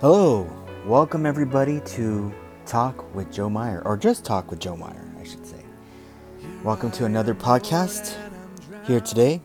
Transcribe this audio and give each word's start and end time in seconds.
Hello, 0.00 0.50
welcome 0.86 1.26
everybody 1.26 1.78
to 1.80 2.32
Talk 2.64 3.14
with 3.14 3.30
Joe 3.30 3.50
Meyer, 3.50 3.82
or 3.84 3.98
just 3.98 4.24
Talk 4.24 4.50
with 4.50 4.58
Joe 4.58 4.74
Meyer, 4.74 5.04
I 5.20 5.24
should 5.24 5.46
say. 5.46 5.62
Welcome 6.64 6.90
to 6.92 7.04
another 7.04 7.34
podcast 7.34 8.16
here 8.86 9.00
today. 9.00 9.42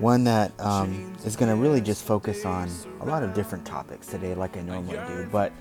One 0.00 0.24
that 0.24 0.58
um, 0.58 1.14
is 1.24 1.36
going 1.36 1.50
to 1.50 1.54
really 1.54 1.80
just 1.80 2.02
focus 2.02 2.44
on 2.44 2.68
a 3.00 3.04
lot 3.04 3.22
of 3.22 3.32
different 3.32 3.64
topics 3.64 4.08
today, 4.08 4.34
like 4.34 4.56
I 4.56 4.62
normally 4.62 4.98
do, 5.06 5.28
but 5.30 5.52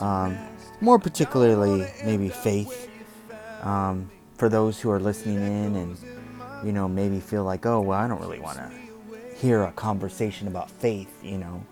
um, 0.00 0.38
more 0.80 1.00
particularly 1.00 1.84
maybe 2.04 2.28
faith. 2.28 2.88
Um, 3.62 4.08
for 4.36 4.48
those 4.48 4.80
who 4.80 4.88
are 4.92 5.00
listening 5.00 5.38
in 5.38 5.74
and 5.74 5.98
you 6.64 6.70
know 6.70 6.86
maybe 6.86 7.18
feel 7.18 7.42
like, 7.42 7.66
oh 7.66 7.80
well, 7.80 7.98
I 7.98 8.06
don't 8.06 8.20
really 8.20 8.38
want 8.38 8.58
to 8.58 8.85
hear 9.40 9.64
a 9.64 9.72
conversation 9.72 10.48
about 10.48 10.70
faith, 10.70 11.22
you 11.22 11.38
know. 11.38 11.64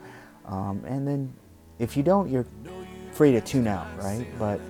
Um, 0.47 0.83
and 0.87 1.07
then 1.07 1.33
if 1.79 1.97
you 1.97 2.03
don't, 2.03 2.31
you're 2.31 2.47
free 3.13 3.33
to 3.33 3.41
tune 3.41 3.67
out, 3.67 3.87
right? 3.99 4.27
But 4.39 4.61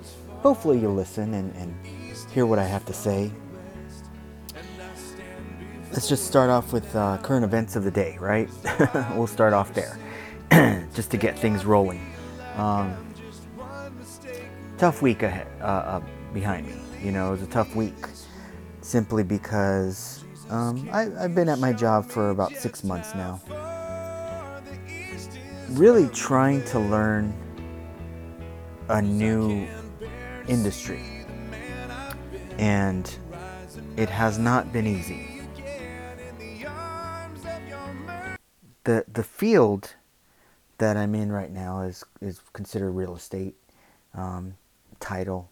hopefully 0.41 0.79
you'll 0.79 0.95
listen 0.95 1.33
and, 1.33 1.53
and 1.55 1.75
hear 2.31 2.45
what 2.45 2.59
I 2.59 2.65
have 2.65 2.85
to 2.85 2.93
say. 2.93 3.31
Let's 5.91 6.09
just 6.09 6.27
start 6.27 6.49
off 6.49 6.73
with 6.73 6.93
uh, 6.95 7.17
current 7.19 7.45
events 7.45 7.75
of 7.75 7.83
the 7.83 7.91
day, 7.91 8.17
right? 8.19 8.49
we'll 9.15 9.27
start 9.27 9.53
off 9.53 9.73
there 9.73 9.97
just 10.93 11.09
to 11.11 11.17
get 11.17 11.39
things 11.39 11.65
rolling. 11.65 12.13
Um, 12.57 12.95
tough 14.77 15.01
week 15.01 15.23
ahead, 15.23 15.47
uh, 15.61 15.63
uh, 15.99 16.01
behind 16.33 16.67
me. 16.67 16.75
You 17.01 17.11
know, 17.11 17.29
it 17.29 17.31
was 17.31 17.41
a 17.43 17.47
tough 17.47 17.75
week 17.75 17.93
simply 18.81 19.23
because 19.23 20.24
um, 20.49 20.87
I, 20.91 21.09
I've 21.19 21.33
been 21.35 21.49
at 21.49 21.59
my 21.59 21.73
job 21.73 22.05
for 22.05 22.29
about 22.29 22.53
six 22.53 22.83
months 22.83 23.15
now. 23.15 23.41
Really 25.69 26.07
trying 26.09 26.63
to 26.65 26.79
learn 26.79 27.33
a 28.89 29.01
new 29.01 29.67
industry. 30.47 31.01
And 32.57 33.11
it 33.97 34.09
has 34.09 34.37
not 34.37 34.71
been 34.71 34.87
easy. 34.87 35.41
The, 38.83 39.03
the 39.11 39.23
field 39.23 39.95
that 40.77 40.95
I'm 40.95 41.15
in 41.15 41.31
right 41.31 41.51
now 41.51 41.81
is, 41.81 42.03
is 42.21 42.39
considered 42.53 42.91
real 42.91 43.15
estate, 43.15 43.55
um, 44.13 44.55
title. 44.99 45.49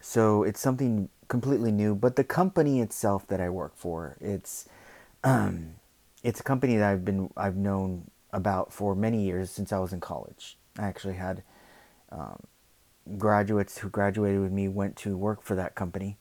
So 0.00 0.42
it's 0.42 0.60
something 0.60 1.08
completely 1.28 1.72
new, 1.72 1.94
but 1.94 2.16
the 2.16 2.24
company 2.24 2.80
itself 2.80 3.26
that 3.28 3.40
I 3.40 3.48
work 3.48 3.76
for, 3.76 4.16
it's 4.20 4.68
um, 5.24 5.74
it's 6.22 6.40
a 6.40 6.42
company 6.42 6.76
that 6.76 6.90
I've 6.90 7.04
been 7.04 7.30
I've 7.36 7.56
known 7.56 8.10
about 8.32 8.72
for 8.72 8.94
many 8.94 9.24
years 9.24 9.50
since 9.50 9.72
I 9.72 9.78
was 9.78 9.92
in 9.92 10.00
college. 10.00 10.56
I 10.78 10.86
actually 10.86 11.14
had 11.14 11.42
um, 12.10 12.42
graduates 13.18 13.78
who 13.78 13.88
graduated 13.88 14.40
with 14.40 14.52
me 14.52 14.68
went 14.68 14.96
to 14.96 15.16
work 15.16 15.42
for 15.42 15.54
that 15.54 15.74
company, 15.74 16.16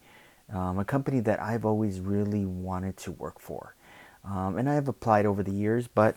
um, 0.53 0.79
a 0.79 0.85
company 0.85 1.19
that 1.21 1.41
I've 1.41 1.65
always 1.65 1.99
really 1.99 2.45
wanted 2.45 2.97
to 2.97 3.11
work 3.11 3.39
for, 3.39 3.75
um, 4.23 4.57
and 4.57 4.69
I 4.69 4.75
have 4.75 4.87
applied 4.87 5.25
over 5.25 5.43
the 5.43 5.51
years, 5.51 5.87
but 5.87 6.15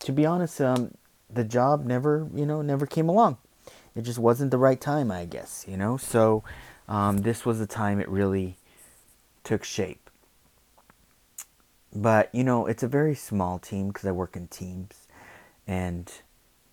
to 0.00 0.12
be 0.12 0.26
honest, 0.26 0.60
um, 0.60 0.94
the 1.30 1.44
job 1.44 1.84
never 1.84 2.28
you 2.34 2.46
know 2.46 2.62
never 2.62 2.86
came 2.86 3.08
along. 3.08 3.38
It 3.94 4.02
just 4.02 4.18
wasn't 4.18 4.52
the 4.52 4.58
right 4.58 4.80
time, 4.80 5.10
I 5.10 5.24
guess, 5.24 5.64
you 5.66 5.76
know. 5.76 5.96
So 5.96 6.44
um, 6.88 7.18
this 7.18 7.44
was 7.44 7.58
the 7.58 7.66
time 7.66 8.00
it 8.00 8.08
really 8.08 8.56
took 9.44 9.64
shape. 9.64 10.10
But, 11.94 12.34
you 12.34 12.44
know, 12.44 12.66
it's 12.66 12.82
a 12.82 12.88
very 12.88 13.14
small 13.14 13.58
team 13.58 13.88
because 13.88 14.06
I 14.06 14.12
work 14.12 14.36
in 14.36 14.48
teams. 14.48 15.06
And 15.66 16.10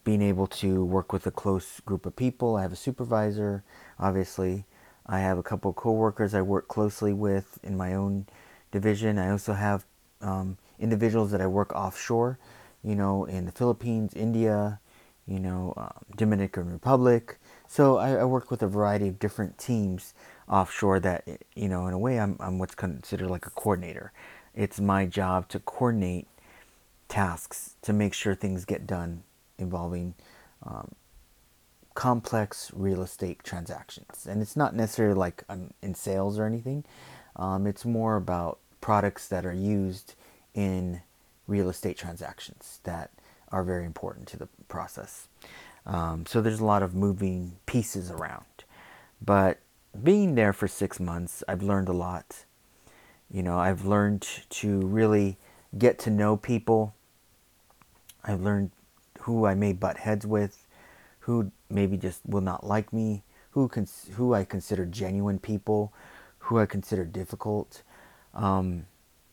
being 0.04 0.22
able 0.22 0.48
to 0.48 0.86
work 0.86 1.12
with 1.12 1.26
a 1.26 1.32
close 1.32 1.80
group 1.82 2.06
of 2.06 2.16
people, 2.16 2.56
I 2.56 2.62
have 2.62 2.74
a 2.74 2.78
supervisor, 2.78 3.64
obviously. 4.00 4.66
I 5.06 5.20
have 5.20 5.38
a 5.38 5.44
couple 5.44 5.72
of 5.72 5.76
coworkers 5.76 6.34
I 6.34 6.42
work 6.42 6.68
closely 6.68 7.14
with 7.14 7.60
in 7.64 7.78
my 7.78 7.94
own 7.94 8.26
division. 8.72 9.18
I 9.18 9.32
also 9.32 9.54
have 9.54 9.86
um, 10.22 10.58
individuals 10.80 11.32
that 11.32 11.42
I 11.42 11.48
work 11.48 11.74
offshore, 11.74 12.40
you 12.84 12.96
know, 12.96 13.26
in 13.26 13.46
the 13.46 13.52
Philippines, 13.52 14.14
India, 14.16 14.80
you 15.28 15.40
know, 15.40 15.74
um, 15.78 16.06
Dominican 16.16 16.72
Republic. 16.72 17.38
So 17.76 17.98
I, 17.98 18.12
I, 18.14 18.24
work 18.24 18.52
with 18.52 18.64
a 18.64 18.70
variety 18.70 19.10
of 19.10 19.20
different 19.20 19.58
teams 19.58 20.14
offshore 20.48 21.02
that, 21.02 21.28
you 21.56 21.68
know, 21.68 21.88
in 21.88 21.94
a 21.94 22.00
way 22.00 22.22
I'm, 22.22 22.38
I'm 22.40 22.58
what's 22.58 22.74
considered 22.74 23.30
like 23.30 23.46
a 23.46 23.50
coordinator. 23.50 24.14
It's 24.56 24.80
my 24.80 25.06
job 25.06 25.50
to 25.50 25.60
coordinate 25.60 26.26
tasks 27.10 27.76
to 27.82 27.92
make 27.92 28.14
sure 28.14 28.34
things 28.34 28.64
get 28.64 28.88
done 28.88 29.24
involving 29.58 30.14
um, 30.64 30.96
complex 31.96 32.72
real 32.74 33.02
estate 33.02 33.44
transactions. 33.44 34.26
And 34.26 34.42
it's 34.42 34.56
not 34.56 34.74
necessarily 34.74 35.16
like 35.16 35.44
I'm 35.50 35.74
in 35.82 35.96
sales 35.96 36.40
or 36.40 36.46
anything. 36.46 36.86
Um, 37.36 37.68
it's 37.68 37.84
more 37.84 38.16
about 38.16 38.58
products 38.80 39.28
that 39.28 39.46
are 39.46 39.54
used 39.54 40.14
in 40.54 41.02
real 41.46 41.68
estate 41.68 41.98
transactions 41.98 42.80
that 42.86 43.12
are 43.52 43.64
very 43.64 43.84
important 43.84 44.30
to 44.30 44.38
the 44.38 44.48
process. 44.70 45.28
Um, 45.86 46.26
so 46.26 46.42
there's 46.42 46.60
a 46.60 46.66
lot 46.66 46.84
of 46.84 46.96
moving 46.96 47.58
pieces 47.66 48.10
around. 48.10 48.46
But 49.22 49.60
being 50.04 50.36
there 50.36 50.54
for 50.54 50.68
six 50.68 51.00
months, 51.00 51.44
I've 51.48 51.62
learned 51.62 51.90
a 51.90 51.94
lot. 51.94 52.46
You 53.30 53.44
know, 53.44 53.58
I've 53.58 53.86
learned 53.86 54.28
to 54.50 54.80
really 54.82 55.38
get 55.78 56.00
to 56.00 56.10
know 56.10 56.38
people. 56.38 56.96
I've 58.24 58.42
learned 58.42 58.72
who 59.22 59.46
I 59.46 59.56
may 59.56 59.74
butt 59.74 59.98
heads 59.98 60.26
with, 60.26 60.68
who 61.20 61.52
maybe 61.70 61.98
just 61.98 62.22
will 62.26 62.42
not 62.42 62.66
like 62.66 62.94
me, 62.94 63.24
who 63.52 63.68
cons- 63.68 64.10
who 64.14 64.34
I 64.34 64.44
consider 64.44 64.86
genuine 64.86 65.40
people, 65.40 65.94
who 66.40 66.60
I 66.60 66.66
consider 66.66 67.06
difficult. 67.06 67.84
Um, 68.34 68.86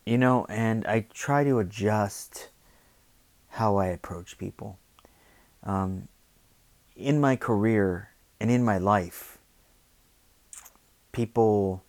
you 0.07 0.19
know, 0.19 0.47
and 0.49 0.87
I 0.87 1.07
try 1.13 1.45
to 1.45 1.59
adjust 1.59 2.49
how 3.51 3.77
I 3.77 3.87
approach 3.87 4.39
people. 4.39 4.79
Um, 5.63 6.09
in 6.97 7.21
my 7.21 7.37
career 7.37 8.11
and 8.41 8.51
in 8.51 8.65
my 8.65 8.79
life, 8.79 9.39
people, 11.13 11.83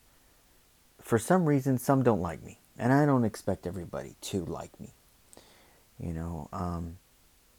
for 1.02 1.18
some 1.18 1.46
reason, 1.46 1.78
some 1.78 2.04
don't 2.04 2.22
like 2.22 2.44
me. 2.44 2.60
And 2.78 2.92
I 2.92 3.06
don't 3.06 3.24
expect 3.24 3.68
everybody 3.68 4.16
to 4.22 4.46
like 4.46 4.80
me. 4.80 4.94
You 6.00 6.14
know, 6.14 6.50
um, 6.52 6.98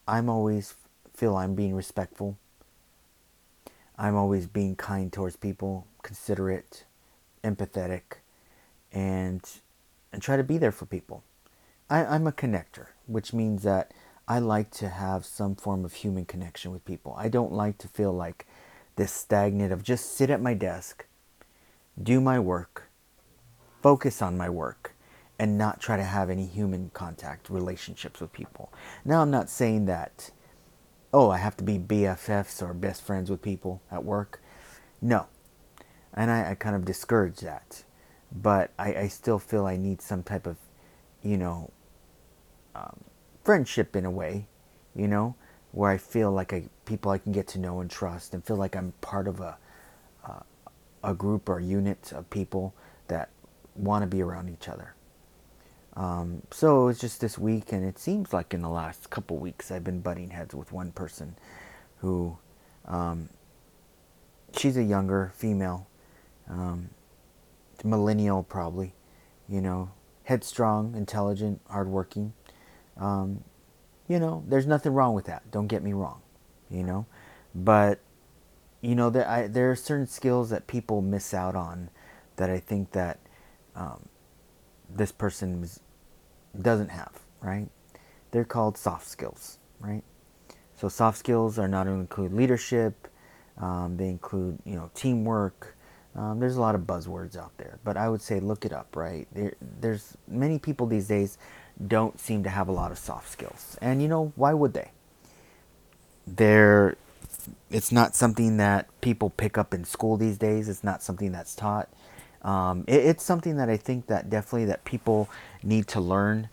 I'm 0.09 0.29
always 0.29 0.75
feel 1.15 1.37
I'm 1.37 1.55
being 1.55 1.75
respectful. 1.75 2.37
I'm 3.97 4.17
always 4.17 4.47
being 4.47 4.75
kind 4.75 5.13
towards 5.13 5.37
people, 5.37 5.87
considerate, 6.03 6.85
empathetic, 7.45 8.19
and 8.93 9.43
and 10.13 10.23
try 10.23 10.37
to 10.37 10.45
be 10.45 10.59
there 10.59 10.73
for 10.73 10.87
people. 10.87 11.23
I, 11.89 12.05
I'm 12.05 12.27
a 12.27 12.33
connector, 12.33 12.87
which 13.07 13.33
means 13.33 13.63
that 13.63 13.93
I 14.27 14.39
like 14.39 14.71
to 14.73 14.89
have 14.89 15.27
some 15.27 15.55
form 15.55 15.85
of 15.85 15.93
human 15.93 16.25
connection 16.25 16.73
with 16.73 16.85
people. 16.85 17.15
I 17.19 17.29
don't 17.29 17.53
like 17.53 17.77
to 17.79 17.89
feel 17.89 18.13
like 18.13 18.47
this 18.97 19.13
stagnant 19.13 19.73
of 19.73 19.83
just 19.83 20.17
sit 20.17 20.31
at 20.31 20.41
my 20.41 20.55
desk, 20.55 21.07
do 22.03 22.21
my 22.21 22.39
work, 22.39 22.89
focus 23.83 24.23
on 24.23 24.39
my 24.39 24.49
work, 24.49 24.95
and 25.39 25.59
not 25.59 25.81
try 25.81 25.97
to 25.97 26.05
have 26.05 26.31
any 26.31 26.47
human 26.47 26.91
contact 26.95 27.51
relationships 27.51 28.21
with 28.21 28.33
people. 28.33 28.73
Now, 29.05 29.21
I'm 29.21 29.31
not 29.31 29.51
saying 29.51 29.87
that, 29.87 30.31
oh, 31.13 31.29
I 31.29 31.39
have 31.39 31.57
to 31.59 31.65
be 31.65 31.79
BFFs 31.79 32.63
or 32.63 32.73
best 32.73 33.03
friends 33.03 33.31
with 33.31 33.43
people 33.43 33.83
at 33.91 34.05
work. 34.05 34.41
No. 35.03 35.27
And 36.15 36.31
I, 36.31 36.53
I 36.53 36.55
kind 36.55 36.77
of 36.77 36.85
discourage 36.85 37.41
that. 37.41 37.85
But 38.33 38.71
I, 38.79 38.95
I 38.95 39.09
still 39.09 39.39
feel 39.39 39.67
I 39.67 39.77
need 39.77 40.01
some 40.01 40.23
type 40.23 40.47
of, 40.47 40.57
you 41.23 41.37
know, 41.37 41.71
um, 42.75 43.05
friendship 43.45 43.95
in 43.95 44.05
a 44.05 44.11
way, 44.11 44.47
you 44.97 45.07
know, 45.07 45.37
where 45.73 45.91
I 45.91 45.99
feel 45.99 46.33
like 46.33 46.53
I 46.53 46.65
people 46.85 47.11
I 47.11 47.19
can 47.19 47.33
get 47.33 47.47
to 47.49 47.59
know 47.59 47.81
and 47.81 47.91
trust, 47.91 48.35
and 48.35 48.45
feel 48.45 48.57
like 48.57 48.77
I'm 48.77 48.93
part 49.01 49.29
of 49.29 49.41
a 49.41 49.57
uh, 50.27 50.41
a 51.03 51.15
group 51.15 51.49
or 51.49 51.61
unit 51.61 52.13
of 52.13 52.29
people 52.31 52.75
that 53.09 53.29
want 53.77 54.03
to 54.03 54.07
be 54.07 54.23
around 54.23 54.49
each 54.49 54.69
other. 54.69 54.95
Um, 55.97 56.43
so 56.51 56.83
it 56.83 56.85
was 56.87 56.99
just 56.99 57.21
this 57.21 57.39
week, 57.39 57.73
and 57.73 57.85
it 57.85 57.99
seems 57.99 58.33
like 58.33 58.55
in 58.55 58.63
the 58.63 58.69
last 58.69 59.11
couple 59.11 59.37
weeks 59.37 59.71
I've 59.71 59.85
been 59.85 60.01
butting 60.01 60.31
heads 60.31 60.55
with 60.55 60.73
one 60.73 60.91
person 60.93 61.37
who 61.99 62.37
um, 62.87 63.29
she's 64.57 64.77
a 64.77 64.83
younger 64.83 65.33
female, 65.37 65.87
um, 66.49 66.91
millennial 67.85 68.43
probably, 68.43 68.93
you 69.49 69.61
know, 69.61 69.91
headstrong, 70.25 70.95
intelligent, 70.97 71.61
hardworking. 71.69 72.33
Um, 72.97 73.43
you 74.09 74.19
know, 74.19 74.45
there's 74.47 74.67
nothing 74.67 74.93
wrong 74.93 75.15
with 75.15 75.27
that. 75.27 75.51
Don't 75.51 75.67
get 75.67 75.83
me 75.83 75.93
wrong, 75.93 76.21
you 76.71 76.83
know, 76.83 77.07
but 77.55 78.01
you 78.83 78.95
know 78.95 79.09
there 79.09 79.29
I, 79.29 79.47
there 79.47 79.71
are 79.71 79.77
certain 79.77 80.07
skills 80.07 80.51
that 80.51 80.67
people 80.67 81.01
miss 81.01 81.33
out 81.33 81.57
on 81.57 81.89
that 82.37 82.51
I 82.51 82.59
think 82.59 82.93
that 82.93 83.19
um, 83.75 84.09
this 84.91 85.11
person 85.13 85.69
doesn't 86.61 86.91
have. 86.91 87.21
Right? 87.41 87.69
They're 88.31 88.45
called 88.45 88.79
soft 88.79 89.07
skills. 89.07 89.59
right? 89.81 90.03
So 90.77 90.89
soft 90.89 91.19
skills 91.19 91.59
are 91.59 91.69
not 91.69 91.87
only 91.87 92.01
include 92.01 92.33
leadership, 92.33 93.09
um, 93.59 93.97
they 93.97 94.09
include 94.09 94.59
you 94.65 94.75
know 94.75 94.91
teamwork. 94.95 95.77
Um, 96.17 96.39
there's 96.39 96.57
a 96.57 96.61
lot 96.61 96.75
of 96.75 96.83
buzzwords 96.83 97.37
out 97.37 97.57
there, 97.59 97.79
but 97.83 97.97
I 97.97 98.09
would 98.09 98.23
say 98.23 98.39
look 98.39 98.65
it 98.65 98.73
up, 98.73 98.95
right? 98.95 99.27
There, 99.33 99.55
there's 99.81 100.17
many 100.29 100.61
people 100.61 100.87
these 100.87 101.09
days 101.09 101.39
don't 101.85 102.19
seem 102.21 102.43
to 102.45 102.51
have 102.51 102.69
a 102.69 102.73
lot 102.73 102.93
of 102.93 102.99
soft 102.99 103.31
skills, 103.31 103.77
and 103.81 104.03
you 104.03 104.09
know 104.09 104.33
why 104.37 104.53
would 104.53 104.75
they? 104.75 104.91
They're 106.27 106.97
it's 107.71 107.93
not 107.93 108.15
something 108.15 108.57
that 108.59 108.89
people 109.01 109.31
pick 109.31 109.59
up 109.59 109.75
in 109.75 109.85
school 109.85 110.17
these 110.17 110.39
days. 110.39 110.69
It's 110.69 110.85
not 110.85 111.03
something 111.03 111.33
that's 111.33 111.55
taught. 111.55 111.89
Um, 112.43 112.85
it, 112.87 113.05
it's 113.05 113.25
something 113.25 113.57
that 113.57 113.69
I 113.69 113.77
think 113.77 114.07
that 114.07 114.31
definitely 114.31 114.67
that 114.67 114.85
people 114.85 115.29
need 115.63 115.87
to 115.89 116.01
learn, 116.01 116.49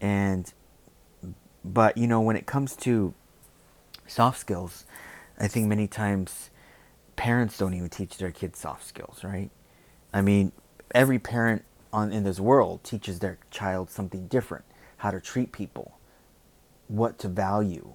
and 0.00 0.52
but 1.64 1.96
you 1.96 2.06
know 2.06 2.20
when 2.20 2.36
it 2.36 2.46
comes 2.46 2.76
to 2.76 3.14
soft 4.06 4.38
skills, 4.38 4.84
I 5.38 5.48
think 5.48 5.66
many 5.66 5.86
times 5.86 6.50
parents 7.16 7.58
don't 7.58 7.74
even 7.74 7.88
teach 7.88 8.18
their 8.18 8.30
kids 8.30 8.58
soft 8.58 8.86
skills, 8.86 9.24
right? 9.24 9.50
I 10.12 10.20
mean, 10.20 10.52
every 10.94 11.18
parent 11.18 11.64
on 11.96 12.12
in 12.12 12.24
this 12.24 12.38
world 12.38 12.84
teaches 12.84 13.20
their 13.20 13.38
child 13.50 13.90
something 13.90 14.28
different, 14.28 14.66
how 14.98 15.10
to 15.10 15.18
treat 15.18 15.50
people, 15.50 15.98
what 16.88 17.18
to 17.18 17.26
value, 17.26 17.94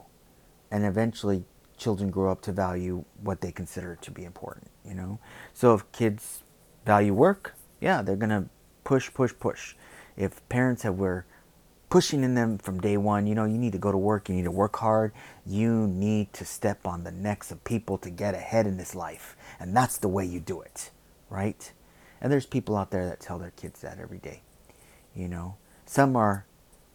and 0.71 0.83
eventually 0.83 1.43
children 1.77 2.09
grow 2.09 2.31
up 2.31 2.41
to 2.41 2.51
value 2.51 3.05
what 3.21 3.41
they 3.41 3.51
consider 3.51 3.95
to 4.01 4.09
be 4.09 4.23
important, 4.23 4.67
you 4.83 4.95
know? 4.95 5.19
So 5.53 5.75
if 5.75 5.89
kids 5.91 6.41
value 6.83 7.13
work, 7.13 7.53
yeah, 7.79 8.01
they're 8.01 8.15
going 8.15 8.29
to 8.29 8.49
push, 8.83 9.13
push, 9.13 9.33
push. 9.39 9.75
If 10.17 10.47
parents 10.49 10.81
have 10.81 10.95
were 10.95 11.25
pushing 11.89 12.23
in 12.23 12.33
them 12.33 12.57
from 12.57 12.79
day 12.79 12.97
one, 12.97 13.27
you 13.27 13.35
know, 13.35 13.45
you 13.45 13.57
need 13.57 13.73
to 13.73 13.77
go 13.77 13.91
to 13.91 13.97
work, 13.97 14.29
you 14.29 14.35
need 14.35 14.45
to 14.45 14.51
work 14.51 14.77
hard, 14.77 15.11
you 15.45 15.87
need 15.87 16.33
to 16.33 16.45
step 16.45 16.87
on 16.87 17.03
the 17.03 17.11
necks 17.11 17.51
of 17.51 17.63
people 17.63 17.99
to 17.99 18.09
get 18.09 18.33
ahead 18.33 18.65
in 18.65 18.77
this 18.77 18.95
life. 18.95 19.35
And 19.59 19.75
that's 19.75 19.97
the 19.97 20.07
way 20.07 20.25
you 20.25 20.39
do 20.39 20.61
it, 20.61 20.89
right? 21.29 21.71
And 22.21 22.31
there's 22.31 22.45
people 22.45 22.77
out 22.77 22.91
there 22.91 23.07
that 23.07 23.19
tell 23.19 23.39
their 23.39 23.51
kids 23.51 23.81
that 23.81 23.99
every 23.99 24.19
day. 24.19 24.41
You 25.15 25.27
know, 25.27 25.55
some 25.85 26.15
are, 26.15 26.45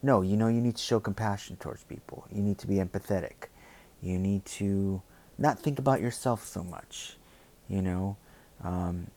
no, 0.01 0.21
you 0.21 0.37
know, 0.37 0.47
you 0.47 0.61
need 0.61 0.77
to 0.77 0.81
show 0.81 0.99
compassion 0.99 1.57
towards 1.57 1.83
people. 1.83 2.25
You 2.31 2.41
need 2.41 2.57
to 2.59 2.67
be 2.67 2.75
empathetic. 2.75 3.49
You 4.01 4.17
need 4.17 4.45
to 4.45 5.01
not 5.37 5.59
think 5.59 5.79
about 5.79 6.01
yourself 6.01 6.45
so 6.45 6.63
much. 6.63 7.17
You 7.67 7.81
know, 7.81 8.17
um, 8.63 9.07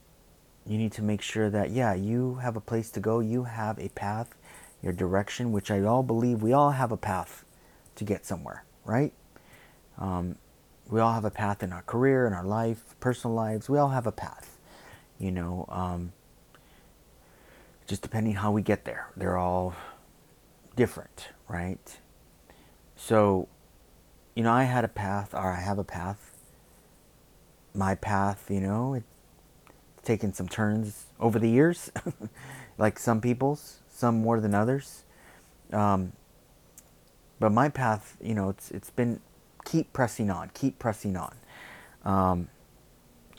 you 0.67 0.77
need 0.77 0.93
to 0.93 1.03
make 1.03 1.23
sure 1.23 1.49
that, 1.51 1.71
yeah, 1.71 1.95
you 1.95 2.37
have 2.37 2.57
a 2.57 2.61
place 2.61 2.91
to 2.93 3.01
go, 3.01 3.21
you 3.21 3.45
have 3.45 3.79
a 3.79 3.89
path, 3.91 4.35
your 4.83 4.93
direction, 4.93 5.53
which 5.53 5.71
I 5.71 5.83
all 5.83 6.03
believe 6.03 6.43
we 6.43 6.53
all 6.53 6.73
have 6.73 6.93
a 6.93 6.97
path 6.97 7.45
to 7.97 8.05
get 8.05 8.27
somewhere, 8.27 8.65
right? 8.85 9.13
Um, 9.99 10.37
we 10.89 11.01
all 11.01 11.13
have 11.13 11.25
a 11.25 11.31
path 11.31 11.63
in 11.63 11.73
our 11.73 11.83
career, 11.83 12.27
in 12.27 12.33
our 12.33 12.45
life, 12.45 12.97
personal 13.01 13.35
lives. 13.35 13.69
We 13.69 13.79
all 13.79 13.91
have 13.91 14.07
a 14.07 14.13
path, 14.13 14.59
you 15.21 15.31
know. 15.31 15.67
Um, 15.69 16.13
just 17.87 18.03
depending 18.03 18.35
how 18.35 18.51
we 18.53 18.63
get 18.63 18.85
there, 18.85 19.09
they're 19.17 19.37
all 19.37 19.75
different, 20.77 21.29
right? 21.49 21.99
So 22.97 23.49
you 24.35 24.45
know, 24.45 24.53
I 24.53 24.65
had 24.65 24.85
a 24.85 24.89
path, 24.89 25.35
or 25.35 25.53
I 25.53 25.61
have 25.61 25.79
a 25.79 25.85
path. 25.85 26.39
My 27.75 27.95
path, 27.95 28.47
you 28.51 28.61
know, 28.61 28.95
it's 28.95 29.07
taken 30.03 30.33
some 30.33 30.49
turns 30.49 31.07
over 31.19 31.39
the 31.39 31.49
years, 31.49 31.91
like 32.79 32.99
some 32.99 33.21
people's, 33.21 33.81
some 33.91 34.23
more 34.23 34.41
than 34.41 34.55
others. 34.55 35.05
Um, 35.73 36.13
but 37.39 37.53
my 37.53 37.69
path, 37.69 38.17
you 38.21 38.35
know, 38.35 38.49
it's 38.49 38.71
it's 38.71 38.91
been 38.91 39.21
keep 39.65 39.93
pressing 39.93 40.31
on, 40.31 40.51
keep 40.55 40.79
pressing 40.79 41.17
on. 41.17 41.35
Um, 42.05 42.49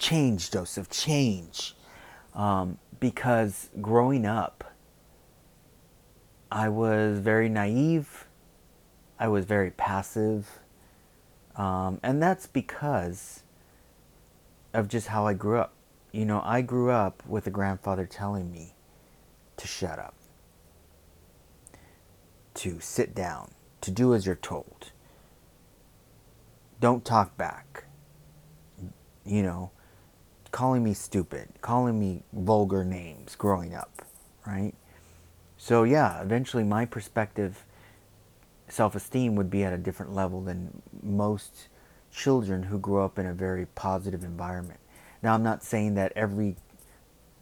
change, 0.01 0.51
Joseph, 0.51 0.89
change. 0.89 1.75
Um, 2.33 2.77
because 2.99 3.69
growing 3.79 4.25
up, 4.25 4.73
I 6.51 6.67
was 6.67 7.19
very 7.19 7.47
naive. 7.47 8.27
I 9.17 9.29
was 9.29 9.45
very 9.45 9.71
passive. 9.71 10.59
Um, 11.55 11.99
and 12.03 12.21
that's 12.21 12.47
because 12.47 13.43
of 14.73 14.87
just 14.87 15.07
how 15.07 15.27
I 15.27 15.33
grew 15.33 15.59
up. 15.59 15.73
You 16.11 16.25
know, 16.25 16.41
I 16.43 16.61
grew 16.61 16.91
up 16.91 17.23
with 17.25 17.47
a 17.47 17.51
grandfather 17.51 18.05
telling 18.05 18.51
me 18.51 18.73
to 19.57 19.67
shut 19.67 19.99
up, 19.99 20.15
to 22.55 22.79
sit 22.79 23.15
down, 23.15 23.51
to 23.81 23.91
do 23.91 24.13
as 24.13 24.25
you're 24.25 24.35
told. 24.35 24.91
Don't 26.79 27.05
talk 27.05 27.37
back. 27.37 27.85
You 29.23 29.43
know, 29.43 29.71
calling 30.51 30.83
me 30.83 30.93
stupid, 30.93 31.49
calling 31.61 31.99
me 31.99 32.23
vulgar 32.33 32.83
names 32.83 33.35
growing 33.35 33.73
up, 33.73 34.05
right? 34.45 34.73
So, 35.57 35.83
yeah, 35.83 36.21
eventually 36.21 36.63
my 36.63 36.85
perspective 36.85 37.65
self 38.67 38.95
esteem 38.95 39.35
would 39.35 39.49
be 39.49 39.63
at 39.63 39.73
a 39.73 39.77
different 39.77 40.13
level 40.13 40.41
than 40.41 40.81
most 41.03 41.67
children 42.11 42.63
who 42.63 42.79
grow 42.79 43.05
up 43.05 43.19
in 43.19 43.25
a 43.25 43.33
very 43.33 43.65
positive 43.65 44.23
environment. 44.23 44.79
Now, 45.21 45.33
I'm 45.33 45.43
not 45.43 45.63
saying 45.63 45.95
that 45.95 46.13
every 46.15 46.55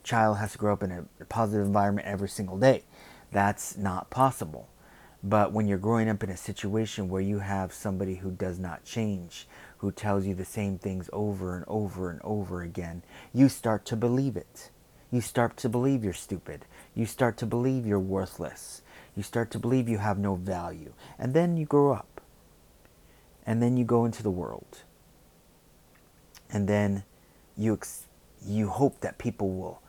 child 0.03 0.37
has 0.37 0.53
to 0.53 0.57
grow 0.57 0.73
up 0.73 0.83
in 0.83 0.91
a 0.91 1.25
positive 1.25 1.65
environment 1.65 2.07
every 2.07 2.29
single 2.29 2.57
day. 2.57 2.83
That's 3.31 3.77
not 3.77 4.09
possible. 4.09 4.69
But 5.23 5.51
when 5.51 5.67
you're 5.67 5.77
growing 5.77 6.09
up 6.09 6.23
in 6.23 6.29
a 6.29 6.37
situation 6.37 7.09
where 7.09 7.21
you 7.21 7.39
have 7.39 7.73
somebody 7.73 8.15
who 8.15 8.31
does 8.31 8.57
not 8.57 8.85
change, 8.85 9.47
who 9.79 9.91
tells 9.91 10.25
you 10.25 10.35
the 10.35 10.45
same 10.45 10.77
things 10.77 11.09
over 11.11 11.55
and 11.55 11.65
over 11.67 12.09
and 12.09 12.21
over 12.23 12.61
again, 12.61 13.01
you 13.33 13.49
start 13.49 13.85
to 13.85 13.95
believe 13.95 14.37
it. 14.37 14.69
You 15.11 15.21
start 15.21 15.57
to 15.57 15.69
believe 15.69 16.03
you're 16.03 16.13
stupid. 16.13 16.65
You 16.93 17.05
start 17.05 17.37
to 17.37 17.45
believe 17.45 17.87
you're 17.87 17.99
worthless. 17.99 18.81
You 19.15 19.23
start 19.23 19.51
to 19.51 19.59
believe 19.59 19.89
you 19.89 19.97
have 19.97 20.19
no 20.19 20.35
value. 20.35 20.93
And 21.17 21.33
then 21.33 21.57
you 21.57 21.65
grow 21.65 21.93
up. 21.93 22.21
And 23.45 23.63
then 23.63 23.77
you 23.77 23.85
go 23.85 24.05
into 24.05 24.21
the 24.21 24.29
world. 24.29 24.83
And 26.51 26.67
then 26.67 27.03
you, 27.57 27.73
ex- 27.73 28.05
you 28.45 28.67
hope 28.67 28.99
that 29.01 29.17
people 29.17 29.49
will 29.49 29.81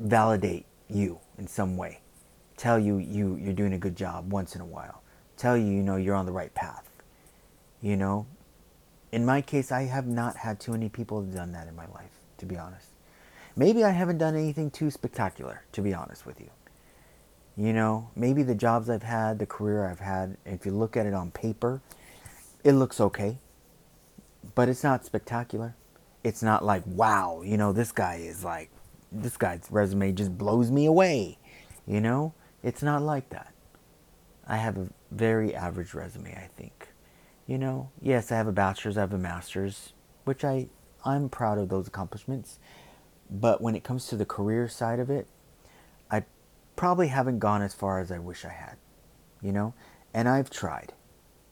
validate 0.00 0.66
you 0.88 1.18
in 1.38 1.46
some 1.46 1.76
way. 1.76 2.00
Tell 2.56 2.78
you, 2.78 2.98
you 2.98 3.36
you're 3.36 3.52
doing 3.52 3.72
a 3.72 3.78
good 3.78 3.96
job 3.96 4.32
once 4.32 4.54
in 4.54 4.60
a 4.60 4.66
while. 4.66 5.02
Tell 5.36 5.56
you, 5.56 5.66
you 5.66 5.82
know, 5.82 5.96
you're 5.96 6.16
on 6.16 6.26
the 6.26 6.32
right 6.32 6.52
path. 6.54 6.88
You 7.80 7.96
know, 7.96 8.26
in 9.12 9.24
my 9.24 9.40
case, 9.40 9.72
I 9.72 9.82
have 9.82 10.06
not 10.06 10.36
had 10.36 10.60
too 10.60 10.72
many 10.72 10.88
people 10.88 11.20
have 11.20 11.34
done 11.34 11.52
that 11.52 11.68
in 11.68 11.76
my 11.76 11.86
life, 11.86 12.20
to 12.38 12.46
be 12.46 12.56
honest. 12.56 12.88
Maybe 13.56 13.82
I 13.82 13.90
haven't 13.90 14.18
done 14.18 14.36
anything 14.36 14.70
too 14.70 14.90
spectacular, 14.90 15.64
to 15.72 15.80
be 15.80 15.94
honest 15.94 16.26
with 16.26 16.40
you. 16.40 16.50
You 17.56 17.72
know, 17.72 18.10
maybe 18.14 18.44
the 18.44 18.54
jobs 18.54 18.88
I've 18.88 19.02
had, 19.02 19.38
the 19.40 19.46
career 19.46 19.88
I've 19.88 19.98
had, 19.98 20.36
if 20.46 20.64
you 20.64 20.72
look 20.72 20.96
at 20.96 21.06
it 21.06 21.14
on 21.14 21.32
paper, 21.32 21.80
it 22.62 22.72
looks 22.72 23.00
okay. 23.00 23.38
But 24.54 24.68
it's 24.68 24.84
not 24.84 25.04
spectacular. 25.04 25.74
It's 26.22 26.42
not 26.42 26.64
like, 26.64 26.84
wow, 26.86 27.42
you 27.44 27.56
know, 27.56 27.72
this 27.72 27.90
guy 27.90 28.16
is 28.16 28.44
like, 28.44 28.70
this 29.10 29.36
guy's 29.36 29.66
resume 29.70 30.12
just 30.12 30.36
blows 30.36 30.70
me 30.70 30.86
away. 30.86 31.38
You 31.86 32.00
know, 32.00 32.34
it's 32.62 32.82
not 32.82 33.02
like 33.02 33.30
that. 33.30 33.52
I 34.46 34.58
have 34.58 34.76
a 34.76 34.88
very 35.10 35.54
average 35.54 35.94
resume, 35.94 36.32
I 36.32 36.48
think. 36.56 36.87
You 37.48 37.56
know, 37.56 37.90
yes, 38.02 38.30
I 38.30 38.36
have 38.36 38.46
a 38.46 38.52
bachelor's, 38.52 38.98
I 38.98 39.00
have 39.00 39.14
a 39.14 39.18
master's, 39.18 39.94
which 40.24 40.44
I, 40.44 40.68
I'm 41.02 41.30
proud 41.30 41.56
of 41.56 41.70
those 41.70 41.88
accomplishments. 41.88 42.58
But 43.30 43.62
when 43.62 43.74
it 43.74 43.82
comes 43.82 44.06
to 44.08 44.16
the 44.16 44.26
career 44.26 44.68
side 44.68 45.00
of 45.00 45.08
it, 45.08 45.26
I 46.10 46.24
probably 46.76 47.08
haven't 47.08 47.38
gone 47.38 47.62
as 47.62 47.72
far 47.72 48.00
as 48.00 48.12
I 48.12 48.18
wish 48.18 48.44
I 48.44 48.50
had, 48.50 48.76
you 49.40 49.50
know? 49.50 49.72
And 50.12 50.28
I've 50.28 50.50
tried. 50.50 50.92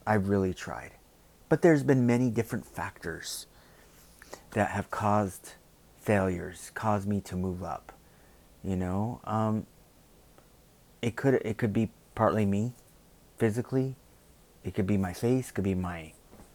I've 0.07 0.29
really 0.29 0.53
tried. 0.53 0.93
But 1.49 1.63
there's 1.63 1.83
been 1.83 2.07
many 2.07 2.29
different 2.29 2.67
factors 2.67 3.47
that 4.51 4.73
have 4.73 4.91
caused 4.91 5.55
failures, 5.99 6.73
caused 6.75 7.09
me 7.09 7.23
to 7.23 7.37
move 7.37 7.63
up, 7.63 7.93
you 8.63 8.77
know? 8.77 9.21
Um, 9.25 9.67
it 11.01 11.17
could 11.17 11.35
it 11.43 11.57
could 11.57 11.73
be 11.73 11.91
partly 12.15 12.45
me 12.45 12.75
physically. 13.39 13.97
It 14.67 14.75
could 14.75 14.87
be 14.87 14.99
my 14.99 15.15
face, 15.15 15.51
could 15.51 15.65
be 15.65 15.75
my 15.75 16.13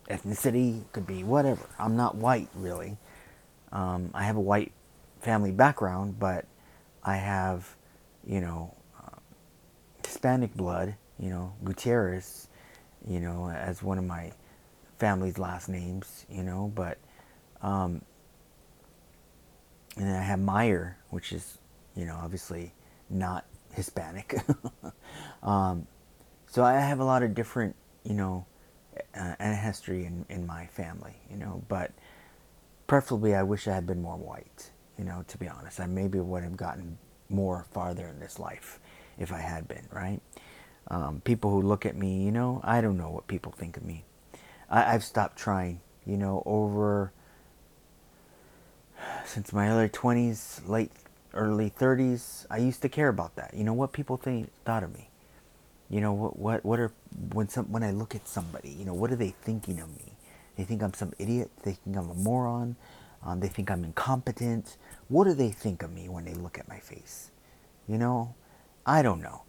ethnicity, 0.10 0.84
could 0.92 1.08
be 1.08 1.24
whatever. 1.24 1.68
I'm 1.80 1.96
not 1.96 2.16
white 2.16 2.50
really. 2.54 2.98
Um, 3.72 4.12
I 4.14 4.26
have 4.26 4.36
a 4.36 4.42
white 4.42 4.74
family 5.22 5.52
background, 5.52 6.20
but 6.20 6.46
I 7.04 7.16
have 7.16 7.76
you 8.26 8.42
know, 8.42 8.74
uh, 8.98 9.18
Hispanic 10.06 10.54
blood, 10.56 10.96
you 11.20 11.30
know, 11.30 11.54
Gutierrez, 11.64 12.48
you 13.08 13.20
know, 13.20 13.50
as 13.50 13.82
one 13.82 13.98
of 13.98 14.06
my 14.06 14.32
family's 15.00 15.38
last 15.38 15.70
names, 15.70 16.26
you 16.30 16.44
know, 16.44 16.72
but, 16.76 16.98
um, 17.62 18.02
and 19.98 20.08
then 20.08 20.16
I 20.16 20.24
have 20.24 20.40
Meyer, 20.40 20.98
which 21.10 21.34
is, 21.34 21.58
you 21.96 22.06
know, 22.06 22.18
obviously 22.22 22.74
not 23.10 23.46
Hispanic. 23.74 24.36
um, 25.44 25.88
so 26.48 26.64
I 26.64 26.74
have 26.74 27.00
a 27.00 27.04
lot 27.04 27.24
of 27.24 27.34
different, 27.34 27.76
you 28.04 28.14
know, 28.14 28.46
uh, 29.16 29.36
and 29.40 29.54
a 29.54 29.56
history 29.56 30.06
in, 30.06 30.26
in 30.30 30.46
my 30.46 30.66
family, 30.68 31.16
you 31.30 31.38
know. 31.38 31.64
But 31.68 31.92
preferably, 32.88 33.36
I 33.36 33.44
wish 33.44 33.68
I 33.68 33.74
had 33.74 33.86
been 33.86 34.02
more 34.02 34.18
white, 34.18 34.72
you 34.98 35.06
know, 35.06 35.24
to 35.28 35.38
be 35.38 35.48
honest. 35.48 35.80
I 35.80 35.86
maybe 35.86 36.20
would 36.20 36.44
have 36.44 36.58
gotten 36.58 36.98
more 37.30 37.66
farther 37.72 38.08
in 38.08 38.20
this 38.20 38.40
life 38.40 38.80
if 39.18 39.32
I 39.32 39.40
had 39.40 39.68
been, 39.68 39.88
right? 39.92 40.20
Um, 40.88 41.22
people 41.24 41.52
who 41.52 41.62
look 41.62 41.86
at 41.86 41.96
me, 41.96 42.24
you 42.24 42.32
know, 42.32 42.60
I 42.64 42.82
don't 42.82 42.98
know 42.98 43.10
what 43.10 43.28
people 43.28 43.52
think 43.52 43.78
of 43.78 43.84
me. 43.84 44.04
I, 44.70 44.94
I've 44.94 45.04
stopped 45.04 45.38
trying, 45.38 45.80
you 46.06 46.18
know, 46.18 46.44
over 46.46 47.14
since 49.26 49.54
my 49.54 49.70
early 49.70 49.90
20s, 49.90 50.68
late 50.68 50.92
early 51.34 51.70
30s, 51.70 52.46
I 52.50 52.58
used 52.58 52.82
to 52.82 52.90
care 52.90 53.08
about 53.08 53.36
that. 53.36 53.54
You 53.54 53.64
know 53.64 53.74
what 53.74 53.94
people 53.94 54.18
think 54.18 54.52
thought 54.66 54.84
of 54.84 54.94
me. 54.94 55.11
You 55.92 56.02
know 56.02 56.14
what 56.14 56.40
what 56.40 56.66
what 56.66 56.80
are 56.80 56.94
when 57.34 57.50
some 57.50 57.72
when 57.72 57.84
I 57.84 57.92
look 57.92 58.16
at 58.16 58.28
somebody, 58.28 58.70
you 58.70 58.86
know, 58.86 58.94
what 58.94 59.12
are 59.12 59.18
they 59.18 59.36
thinking 59.44 59.82
of 59.82 59.90
me? 59.98 60.14
They 60.56 60.64
think 60.64 60.82
I'm 60.84 60.94
some 60.94 61.14
idiot. 61.20 61.52
They 61.64 61.74
think 61.74 61.98
I'm 61.98 62.10
a 62.10 62.16
moron. 62.16 62.78
Um, 63.26 63.42
they 63.42 63.50
think 63.50 63.70
I'm 63.70 63.84
incompetent. 63.84 64.78
What 65.10 65.26
do 65.26 65.34
they 65.34 65.52
think 65.52 65.84
of 65.84 65.92
me 65.94 66.10
when 66.10 66.26
they 66.26 66.34
look 66.34 66.58
at 66.58 66.70
my 66.70 66.80
face? 66.80 67.32
You 67.90 67.98
know, 67.98 68.36
I 68.86 69.02
don't 69.02 69.22
know. 69.22 69.44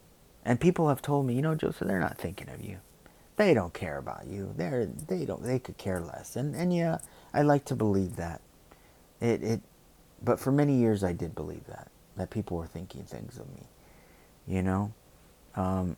And 0.44 0.60
people 0.60 0.88
have 0.88 1.00
told 1.00 1.26
me, 1.26 1.34
you 1.34 1.42
know, 1.42 1.54
Joseph, 1.54 1.86
they're 1.86 2.00
not 2.00 2.18
thinking 2.18 2.48
of 2.50 2.60
you. 2.60 2.78
They 3.36 3.54
don't 3.54 3.72
care 3.72 3.98
about 3.98 4.26
you. 4.26 4.52
They're 4.56 4.86
they 4.86 5.24
don't 5.24 5.44
they 5.44 5.60
could 5.60 5.78
care 5.78 6.00
less. 6.00 6.36
And 6.36 6.56
and 6.56 6.74
yeah, 6.74 6.98
I 7.32 7.42
like 7.42 7.64
to 7.66 7.76
believe 7.76 8.16
that. 8.16 8.40
It 9.20 9.42
it 9.44 9.60
but 10.24 10.40
for 10.40 10.50
many 10.52 10.74
years 10.76 11.04
I 11.04 11.12
did 11.12 11.36
believe 11.36 11.66
that. 11.66 11.88
That 12.16 12.30
people 12.30 12.56
were 12.56 12.66
thinking 12.66 13.04
things 13.04 13.38
of 13.38 13.48
me. 13.54 13.62
You 14.46 14.62
know? 14.62 14.92
Um, 15.54 15.96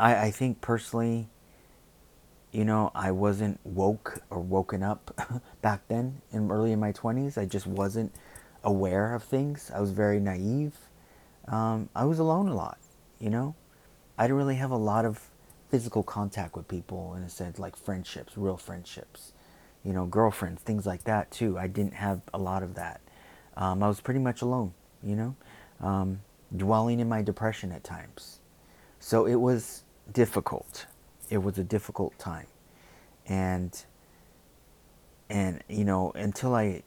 I 0.00 0.26
I 0.26 0.30
think 0.32 0.60
personally, 0.60 1.28
you 2.50 2.64
know, 2.64 2.90
I 2.94 3.12
wasn't 3.12 3.60
woke 3.64 4.22
or 4.30 4.40
woken 4.40 4.82
up 4.82 5.14
back 5.62 5.86
then 5.88 6.22
in 6.32 6.50
early 6.50 6.72
in 6.72 6.80
my 6.80 6.92
twenties. 6.92 7.38
I 7.38 7.44
just 7.44 7.66
wasn't 7.68 8.12
aware 8.64 9.14
of 9.14 9.22
things. 9.22 9.70
I 9.74 9.80
was 9.80 9.92
very 9.92 10.18
naive. 10.18 10.74
Um, 11.46 11.88
I 11.94 12.04
was 12.04 12.18
alone 12.18 12.48
a 12.48 12.54
lot 12.54 12.78
you 13.20 13.30
know? 13.30 13.54
I 14.18 14.24
didn't 14.24 14.38
really 14.38 14.56
have 14.56 14.72
a 14.72 14.76
lot 14.76 15.04
of 15.04 15.28
physical 15.68 16.02
contact 16.02 16.56
with 16.56 16.66
people 16.66 17.14
in 17.14 17.22
a 17.22 17.30
sense, 17.30 17.58
like 17.58 17.76
friendships, 17.76 18.36
real 18.36 18.56
friendships, 18.56 19.32
you 19.84 19.92
know, 19.92 20.06
girlfriends, 20.06 20.62
things 20.62 20.84
like 20.84 21.04
that 21.04 21.30
too. 21.30 21.56
I 21.56 21.68
didn't 21.68 21.94
have 21.94 22.22
a 22.34 22.38
lot 22.38 22.64
of 22.64 22.74
that. 22.74 23.00
Um, 23.56 23.82
I 23.82 23.88
was 23.88 24.00
pretty 24.00 24.20
much 24.20 24.42
alone, 24.42 24.72
you 25.02 25.14
know, 25.14 25.36
um, 25.80 26.20
dwelling 26.56 26.98
in 26.98 27.08
my 27.08 27.22
depression 27.22 27.70
at 27.72 27.84
times. 27.84 28.40
So 28.98 29.26
it 29.26 29.36
was 29.36 29.84
difficult. 30.12 30.86
It 31.28 31.38
was 31.38 31.58
a 31.58 31.64
difficult 31.64 32.18
time. 32.18 32.46
And, 33.26 33.84
and, 35.28 35.62
you 35.68 35.84
know, 35.84 36.12
until 36.14 36.54
I 36.54 36.82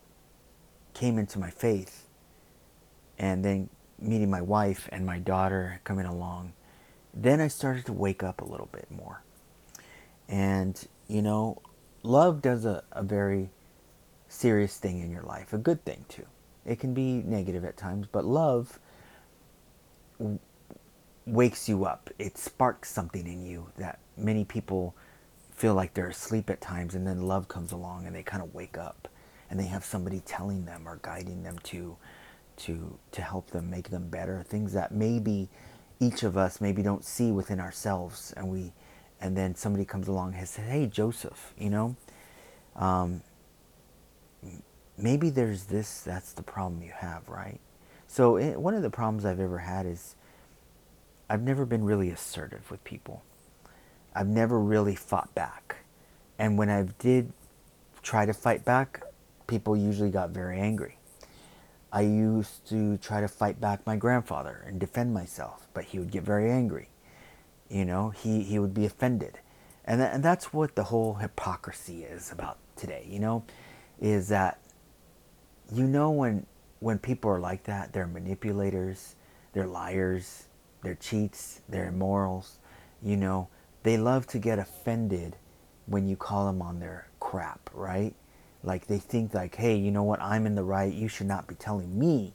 came 0.94 1.18
into 1.18 1.40
my 1.40 1.50
faith 1.50 2.08
and 3.18 3.44
then 3.44 3.70
meeting 4.00 4.30
my 4.30 4.42
wife 4.42 4.90
and 4.92 5.06
my 5.06 5.20
daughter 5.20 5.80
coming 5.84 6.06
along, 6.06 6.54
then 7.14 7.40
I 7.40 7.48
started 7.48 7.86
to 7.86 7.94
wake 7.94 8.24
up 8.24 8.42
a 8.42 8.46
little 8.46 8.70
bit 8.72 8.90
more. 8.92 9.24
And, 10.28 10.86
you 11.08 11.22
know, 11.22 11.62
love 12.02 12.42
does 12.42 12.66
a, 12.66 12.84
a 12.92 13.04
very 13.04 13.50
serious 14.28 14.78
thing 14.78 15.00
in 15.00 15.12
your 15.12 15.22
life, 15.24 15.54
a 15.54 15.58
good 15.58 15.86
thing 15.86 16.06
too. 16.10 16.26
It 16.66 16.80
can 16.80 16.94
be 16.94 17.22
negative 17.24 17.64
at 17.66 17.78
times, 17.78 18.08
but 18.12 18.26
love 18.26 18.80
wakes 21.26 21.70
you 21.70 21.86
up. 21.86 22.10
It 22.20 22.38
sparks 22.38 22.90
something 22.90 23.26
in 23.28 23.46
you 23.46 23.70
that 23.78 24.00
many 24.18 24.46
people 24.46 24.96
feel 25.52 25.74
like 25.76 25.94
they're 25.94 26.10
asleep 26.10 26.50
at 26.50 26.62
times, 26.62 26.96
and 26.96 27.06
then 27.06 27.28
love 27.28 27.48
comes 27.48 27.72
along 27.72 28.06
and 28.08 28.16
they 28.16 28.24
kind 28.24 28.44
of 28.44 28.54
wake 28.54 28.78
up. 28.78 29.08
And 29.50 29.60
they 29.60 29.68
have 29.68 29.86
somebody 29.86 30.22
telling 30.22 30.66
them 30.66 30.88
or 30.88 31.00
guiding 31.02 31.44
them 31.44 31.60
to 31.64 31.96
to 32.56 32.98
to 33.12 33.22
help 33.22 33.52
them 33.52 33.70
make 33.70 33.90
them 33.90 34.10
better. 34.10 34.44
Things 34.44 34.74
that 34.74 34.92
maybe 34.92 35.50
each 36.00 36.24
of 36.24 36.38
us 36.38 36.60
maybe 36.60 36.82
don't 36.82 37.04
see 37.04 37.32
within 37.32 37.60
ourselves 37.60 38.34
and 38.36 38.50
we 38.50 38.74
and 39.22 39.38
then 39.38 39.56
somebody 39.56 39.86
comes 39.86 40.08
along 40.08 40.34
and 40.34 40.48
says 40.48 40.66
hey 40.68 40.86
joseph 40.88 41.54
you 41.58 41.70
know? 41.70 41.96
Um, 42.76 43.22
maybe 44.98 45.30
there's 45.30 45.66
this 45.66 46.02
that's 46.02 46.34
the 46.34 46.44
problem 46.44 46.82
you 46.82 46.92
have 46.96 47.30
right? 47.30 47.60
So 48.08 48.38
it, 48.38 48.60
one 48.60 48.74
of 48.74 48.82
the 48.82 48.90
problems 48.90 49.26
i've 49.26 49.40
ever 49.40 49.60
had 49.60 49.86
is 49.86 50.16
i've 51.30 51.42
never 51.42 51.66
been 51.66 51.84
really 51.84 52.10
assertive 52.10 52.70
with 52.70 52.84
people 52.84 53.24
i've 54.16 54.28
never 54.28 54.60
really 54.60 54.96
fought 54.96 55.34
back 55.36 55.78
and 56.38 56.58
when 56.58 56.70
i 56.70 56.84
did 57.00 57.32
try 58.02 58.26
to 58.26 58.34
fight 58.34 58.66
back 58.66 59.02
people 59.48 59.76
usually 59.76 60.10
got 60.10 60.30
very 60.30 60.60
angry 60.60 60.98
I 61.94 62.02
used 62.02 62.68
to 62.70 62.98
try 62.98 63.22
to 63.22 63.28
fight 63.28 63.62
back 63.62 63.86
my 63.86 63.96
grandfather 63.96 64.64
and 64.66 64.80
defend 64.80 65.14
myself, 65.14 65.68
but 65.76 65.84
he 65.86 66.00
would 66.00 66.10
get 66.10 66.24
very 66.24 66.52
angry. 66.52 66.90
You 67.70 67.86
know, 67.86 68.10
he, 68.10 68.42
he 68.42 68.58
would 68.58 68.74
be 68.74 68.86
offended. 68.86 69.40
And, 69.86 70.00
th- 70.00 70.10
and 70.12 70.24
that's 70.24 70.52
what 70.52 70.76
the 70.76 70.86
whole 70.86 71.14
hypocrisy 71.16 72.04
is 72.04 72.32
about 72.32 72.58
today, 72.76 73.06
you 73.08 73.20
know, 73.20 73.46
is 74.02 74.30
that 74.30 74.60
you 75.72 75.86
know 75.86 76.10
when 76.10 76.48
when 76.80 76.98
people 76.98 77.30
are 77.30 77.40
like 77.40 77.64
that, 77.66 77.94
they're 77.94 78.08
manipulators, 78.08 79.16
they're 79.54 79.68
liars, 79.68 80.48
they're 80.84 80.96
cheats, 80.96 81.62
they're 81.70 81.88
immorals, 81.88 82.60
you 83.02 83.18
know, 83.18 83.50
they 83.84 83.98
love 83.98 84.28
to 84.28 84.40
get 84.40 84.60
offended 84.60 85.36
when 85.86 86.08
you 86.08 86.16
call 86.16 86.46
them 86.46 86.62
on 86.62 86.80
their 86.80 87.08
crap, 87.20 87.70
right? 87.74 88.14
like 88.64 88.88
they 88.88 88.98
think 88.98 89.34
like 89.34 89.56
hey 89.56 89.76
you 89.76 89.92
know 89.92 90.04
what? 90.04 90.22
I'm 90.22 90.46
in 90.46 90.56
the 90.56 90.64
right. 90.64 90.92
You 90.92 91.08
should 91.08 91.28
not 91.28 91.48
be 91.48 91.56
telling 91.56 91.98
me 91.98 92.34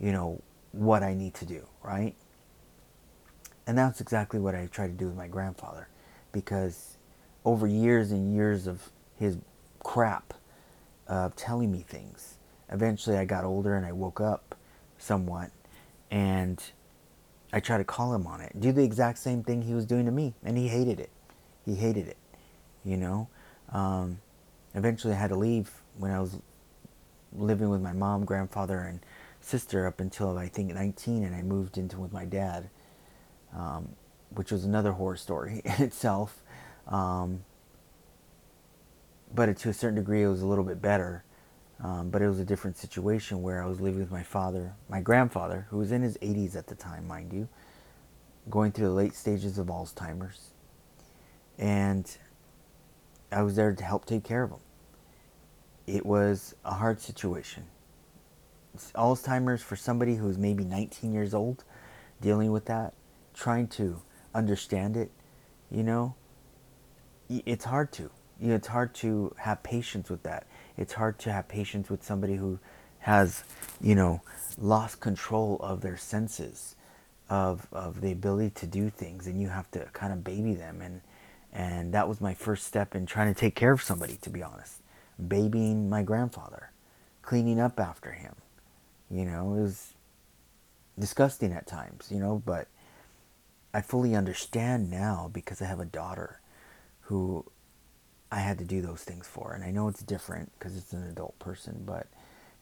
you 0.00 0.12
know 0.12 0.40
what 0.72 1.02
i 1.02 1.14
need 1.14 1.34
to 1.34 1.44
do 1.44 1.66
right? 1.82 2.14
And 3.66 3.76
that's 3.76 4.00
exactly 4.00 4.40
what 4.40 4.54
i 4.54 4.66
tried 4.66 4.88
to 4.88 4.92
do 4.94 5.06
with 5.06 5.16
my 5.16 5.28
grandfather 5.28 5.88
because 6.32 6.96
over 7.44 7.66
years 7.66 8.12
and 8.12 8.34
years 8.34 8.66
of 8.66 8.90
his 9.16 9.38
crap 9.82 10.34
of 11.06 11.34
telling 11.36 11.72
me 11.72 11.84
things 11.86 12.36
eventually 12.70 13.16
i 13.16 13.24
got 13.24 13.44
older 13.44 13.74
and 13.74 13.86
i 13.86 13.92
woke 13.92 14.20
up 14.20 14.54
somewhat 14.98 15.50
and 16.10 16.62
i 17.52 17.60
tried 17.60 17.78
to 17.78 17.84
call 17.84 18.14
him 18.14 18.26
on 18.26 18.40
it 18.40 18.52
do 18.58 18.72
the 18.72 18.82
exact 18.82 19.18
same 19.18 19.42
thing 19.42 19.62
he 19.62 19.74
was 19.74 19.86
doing 19.86 20.04
to 20.04 20.12
me 20.12 20.34
and 20.44 20.56
he 20.56 20.68
hated 20.68 21.00
it 21.00 21.10
he 21.64 21.74
hated 21.74 22.06
it 22.06 22.16
you 22.84 22.96
know 22.96 23.28
um, 23.70 24.20
eventually 24.74 25.12
I 25.14 25.16
had 25.16 25.30
to 25.30 25.36
leave 25.36 25.70
when 25.96 26.10
I 26.10 26.20
was 26.20 26.38
living 27.32 27.68
with 27.68 27.82
my 27.82 27.92
mom, 27.92 28.24
grandfather, 28.24 28.80
and 28.80 29.00
sister 29.40 29.86
up 29.86 30.00
until 30.00 30.38
I 30.38 30.48
think 30.48 30.72
19, 30.72 31.24
and 31.24 31.34
I 31.34 31.42
moved 31.42 31.78
into 31.78 31.98
with 31.98 32.12
my 32.12 32.24
dad, 32.24 32.70
um, 33.54 33.90
which 34.30 34.50
was 34.50 34.64
another 34.64 34.92
horror 34.92 35.16
story 35.16 35.60
in 35.64 35.82
itself. 35.82 36.42
Um, 36.86 37.44
but 39.34 39.54
to 39.58 39.68
a 39.68 39.74
certain 39.74 39.96
degree, 39.96 40.22
it 40.22 40.28
was 40.28 40.40
a 40.40 40.46
little 40.46 40.64
bit 40.64 40.80
better. 40.80 41.24
Um, 41.80 42.10
but 42.10 42.22
it 42.22 42.28
was 42.28 42.40
a 42.40 42.44
different 42.44 42.76
situation 42.76 43.42
where 43.42 43.62
I 43.62 43.66
was 43.66 43.80
living 43.80 44.00
with 44.00 44.10
my 44.10 44.24
father, 44.24 44.74
my 44.88 45.00
grandfather, 45.00 45.66
who 45.70 45.78
was 45.78 45.92
in 45.92 46.02
his 46.02 46.18
80s 46.18 46.56
at 46.56 46.66
the 46.66 46.74
time, 46.74 47.06
mind 47.06 47.32
you, 47.32 47.48
going 48.50 48.72
through 48.72 48.88
the 48.88 48.94
late 48.94 49.14
stages 49.14 49.58
of 49.58 49.68
Alzheimer's. 49.68 50.50
And 51.56 52.10
I 53.30 53.42
was 53.42 53.54
there 53.54 53.72
to 53.72 53.84
help 53.84 54.06
take 54.06 54.24
care 54.24 54.42
of 54.42 54.50
him 54.50 54.58
it 55.88 56.04
was 56.04 56.54
a 56.64 56.74
hard 56.74 57.00
situation. 57.00 57.64
Alzheimer's 58.94 59.62
for 59.62 59.74
somebody 59.74 60.16
who's 60.16 60.36
maybe 60.36 60.62
19 60.62 61.12
years 61.12 61.34
old, 61.34 61.64
dealing 62.20 62.52
with 62.52 62.66
that, 62.66 62.92
trying 63.34 63.66
to 63.68 64.02
understand 64.34 64.96
it, 64.96 65.10
you 65.70 65.82
know, 65.82 66.14
it's 67.28 67.64
hard 67.64 67.90
to. 67.92 68.10
You 68.38 68.48
know, 68.48 68.54
it's 68.54 68.68
hard 68.68 68.94
to 68.96 69.34
have 69.38 69.62
patience 69.62 70.10
with 70.10 70.22
that. 70.22 70.46
It's 70.78 70.94
hard 70.94 71.18
to 71.20 71.32
have 71.32 71.48
patience 71.48 71.90
with 71.90 72.02
somebody 72.02 72.36
who 72.36 72.58
has, 73.00 73.42
you 73.80 73.94
know, 73.94 74.22
lost 74.56 75.00
control 75.00 75.58
of 75.60 75.80
their 75.80 75.96
senses, 75.96 76.76
of, 77.28 77.66
of 77.72 78.00
the 78.00 78.12
ability 78.12 78.50
to 78.50 78.66
do 78.66 78.88
things, 78.88 79.26
and 79.26 79.40
you 79.40 79.48
have 79.48 79.70
to 79.72 79.80
kind 79.92 80.12
of 80.12 80.24
baby 80.24 80.54
them. 80.54 80.80
And, 80.80 81.00
and 81.52 81.92
that 81.94 82.08
was 82.08 82.20
my 82.20 82.34
first 82.34 82.66
step 82.66 82.94
in 82.94 83.06
trying 83.06 83.32
to 83.32 83.38
take 83.38 83.54
care 83.54 83.72
of 83.72 83.82
somebody, 83.82 84.16
to 84.22 84.30
be 84.30 84.42
honest 84.42 84.80
babying 85.26 85.88
my 85.88 86.02
grandfather, 86.02 86.70
cleaning 87.22 87.58
up 87.58 87.80
after 87.80 88.12
him. 88.12 88.34
You 89.10 89.24
know, 89.24 89.54
it 89.54 89.60
was 89.60 89.94
disgusting 90.98 91.52
at 91.52 91.66
times, 91.66 92.08
you 92.10 92.20
know, 92.20 92.42
but 92.44 92.68
I 93.72 93.80
fully 93.80 94.14
understand 94.14 94.90
now 94.90 95.30
because 95.32 95.60
I 95.60 95.66
have 95.66 95.80
a 95.80 95.84
daughter 95.84 96.40
who 97.02 97.44
I 98.30 98.40
had 98.40 98.58
to 98.58 98.64
do 98.64 98.80
those 98.82 99.02
things 99.04 99.26
for. 99.26 99.52
And 99.52 99.64
I 99.64 99.70
know 99.70 99.88
it's 99.88 100.02
different 100.02 100.52
because 100.58 100.76
it's 100.76 100.92
an 100.92 101.04
adult 101.04 101.38
person, 101.38 101.82
but 101.86 102.06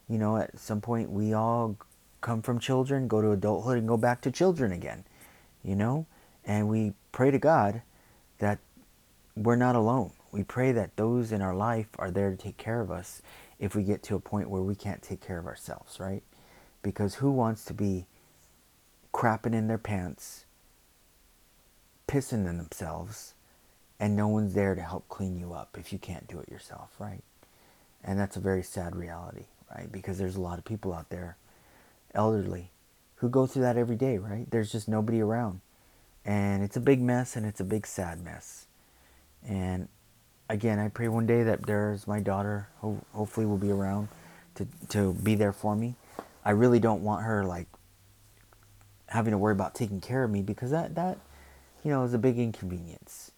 you 0.07 0.17
know, 0.17 0.37
at 0.37 0.57
some 0.57 0.81
point 0.81 1.11
we 1.11 1.33
all 1.33 1.75
come 2.21 2.41
from 2.41 2.59
children, 2.59 3.07
go 3.07 3.21
to 3.21 3.31
adulthood, 3.31 3.77
and 3.77 3.87
go 3.87 3.97
back 3.97 4.21
to 4.21 4.31
children 4.31 4.71
again, 4.71 5.03
you 5.63 5.75
know? 5.75 6.05
And 6.45 6.69
we 6.69 6.93
pray 7.11 7.31
to 7.31 7.39
God 7.39 7.81
that 8.39 8.59
we're 9.35 9.55
not 9.55 9.75
alone. 9.75 10.11
We 10.31 10.43
pray 10.43 10.71
that 10.71 10.95
those 10.95 11.31
in 11.31 11.41
our 11.41 11.55
life 11.55 11.87
are 11.99 12.11
there 12.11 12.29
to 12.29 12.37
take 12.37 12.57
care 12.57 12.81
of 12.81 12.91
us 12.91 13.21
if 13.59 13.75
we 13.75 13.83
get 13.83 14.03
to 14.03 14.15
a 14.15 14.19
point 14.19 14.49
where 14.49 14.61
we 14.61 14.75
can't 14.75 15.01
take 15.01 15.21
care 15.21 15.39
of 15.39 15.45
ourselves, 15.45 15.99
right? 15.99 16.23
Because 16.81 17.15
who 17.15 17.31
wants 17.31 17.65
to 17.65 17.73
be 17.73 18.05
crapping 19.13 19.53
in 19.53 19.67
their 19.67 19.77
pants, 19.77 20.45
pissing 22.07 22.47
in 22.47 22.57
themselves, 22.57 23.33
and 23.99 24.15
no 24.15 24.27
one's 24.27 24.53
there 24.53 24.75
to 24.75 24.81
help 24.81 25.07
clean 25.09 25.37
you 25.37 25.53
up 25.53 25.77
if 25.79 25.91
you 25.91 25.99
can't 25.99 26.27
do 26.27 26.39
it 26.39 26.49
yourself, 26.49 26.91
right? 26.99 27.23
And 28.03 28.19
that's 28.19 28.35
a 28.35 28.39
very 28.39 28.63
sad 28.63 28.95
reality, 28.95 29.45
right? 29.75 29.91
Because 29.91 30.17
there's 30.17 30.35
a 30.35 30.41
lot 30.41 30.59
of 30.59 30.65
people 30.65 30.93
out 30.93 31.09
there, 31.09 31.37
elderly, 32.13 32.71
who 33.15 33.29
go 33.29 33.47
through 33.47 33.63
that 33.63 33.77
every 33.77 33.95
day, 33.95 34.17
right? 34.17 34.49
There's 34.49 34.71
just 34.71 34.87
nobody 34.87 35.19
around. 35.19 35.61
And 36.23 36.63
it's 36.63 36.77
a 36.77 36.81
big 36.81 37.01
mess 37.01 37.35
and 37.35 37.45
it's 37.45 37.59
a 37.59 37.63
big 37.63 37.87
sad 37.87 38.23
mess. 38.23 38.67
And 39.47 39.87
again, 40.49 40.77
I 40.77 40.89
pray 40.89 41.07
one 41.07 41.25
day 41.25 41.43
that 41.43 41.65
there's 41.65 42.07
my 42.07 42.19
daughter, 42.19 42.67
who 42.81 43.01
hopefully 43.13 43.45
will 43.45 43.57
be 43.57 43.71
around 43.71 44.09
to, 44.55 44.67
to 44.89 45.13
be 45.13 45.35
there 45.35 45.53
for 45.53 45.75
me. 45.75 45.95
I 46.45 46.51
really 46.51 46.79
don't 46.79 47.03
want 47.03 47.23
her 47.23 47.43
like 47.43 47.67
having 49.07 49.31
to 49.31 49.37
worry 49.37 49.53
about 49.53 49.73
taking 49.73 50.01
care 50.01 50.23
of 50.23 50.29
me 50.29 50.41
because 50.41 50.71
that, 50.71 50.95
that 50.95 51.17
you 51.83 51.91
know, 51.91 52.03
is 52.03 52.13
a 52.13 52.17
big 52.17 52.37
inconvenience. 52.37 53.31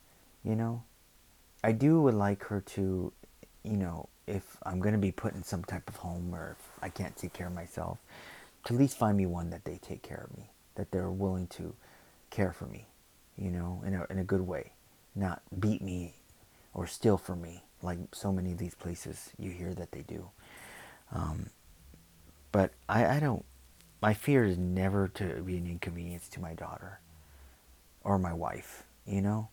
You 0.43 0.55
know, 0.55 0.84
I 1.63 1.72
do 1.74 2.01
would 2.01 2.13
like 2.13 2.43
her 2.46 2.62
to, 2.62 3.12
you 3.63 3.77
know, 3.77 4.08
if 4.25 4.58
I'm 4.63 4.79
going 4.79 4.93
to 4.93 5.00
be 5.00 5.12
put 5.12 5.34
in 5.34 5.43
some 5.43 5.63
type 5.63 5.89
of 5.89 5.98
home 5.98 6.34
or 6.34 6.55
if 6.58 6.69
I 6.81 6.89
can't 6.89 7.15
take 7.15 7.34
care 7.34 7.48
of 7.48 7.53
myself, 7.53 7.98
to 8.65 8.74
at 8.74 8.79
least 8.79 8.98
find 8.98 9.17
me 9.17 9.25
one 9.25 9.50
that 9.50 9.65
they 9.65 9.77
take 9.77 10.01
care 10.01 10.27
of 10.29 10.38
me, 10.38 10.51
that 10.75 10.91
they're 10.91 11.10
willing 11.10 11.48
to 11.48 11.74
care 12.29 12.53
for 12.53 12.65
me, 12.65 12.86
you 13.38 13.50
know, 13.50 13.81
in 13.86 13.96
a, 13.96 14.05
in 14.10 14.19
a 14.19 14.24
good 14.24 14.41
way, 14.41 14.72
not 15.15 15.41
beat 15.60 15.81
me 15.81 16.13
or 16.74 16.88
steal 16.88 17.17
from 17.17 17.41
me 17.41 17.63
like 17.81 17.98
so 18.13 18.31
many 18.31 18.51
of 18.51 18.58
these 18.58 18.75
places 18.75 19.31
you 19.38 19.51
hear 19.51 19.74
that 19.74 19.91
they 19.91 20.01
do. 20.01 20.29
Um, 21.12 21.50
but 22.51 22.72
I, 22.88 23.17
I 23.17 23.19
don't, 23.19 23.43
my 24.01 24.13
fear 24.13 24.46
is 24.46 24.58
never 24.58 25.08
to 25.10 25.41
be 25.41 25.58
an 25.58 25.67
inconvenience 25.67 26.29
to 26.29 26.39
my 26.39 26.53
daughter 26.53 27.00
or 28.03 28.17
my 28.17 28.34
wife, 28.34 28.84
you 29.05 29.22
know? 29.22 29.50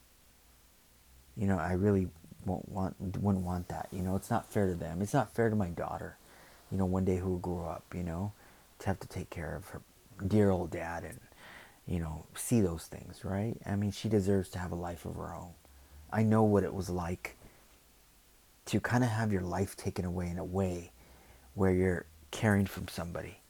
You 1.37 1.47
know, 1.47 1.59
I 1.59 1.73
really 1.73 2.09
won't 2.45 2.69
want, 2.69 2.97
wouldn't 3.01 3.45
want 3.45 3.69
that. 3.69 3.89
You 3.93 4.03
know, 4.03 4.17
it's 4.17 4.31
not 4.31 4.51
fair 4.51 4.67
to 4.67 4.75
them. 4.75 5.03
It's 5.03 5.15
not 5.15 5.35
fair 5.35 5.51
to 5.51 5.57
my 5.57 5.69
daughter, 5.69 6.17
you 6.71 6.79
know, 6.79 6.87
one 6.87 7.05
day 7.05 7.19
who 7.19 7.31
will 7.31 7.39
grow 7.39 7.67
up, 7.67 7.85
you 7.95 8.03
know, 8.03 8.33
to 8.79 8.87
have 8.87 9.01
to 9.01 9.09
take 9.09 9.31
care 9.31 9.55
of 9.57 9.69
her 9.69 9.83
dear 10.27 10.51
old 10.51 10.71
dad 10.71 11.05
and, 11.05 11.19
you 11.87 11.99
know, 11.99 12.25
see 12.35 12.61
those 12.61 12.85
things, 12.85 13.25
right? 13.25 13.57
I 13.67 13.77
mean, 13.77 13.91
she 13.91 14.09
deserves 14.09 14.49
to 14.51 14.59
have 14.59 14.73
a 14.73 14.77
life 14.77 15.05
of 15.05 15.17
her 15.17 15.35
own. 15.35 15.51
I 16.13 16.23
know 16.23 16.43
what 16.43 16.65
it 16.65 16.73
was 16.73 16.89
like 16.89 17.37
to 18.67 18.81
kind 18.81 19.05
of 19.05 19.11
have 19.11 19.33
your 19.33 19.43
life 19.43 19.77
taken 19.77 20.05
away 20.05 20.29
in 20.29 20.39
a 20.39 20.45
way 20.45 20.93
where 21.55 21.73
you're 21.73 22.07
caring 22.31 22.67
from 22.67 22.89
somebody. 22.89 23.41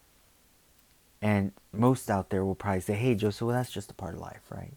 And 1.23 1.53
most 1.73 2.11
out 2.11 2.31
there 2.31 2.45
will 2.45 2.55
probably 2.55 2.81
say, 2.81 2.95
hey, 2.95 3.15
Joseph, 3.15 3.43
well, 3.43 3.57
that's 3.57 3.71
just 3.71 3.91
a 3.91 3.95
part 3.95 4.15
of 4.15 4.21
life, 4.21 4.43
right? 4.51 4.75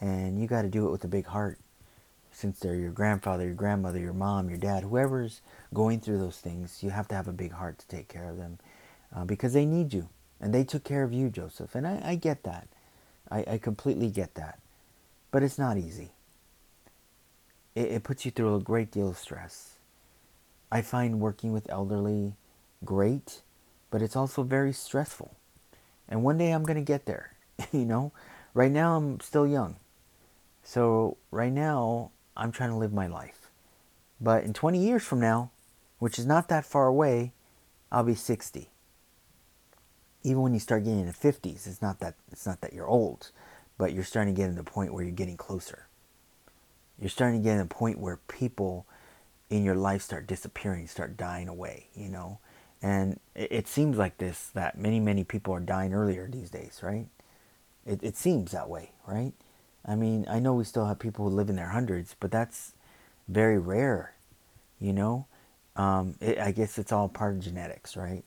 And 0.00 0.40
you 0.40 0.46
got 0.46 0.62
to 0.62 0.68
do 0.68 0.86
it 0.86 0.90
with 0.90 1.04
a 1.04 1.08
big 1.08 1.26
heart 1.26 1.58
since 2.34 2.58
they're 2.58 2.74
your 2.74 2.90
grandfather, 2.90 3.44
your 3.44 3.54
grandmother, 3.54 3.98
your 3.98 4.12
mom, 4.12 4.48
your 4.48 4.58
dad, 4.58 4.82
whoever's 4.82 5.40
going 5.72 6.00
through 6.00 6.18
those 6.18 6.38
things, 6.38 6.82
you 6.82 6.90
have 6.90 7.08
to 7.08 7.14
have 7.14 7.28
a 7.28 7.32
big 7.32 7.52
heart 7.52 7.78
to 7.78 7.88
take 7.88 8.08
care 8.08 8.28
of 8.28 8.36
them 8.36 8.58
uh, 9.14 9.24
because 9.24 9.52
they 9.52 9.64
need 9.64 9.92
you. 9.92 10.08
And 10.40 10.52
they 10.52 10.64
took 10.64 10.84
care 10.84 11.04
of 11.04 11.12
you, 11.12 11.30
Joseph. 11.30 11.74
And 11.74 11.86
I, 11.86 12.02
I 12.04 12.14
get 12.16 12.42
that. 12.42 12.68
I, 13.30 13.44
I, 13.52 13.58
completely 13.58 14.10
get 14.10 14.34
that. 14.34 14.58
But 15.30 15.42
it's 15.42 15.58
not 15.58 15.78
easy. 15.78 16.10
It, 17.74 17.92
it 17.92 18.02
puts 18.02 18.24
you 18.24 18.30
through 18.30 18.56
a 18.56 18.60
great 18.60 18.90
deal 18.90 19.08
of 19.08 19.16
stress. 19.16 19.74
I 20.70 20.82
find 20.82 21.20
working 21.20 21.52
with 21.52 21.70
elderly 21.70 22.34
great, 22.84 23.42
but 23.90 24.02
it's 24.02 24.16
also 24.16 24.42
very 24.42 24.72
stressful. 24.72 25.34
And 26.08 26.22
one 26.22 26.36
day 26.36 26.50
I'm 26.50 26.64
going 26.64 26.76
to 26.76 26.82
get 26.82 27.06
there. 27.06 27.32
you 27.72 27.84
know, 27.84 28.12
right 28.52 28.72
now 28.72 28.96
I'm 28.96 29.20
still 29.20 29.46
young. 29.46 29.76
So 30.64 31.16
right 31.30 31.52
now 31.52 32.10
I'm 32.36 32.52
trying 32.52 32.70
to 32.70 32.76
live 32.76 32.92
my 32.92 33.06
life. 33.06 33.50
But 34.20 34.44
in 34.44 34.52
20 34.52 34.78
years 34.78 35.02
from 35.02 35.20
now, 35.20 35.50
which 35.98 36.18
is 36.18 36.26
not 36.26 36.48
that 36.48 36.64
far 36.64 36.86
away, 36.86 37.32
I'll 37.90 38.04
be 38.04 38.14
60. 38.14 38.70
Even 40.22 40.42
when 40.42 40.54
you 40.54 40.60
start 40.60 40.84
getting 40.84 41.00
in 41.00 41.06
the 41.06 41.12
50s, 41.12 41.66
it's 41.66 41.82
not 41.82 42.00
that 42.00 42.14
it's 42.32 42.46
not 42.46 42.60
that 42.62 42.72
you're 42.72 42.86
old, 42.86 43.30
but 43.76 43.92
you're 43.92 44.04
starting 44.04 44.34
to 44.34 44.40
get 44.40 44.48
to 44.48 44.54
the 44.54 44.64
point 44.64 44.92
where 44.92 45.04
you're 45.04 45.12
getting 45.12 45.36
closer. 45.36 45.86
You're 46.98 47.10
starting 47.10 47.40
to 47.40 47.44
get 47.44 47.56
to 47.56 47.62
the 47.62 47.68
point 47.68 47.98
where 47.98 48.16
people 48.28 48.86
in 49.50 49.64
your 49.64 49.74
life 49.74 50.02
start 50.02 50.26
disappearing, 50.26 50.86
start 50.86 51.16
dying 51.16 51.48
away, 51.48 51.88
you 51.94 52.08
know. 52.08 52.38
And 52.82 53.20
it, 53.34 53.52
it 53.52 53.68
seems 53.68 53.96
like 53.96 54.18
this 54.18 54.50
that 54.54 54.78
many, 54.78 55.00
many 55.00 55.24
people 55.24 55.54
are 55.54 55.60
dying 55.60 55.92
earlier 55.92 56.28
these 56.30 56.50
days, 56.50 56.80
right? 56.82 57.06
It, 57.86 58.02
it 58.02 58.16
seems 58.16 58.52
that 58.52 58.68
way, 58.68 58.92
right? 59.06 59.32
I 59.86 59.96
mean, 59.96 60.26
I 60.28 60.38
know 60.38 60.54
we 60.54 60.64
still 60.64 60.86
have 60.86 60.98
people 60.98 61.28
who 61.28 61.34
live 61.34 61.50
in 61.50 61.56
their 61.56 61.68
hundreds, 61.68 62.16
but 62.18 62.30
that's 62.30 62.72
very 63.28 63.58
rare, 63.58 64.14
you 64.80 64.92
know. 64.92 65.26
Um, 65.76 66.14
it, 66.20 66.38
I 66.38 66.52
guess 66.52 66.78
it's 66.78 66.92
all 66.92 67.08
part 67.08 67.34
of 67.34 67.40
genetics, 67.40 67.96
right? 67.96 68.24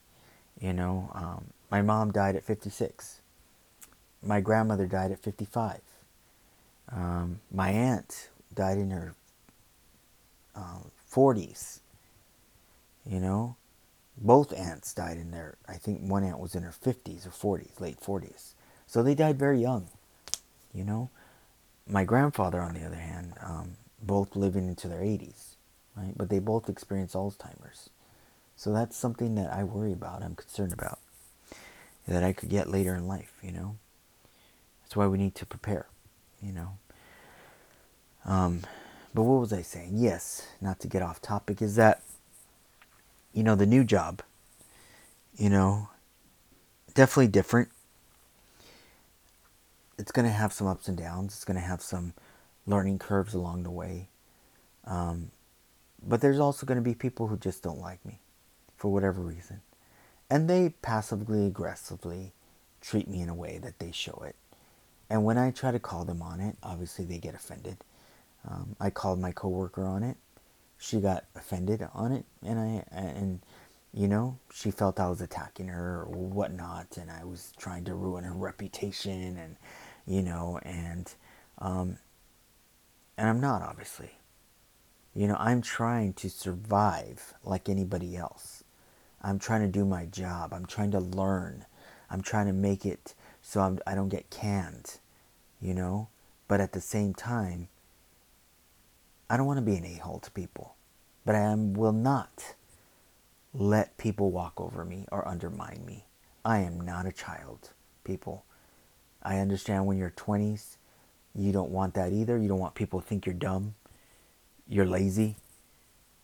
You 0.59 0.73
know, 0.73 1.09
um, 1.13 1.45
my 1.71 1.81
mom 1.81 2.11
died 2.11 2.35
at 2.35 2.43
56. 2.43 3.21
My 4.21 4.41
grandmother 4.41 4.85
died 4.85 5.11
at 5.11 5.19
55. 5.19 5.79
Um, 6.91 7.39
my 7.51 7.69
aunt 7.69 8.29
died 8.53 8.77
in 8.77 8.91
her 8.91 9.13
40s. 11.11 11.79
Um, 13.05 13.13
you 13.13 13.19
know, 13.19 13.55
both 14.17 14.53
aunts 14.53 14.93
died 14.93 15.17
in 15.17 15.31
their, 15.31 15.55
I 15.67 15.75
think 15.75 16.01
one 16.01 16.23
aunt 16.23 16.39
was 16.39 16.55
in 16.55 16.63
her 16.63 16.73
50s 16.83 17.25
or 17.25 17.57
40s, 17.57 17.79
late 17.79 17.99
40s. 17.99 18.53
So 18.85 19.01
they 19.01 19.15
died 19.15 19.39
very 19.39 19.59
young, 19.61 19.87
you 20.73 20.83
know 20.83 21.09
my 21.89 22.03
grandfather, 22.03 22.61
on 22.61 22.73
the 22.73 22.85
other 22.85 22.95
hand, 22.95 23.33
um, 23.43 23.77
both 24.01 24.35
living 24.35 24.67
into 24.67 24.87
their 24.87 25.01
80s, 25.01 25.55
right? 25.95 26.13
But 26.15 26.29
they 26.29 26.39
both 26.39 26.69
experience 26.69 27.13
Alzheimer's. 27.13 27.89
So 28.55 28.73
that's 28.73 28.97
something 28.97 29.35
that 29.35 29.53
I 29.53 29.63
worry 29.63 29.93
about, 29.93 30.23
I'm 30.23 30.35
concerned 30.35 30.73
about, 30.73 30.99
that 32.07 32.23
I 32.23 32.33
could 32.33 32.49
get 32.49 32.69
later 32.69 32.95
in 32.95 33.07
life, 33.07 33.33
you 33.41 33.51
know? 33.51 33.77
That's 34.81 34.95
why 34.95 35.07
we 35.07 35.17
need 35.17 35.35
to 35.35 35.45
prepare, 35.45 35.87
you 36.41 36.53
know? 36.53 36.77
Um, 38.25 38.61
but 39.13 39.23
what 39.23 39.39
was 39.39 39.53
I 39.53 39.61
saying? 39.61 39.91
Yes, 39.93 40.47
not 40.59 40.79
to 40.81 40.87
get 40.87 41.01
off 41.01 41.21
topic, 41.21 41.61
is 41.61 41.75
that, 41.75 42.01
you 43.33 43.43
know, 43.43 43.55
the 43.55 43.65
new 43.65 43.83
job, 43.83 44.21
you 45.37 45.49
know, 45.49 45.89
definitely 46.93 47.27
different 47.27 47.69
it's 49.97 50.11
going 50.11 50.25
to 50.27 50.31
have 50.31 50.53
some 50.53 50.67
ups 50.67 50.87
and 50.87 50.97
downs. 50.97 51.33
It's 51.33 51.45
going 51.45 51.55
to 51.55 51.65
have 51.65 51.81
some 51.81 52.13
learning 52.65 52.99
curves 52.99 53.33
along 53.33 53.63
the 53.63 53.71
way. 53.71 54.09
Um, 54.85 55.31
but 56.05 56.21
there's 56.21 56.39
also 56.39 56.65
going 56.65 56.77
to 56.77 56.83
be 56.83 56.93
people 56.93 57.27
who 57.27 57.37
just 57.37 57.63
don't 57.63 57.79
like 57.79 58.05
me 58.05 58.19
for 58.77 58.91
whatever 58.91 59.21
reason. 59.21 59.61
And 60.29 60.49
they 60.49 60.73
passively 60.81 61.47
aggressively 61.47 62.33
treat 62.81 63.07
me 63.07 63.21
in 63.21 63.29
a 63.29 63.35
way 63.35 63.57
that 63.57 63.79
they 63.79 63.91
show 63.91 64.23
it. 64.25 64.35
And 65.09 65.23
when 65.23 65.37
I 65.37 65.51
try 65.51 65.71
to 65.71 65.79
call 65.79 66.05
them 66.05 66.21
on 66.21 66.41
it, 66.41 66.57
obviously 66.61 67.05
they 67.05 67.17
get 67.17 67.33
offended. 67.33 67.77
Um, 68.47 68.75
I 68.79 68.89
called 68.89 69.19
my 69.19 69.31
coworker 69.31 69.85
on 69.85 70.03
it. 70.03 70.17
She 70.77 70.99
got 70.99 71.25
offended 71.35 71.87
on 71.93 72.11
it, 72.11 72.25
and 72.45 72.59
I 72.59 72.83
and 72.91 73.39
you 73.93 74.07
know 74.07 74.37
she 74.53 74.69
felt 74.69 74.99
I 74.99 75.09
was 75.09 75.21
attacking 75.21 75.69
her 75.69 76.03
or 76.03 76.05
whatnot, 76.05 76.97
and 76.97 77.09
I 77.09 77.23
was 77.23 77.51
trying 77.57 77.83
to 77.85 77.95
ruin 77.95 78.23
her 78.25 78.33
reputation 78.33 79.37
and 79.37 79.55
you 80.07 80.21
know, 80.21 80.59
and 80.63 81.13
um, 81.59 81.97
and 83.17 83.29
I'm 83.29 83.41
not 83.41 83.61
obviously. 83.61 84.11
You 85.13 85.27
know, 85.27 85.37
I'm 85.39 85.61
trying 85.61 86.13
to 86.13 86.29
survive 86.29 87.33
like 87.43 87.69
anybody 87.69 88.15
else. 88.15 88.63
I'm 89.21 89.39
trying 89.39 89.61
to 89.61 89.67
do 89.67 89.83
my 89.83 90.05
job. 90.05 90.53
I'm 90.53 90.67
trying 90.67 90.91
to 90.91 90.99
learn. 90.99 91.65
I'm 92.09 92.21
trying 92.21 92.45
to 92.45 92.53
make 92.53 92.85
it 92.85 93.15
so 93.41 93.61
I'm, 93.61 93.79
I 93.87 93.91
do 93.91 94.01
not 94.01 94.09
get 94.09 94.29
canned, 94.29 94.99
you 95.61 95.73
know. 95.73 96.09
But 96.47 96.61
at 96.61 96.73
the 96.73 96.81
same 96.81 97.13
time, 97.13 97.69
I 99.29 99.37
don't 99.37 99.45
want 99.45 99.57
to 99.57 99.65
be 99.65 99.75
an 99.75 99.85
a-hole 99.85 100.19
to 100.19 100.31
people. 100.31 100.75
But 101.25 101.35
I 101.35 101.39
am, 101.39 101.73
will 101.73 101.93
not 101.93 102.55
let 103.53 103.97
people 103.97 104.31
walk 104.31 104.59
over 104.59 104.83
me 104.85 105.05
or 105.11 105.27
undermine 105.27 105.83
me. 105.85 106.05
I 106.45 106.59
am 106.59 106.79
not 106.81 107.05
a 107.05 107.11
child, 107.11 107.71
people. 108.03 108.45
I 109.27 109.39
understand 109.39 109.85
when 109.85 109.97
you're 109.97 110.11
20s, 110.11 110.77
you 111.35 111.51
don't 111.51 111.69
want 111.69 111.95
that 111.95 112.13
either. 112.13 112.37
You 112.37 112.47
don't 112.47 112.59
want 112.59 112.75
people 112.75 113.01
to 113.01 113.05
think 113.05 113.25
you're 113.25 113.35
dumb, 113.35 113.75
you're 114.69 114.85
lazy, 114.85 115.35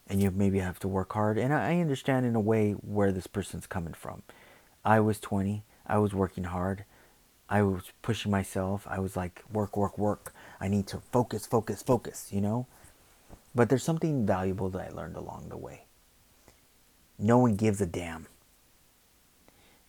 and 0.08 0.22
you 0.22 0.32
maybe 0.32 0.60
have 0.60 0.80
to 0.80 0.88
work 0.88 1.12
hard. 1.12 1.38
And 1.38 1.54
I 1.54 1.82
understand 1.82 2.26
in 2.26 2.34
a 2.34 2.40
way 2.40 2.72
where 2.72 3.12
this 3.12 3.28
person's 3.28 3.68
coming 3.68 3.94
from. 3.94 4.24
I 4.86 5.02
was 5.02 5.20
20, 5.20 5.64
I 5.86 5.98
was 5.98 6.14
working 6.14 6.46
hard, 6.46 6.86
I 7.50 7.62
was 7.62 7.92
pushing 8.02 8.32
myself. 8.32 8.88
I 8.90 9.00
was 9.00 9.18
like, 9.18 9.44
work, 9.52 9.76
work, 9.76 9.98
work. 9.98 10.34
I 10.62 10.70
need 10.70 10.88
to 10.88 11.00
focus, 11.12 11.46
focus, 11.46 11.84
focus, 11.84 12.30
you 12.32 12.40
know? 12.40 12.68
But 13.54 13.68
there's 13.68 13.84
something 13.84 14.26
valuable 14.26 14.70
that 14.70 14.90
I 14.90 14.96
learned 14.96 15.18
along 15.18 15.50
the 15.50 15.58
way. 15.58 15.84
No 17.20 17.38
one 17.38 17.56
gives 17.56 17.82
a 17.82 17.86
damn. 17.86 18.28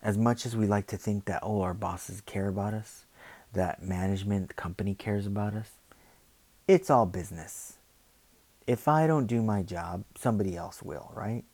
As 0.02 0.18
much 0.18 0.44
as 0.44 0.54
we 0.54 0.66
like 0.66 0.88
to 0.88 0.98
think 0.98 1.24
that, 1.24 1.40
oh, 1.42 1.62
our 1.62 1.72
bosses 1.72 2.20
care 2.20 2.48
about 2.48 2.74
us, 2.74 3.03
that 3.54 3.82
management 3.82 4.56
company 4.56 4.94
cares 4.94 5.26
about 5.26 5.54
us, 5.54 5.70
it's 6.68 6.90
all 6.90 7.06
business. 7.06 7.78
If 8.66 8.88
I 8.88 9.06
don't 9.06 9.26
do 9.26 9.42
my 9.42 9.62
job, 9.62 10.04
somebody 10.16 10.56
else 10.56 10.82
will, 10.82 11.10
right? 11.14 11.44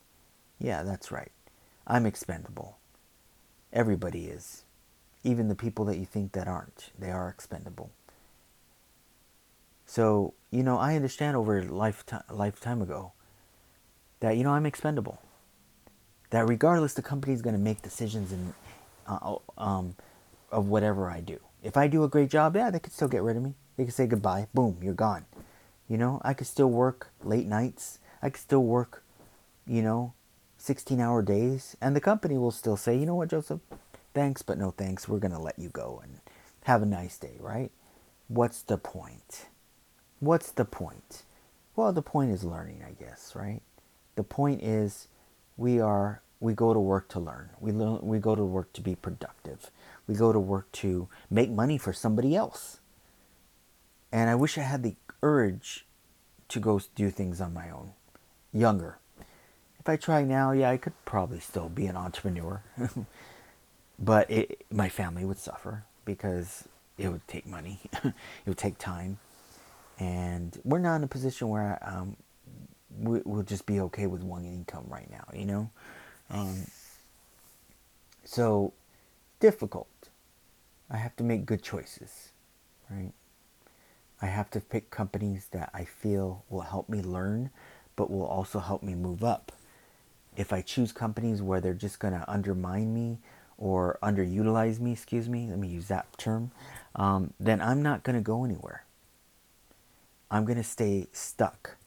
Yeah, 0.59 0.83
that's 0.83 1.11
right. 1.11 1.31
I'm 1.85 2.05
expendable. 2.05 2.77
Everybody 3.73 4.25
is. 4.25 4.63
Even 5.23 5.47
the 5.47 5.55
people 5.55 5.85
that 5.85 5.97
you 5.97 6.05
think 6.05 6.31
that 6.33 6.47
aren't, 6.47 6.91
they 6.97 7.11
are 7.11 7.29
expendable. 7.29 7.91
So, 9.85 10.33
you 10.51 10.63
know, 10.63 10.77
I 10.77 10.95
understand 10.95 11.35
over 11.35 11.59
a 11.59 11.63
lifetime, 11.65 12.23
lifetime 12.31 12.81
ago 12.81 13.11
that, 14.21 14.37
you 14.37 14.43
know, 14.43 14.51
I'm 14.51 14.65
expendable. 14.65 15.21
That 16.29 16.47
regardless, 16.47 16.93
the 16.93 17.01
company 17.01 17.33
is 17.33 17.41
going 17.41 17.55
to 17.55 17.61
make 17.61 17.81
decisions 17.81 18.31
in, 18.31 18.53
uh, 19.05 19.35
um, 19.57 19.95
of 20.49 20.69
whatever 20.69 21.09
I 21.09 21.19
do. 21.19 21.39
If 21.63 21.77
I 21.77 21.87
do 21.87 22.03
a 22.03 22.09
great 22.09 22.29
job, 22.29 22.55
yeah, 22.55 22.71
they 22.71 22.79
could 22.79 22.93
still 22.93 23.07
get 23.07 23.21
rid 23.21 23.37
of 23.37 23.43
me. 23.43 23.53
They 23.77 23.85
could 23.85 23.93
say 23.93 24.07
goodbye. 24.07 24.47
Boom, 24.53 24.77
you're 24.81 24.93
gone. 24.93 25.25
You 25.87 25.97
know, 25.97 26.21
I 26.23 26.33
could 26.33 26.47
still 26.47 26.69
work 26.69 27.11
late 27.23 27.47
nights. 27.47 27.99
I 28.21 28.29
could 28.29 28.41
still 28.41 28.63
work, 28.63 29.03
you 29.67 29.81
know, 29.81 30.13
16 30.57 30.99
hour 30.99 31.21
days. 31.21 31.75
And 31.81 31.95
the 31.95 32.01
company 32.01 32.37
will 32.37 32.51
still 32.51 32.77
say, 32.77 32.97
you 32.97 33.05
know 33.05 33.15
what, 33.15 33.29
Joseph? 33.29 33.61
Thanks, 34.13 34.41
but 34.41 34.57
no 34.57 34.71
thanks. 34.71 35.07
We're 35.07 35.19
going 35.19 35.31
to 35.33 35.39
let 35.39 35.59
you 35.59 35.69
go 35.69 36.01
and 36.03 36.19
have 36.63 36.81
a 36.81 36.85
nice 36.85 37.17
day, 37.17 37.37
right? 37.39 37.71
What's 38.27 38.61
the 38.61 38.77
point? 38.77 39.47
What's 40.19 40.51
the 40.51 40.65
point? 40.65 41.23
Well, 41.75 41.93
the 41.93 42.01
point 42.01 42.31
is 42.31 42.43
learning, 42.43 42.83
I 42.87 42.91
guess, 42.91 43.33
right? 43.35 43.61
The 44.15 44.23
point 44.23 44.61
is 44.63 45.07
we 45.57 45.79
are 45.79 46.21
we 46.39 46.53
go 46.53 46.73
to 46.73 46.79
work 46.79 47.07
to 47.09 47.19
learn. 47.19 47.49
We 47.59 47.71
learn, 47.71 47.99
we 48.01 48.19
go 48.19 48.35
to 48.35 48.43
work 48.43 48.73
to 48.73 48.81
be 48.81 48.95
productive. 48.95 49.69
We 50.07 50.15
go 50.15 50.33
to 50.33 50.39
work 50.39 50.71
to 50.73 51.07
make 51.29 51.49
money 51.49 51.77
for 51.77 51.93
somebody 51.93 52.35
else. 52.35 52.79
And 54.11 54.29
I 54.29 54.35
wish 54.35 54.57
I 54.57 54.61
had 54.61 54.83
the 54.83 54.95
urge 55.23 55.85
to 56.49 56.59
go 56.59 56.81
do 56.95 57.09
things 57.09 57.39
on 57.39 57.53
my 57.53 57.69
own. 57.69 57.91
Younger. 58.51 58.97
If 59.79 59.87
I 59.87 59.95
try 59.95 60.23
now, 60.23 60.51
yeah, 60.51 60.69
I 60.69 60.77
could 60.77 60.93
probably 61.05 61.39
still 61.39 61.69
be 61.69 61.85
an 61.87 61.95
entrepreneur. 61.95 62.61
but 63.99 64.29
it, 64.29 64.65
my 64.71 64.89
family 64.89 65.23
would 65.23 65.39
suffer 65.39 65.85
because 66.03 66.65
it 66.97 67.09
would 67.09 67.25
take 67.27 67.47
money, 67.47 67.79
it 68.03 68.13
would 68.45 68.57
take 68.57 68.77
time 68.77 69.17
and 70.01 70.59
we're 70.63 70.79
not 70.79 70.95
in 70.95 71.03
a 71.03 71.07
position 71.07 71.49
where 71.49 71.77
um, 71.83 72.17
we, 72.99 73.21
will 73.23 73.43
just 73.43 73.67
be 73.67 73.79
okay 73.81 74.07
with 74.07 74.23
one 74.23 74.45
income 74.45 74.85
right 74.87 75.07
now, 75.11 75.23
you 75.31 75.45
know. 75.45 75.69
Um, 76.31 76.65
so 78.25 78.73
difficult. 79.39 79.87
I 80.91 80.97
have 80.97 81.15
to 81.15 81.23
make 81.23 81.45
good 81.45 81.63
choices, 81.63 82.31
right? 82.89 83.13
I 84.21 84.25
have 84.25 84.51
to 84.51 84.59
pick 84.59 84.91
companies 84.91 85.47
that 85.51 85.71
I 85.73 85.85
feel 85.85 86.43
will 86.49 86.61
help 86.61 86.89
me 86.89 87.01
learn, 87.01 87.49
but 87.95 88.11
will 88.11 88.25
also 88.25 88.59
help 88.59 88.83
me 88.83 88.93
move 88.93 89.23
up. 89.23 89.53
If 90.35 90.51
I 90.51 90.61
choose 90.61 90.91
companies 90.91 91.41
where 91.41 91.61
they're 91.61 91.73
just 91.73 91.99
going 91.99 92.13
to 92.13 92.29
undermine 92.29 92.93
me 92.93 93.19
or 93.57 93.97
underutilize 94.03 94.79
me, 94.79 94.91
excuse 94.91 95.29
me, 95.29 95.47
let 95.49 95.57
me 95.57 95.69
use 95.69 95.87
that 95.87 96.05
term, 96.17 96.51
um, 96.95 97.33
then 97.39 97.61
I'm 97.61 97.81
not 97.81 98.03
going 98.03 98.17
to 98.17 98.21
go 98.21 98.43
anywhere. 98.43 98.83
I'm 100.29 100.45
going 100.45 100.57
to 100.57 100.63
stay 100.63 101.07
stuck. 101.13 101.77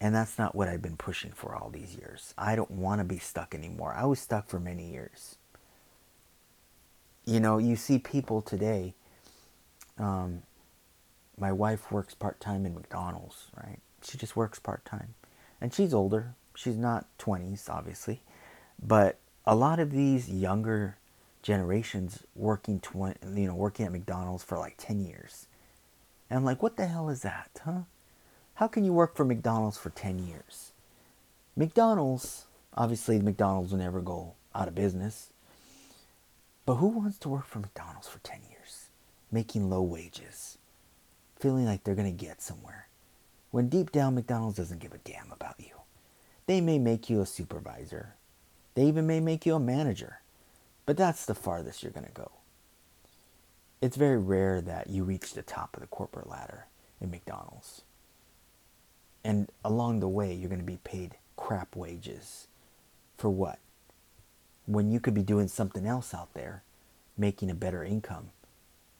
And 0.00 0.14
that's 0.14 0.38
not 0.38 0.54
what 0.54 0.68
I've 0.68 0.82
been 0.82 0.96
pushing 0.96 1.32
for 1.32 1.54
all 1.56 1.70
these 1.70 1.96
years. 1.96 2.34
I 2.36 2.56
don't 2.56 2.70
want 2.70 3.00
to 3.00 3.04
be 3.04 3.18
stuck 3.18 3.54
anymore. 3.54 3.94
I 3.96 4.04
was 4.04 4.20
stuck 4.20 4.48
for 4.48 4.60
many 4.60 4.90
years. 4.90 5.37
You 7.28 7.40
know, 7.40 7.58
you 7.58 7.76
see 7.76 7.98
people 7.98 8.40
today. 8.40 8.94
Um, 9.98 10.42
my 11.38 11.52
wife 11.52 11.92
works 11.92 12.14
part 12.14 12.40
time 12.40 12.64
in 12.64 12.74
McDonald's, 12.74 13.46
right? 13.56 13.78
She 14.02 14.16
just 14.16 14.36
works 14.36 14.58
part 14.58 14.84
time. 14.84 15.14
And 15.60 15.74
she's 15.74 15.92
older. 15.92 16.34
She's 16.54 16.76
not 16.76 17.06
20s, 17.18 17.68
obviously. 17.68 18.22
But 18.82 19.18
a 19.44 19.54
lot 19.54 19.78
of 19.78 19.90
these 19.92 20.28
younger 20.28 20.96
generations 21.42 22.22
working 22.34 22.80
20, 22.80 23.40
you 23.40 23.46
know, 23.46 23.54
working 23.54 23.86
at 23.86 23.92
McDonald's 23.92 24.42
for 24.42 24.58
like 24.58 24.74
10 24.78 25.00
years 25.00 25.46
and 26.30 26.38
I'm 26.38 26.44
like, 26.44 26.62
what 26.62 26.76
the 26.76 26.86
hell 26.86 27.08
is 27.08 27.22
that, 27.22 27.60
huh? 27.64 27.82
How 28.54 28.68
can 28.68 28.84
you 28.84 28.92
work 28.92 29.16
for 29.16 29.24
McDonald's 29.24 29.78
for 29.78 29.90
10 29.90 30.18
years? 30.18 30.72
McDonald's, 31.56 32.46
obviously, 32.74 33.20
McDonald's 33.20 33.72
will 33.72 33.78
never 33.78 34.00
go 34.00 34.34
out 34.54 34.68
of 34.68 34.74
business. 34.74 35.30
But 36.68 36.74
who 36.74 36.88
wants 36.88 37.16
to 37.20 37.30
work 37.30 37.46
for 37.46 37.60
McDonald's 37.60 38.08
for 38.08 38.18
10 38.18 38.40
years? 38.50 38.90
Making 39.32 39.70
low 39.70 39.80
wages, 39.80 40.58
feeling 41.40 41.64
like 41.64 41.82
they're 41.82 41.94
going 41.94 42.14
to 42.14 42.26
get 42.26 42.42
somewhere. 42.42 42.88
When 43.50 43.70
deep 43.70 43.90
down, 43.90 44.14
McDonald's 44.14 44.58
doesn't 44.58 44.80
give 44.80 44.92
a 44.92 44.98
damn 44.98 45.32
about 45.32 45.54
you. 45.58 45.80
They 46.44 46.60
may 46.60 46.78
make 46.78 47.08
you 47.08 47.22
a 47.22 47.26
supervisor, 47.26 48.16
they 48.74 48.84
even 48.84 49.06
may 49.06 49.18
make 49.18 49.46
you 49.46 49.54
a 49.54 49.58
manager. 49.58 50.20
But 50.84 50.98
that's 50.98 51.24
the 51.24 51.34
farthest 51.34 51.82
you're 51.82 51.90
going 51.90 52.04
to 52.04 52.12
go 52.12 52.32
it's 53.80 53.96
very 53.96 54.18
rare 54.18 54.60
that 54.60 54.90
you 54.90 55.04
reach 55.04 55.32
the 55.32 55.40
top 55.40 55.74
of 55.74 55.80
the 55.80 55.86
corporate 55.86 56.28
ladder 56.28 56.66
in 57.00 57.10
McDonald's. 57.10 57.80
And 59.24 59.50
along 59.64 60.00
the 60.00 60.08
way, 60.08 60.34
you're 60.34 60.50
going 60.50 60.60
to 60.60 60.66
be 60.66 60.80
paid 60.84 61.16
crap 61.34 61.74
wages. 61.74 62.46
For 63.16 63.30
what? 63.30 63.58
When 64.68 64.90
you 64.90 65.00
could 65.00 65.14
be 65.14 65.22
doing 65.22 65.48
something 65.48 65.86
else 65.86 66.12
out 66.12 66.34
there, 66.34 66.62
making 67.16 67.50
a 67.50 67.54
better 67.54 67.82
income, 67.82 68.30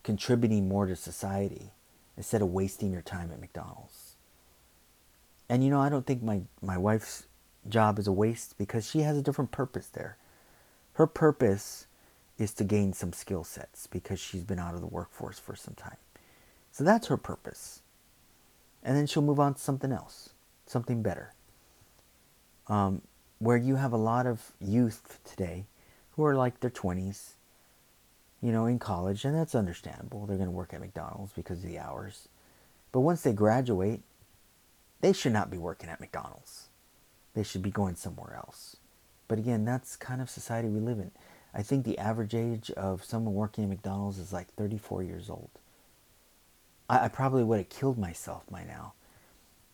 contributing 0.02 0.66
more 0.66 0.86
to 0.86 0.96
society, 0.96 1.72
instead 2.16 2.42
of 2.42 2.48
wasting 2.48 2.90
your 2.92 3.02
time 3.02 3.30
at 3.30 3.40
McDonald's. 3.40 4.16
And 5.48 5.62
you 5.62 5.70
know, 5.70 5.80
I 5.80 5.88
don't 5.88 6.04
think 6.04 6.22
my, 6.22 6.40
my 6.60 6.76
wife's 6.76 7.26
job 7.68 7.98
is 7.98 8.06
a 8.06 8.12
waste 8.12 8.58
because 8.58 8.88
she 8.88 9.00
has 9.00 9.16
a 9.16 9.22
different 9.22 9.50
purpose 9.50 9.86
there. 9.86 10.16
Her 10.94 11.06
purpose 11.06 11.86
is 12.38 12.52
to 12.54 12.64
gain 12.64 12.92
some 12.92 13.12
skill 13.12 13.44
sets 13.44 13.86
because 13.86 14.18
she's 14.18 14.42
been 14.42 14.58
out 14.58 14.74
of 14.74 14.80
the 14.80 14.86
workforce 14.86 15.38
for 15.38 15.54
some 15.54 15.74
time. 15.74 15.96
So 16.72 16.82
that's 16.82 17.08
her 17.08 17.16
purpose. 17.16 17.82
And 18.82 18.96
then 18.96 19.06
she'll 19.06 19.22
move 19.22 19.40
on 19.40 19.54
to 19.54 19.60
something 19.60 19.92
else, 19.92 20.30
something 20.66 21.02
better. 21.02 21.34
Um, 22.68 23.02
where 23.38 23.56
you 23.56 23.76
have 23.76 23.92
a 23.92 23.98
lot 23.98 24.26
of 24.26 24.52
youth 24.60 25.20
today 25.24 25.66
who 26.12 26.24
are 26.24 26.34
like 26.34 26.60
their 26.60 26.70
20s, 26.70 27.34
you 28.42 28.52
know, 28.52 28.66
in 28.66 28.78
college, 28.78 29.24
and 29.24 29.34
that's 29.34 29.54
understandable. 29.54 30.26
They're 30.26 30.36
going 30.36 30.48
to 30.48 30.52
work 30.52 30.74
at 30.74 30.80
McDonald's 30.80 31.32
because 31.32 31.58
of 31.58 31.70
the 31.70 31.78
hours. 31.78 32.28
But 32.90 33.00
once 33.00 33.22
they 33.22 33.32
graduate, 33.32 34.00
they 35.00 35.12
should 35.12 35.32
not 35.32 35.50
be 35.50 35.58
working 35.58 35.88
at 35.88 36.00
McDonald's. 36.00 36.68
They 37.34 37.42
should 37.44 37.62
be 37.62 37.70
going 37.70 37.94
somewhere 37.94 38.34
else. 38.36 38.76
But 39.28 39.38
again, 39.38 39.64
that's 39.64 39.94
kind 39.94 40.20
of 40.20 40.30
society 40.30 40.68
we 40.68 40.80
live 40.80 40.98
in. 40.98 41.12
I 41.54 41.62
think 41.62 41.84
the 41.84 41.98
average 41.98 42.34
age 42.34 42.70
of 42.72 43.04
someone 43.04 43.34
working 43.34 43.64
at 43.64 43.70
McDonald's 43.70 44.18
is 44.18 44.32
like 44.32 44.52
34 44.54 45.02
years 45.02 45.30
old. 45.30 45.50
I, 46.88 47.04
I 47.04 47.08
probably 47.08 47.44
would 47.44 47.58
have 47.58 47.68
killed 47.68 47.98
myself 47.98 48.44
by 48.50 48.64
now 48.64 48.94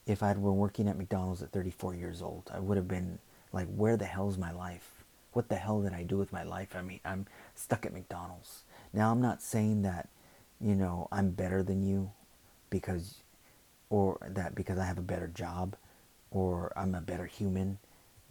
if 0.07 0.23
I'd 0.23 0.35
been 0.35 0.57
working 0.57 0.89
at 0.89 0.99
McDonald's 0.99 1.43
at 1.43 1.53
34 1.53 1.95
years 1.95 2.21
old. 2.21 2.51
I 2.53 2.59
would 2.59 2.77
have 2.77 2.89
been 2.89 3.19
like, 3.55 3.69
where 3.69 3.97
the 3.97 4.05
hell 4.05 4.29
is 4.29 4.39
my 4.39 4.53
life? 4.53 5.05
What 5.33 5.49
the 5.49 5.57
hell 5.57 5.83
did 5.83 5.93
I 5.93 6.03
do 6.03 6.17
with 6.19 6.33
my 6.33 6.43
life? 6.43 6.77
I 6.77 6.83
mean, 6.83 7.01
I'm 7.05 7.27
stuck 7.55 7.87
at 7.87 7.93
McDonald's. 7.93 8.63
Now, 8.93 9.11
I'm 9.11 9.21
not 9.21 9.43
saying 9.43 9.83
that, 9.83 10.09
you 10.61 10.75
know, 10.75 11.09
I'm 11.11 11.31
better 11.31 11.63
than 11.63 11.83
you 11.83 12.13
because, 12.71 13.23
or 13.91 14.19
that 14.29 14.55
because 14.55 14.79
I 14.79 14.85
have 14.85 14.99
a 14.99 15.03
better 15.03 15.29
job 15.29 15.77
or 16.31 16.73
I'm 16.77 16.95
a 16.95 17.01
better 17.01 17.27
human 17.27 17.79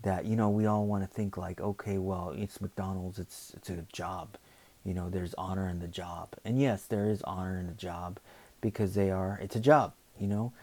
that 0.04 0.26
you 0.26 0.36
know 0.36 0.50
we 0.50 0.66
all 0.66 0.86
want 0.86 1.04
to 1.04 1.08
think 1.08 1.38
like 1.38 1.60
okay 1.60 1.98
well 1.98 2.34
it's 2.38 2.62
mcdonald's 2.62 3.18
it's 3.18 3.54
it's 3.56 3.70
a 3.70 3.86
job 3.92 4.38
you 4.84 4.94
know 4.94 5.10
there's 5.10 5.34
honor 5.36 5.68
in 5.68 5.80
the 5.80 5.88
job 5.88 6.30
and 6.46 6.62
yes 6.62 6.84
there 6.84 7.10
is 7.10 7.22
honor 7.24 7.58
in 7.58 7.68
the 7.68 7.74
job 7.74 8.20
because 8.62 8.94
they 8.94 9.10
are 9.10 9.40
it's 9.42 9.56
a 9.56 9.60
job 9.60 9.94
you 10.20 10.28
know 10.28 10.54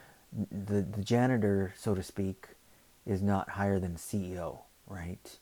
the 0.53 0.83
the 0.83 1.03
janitor 1.03 1.75
so 1.77 1.95
to 1.95 2.03
speak 2.03 2.49
is 3.07 3.23
not 3.23 3.51
higher 3.51 3.79
than 3.79 3.95
ceo 3.97 4.61
right 4.87 5.39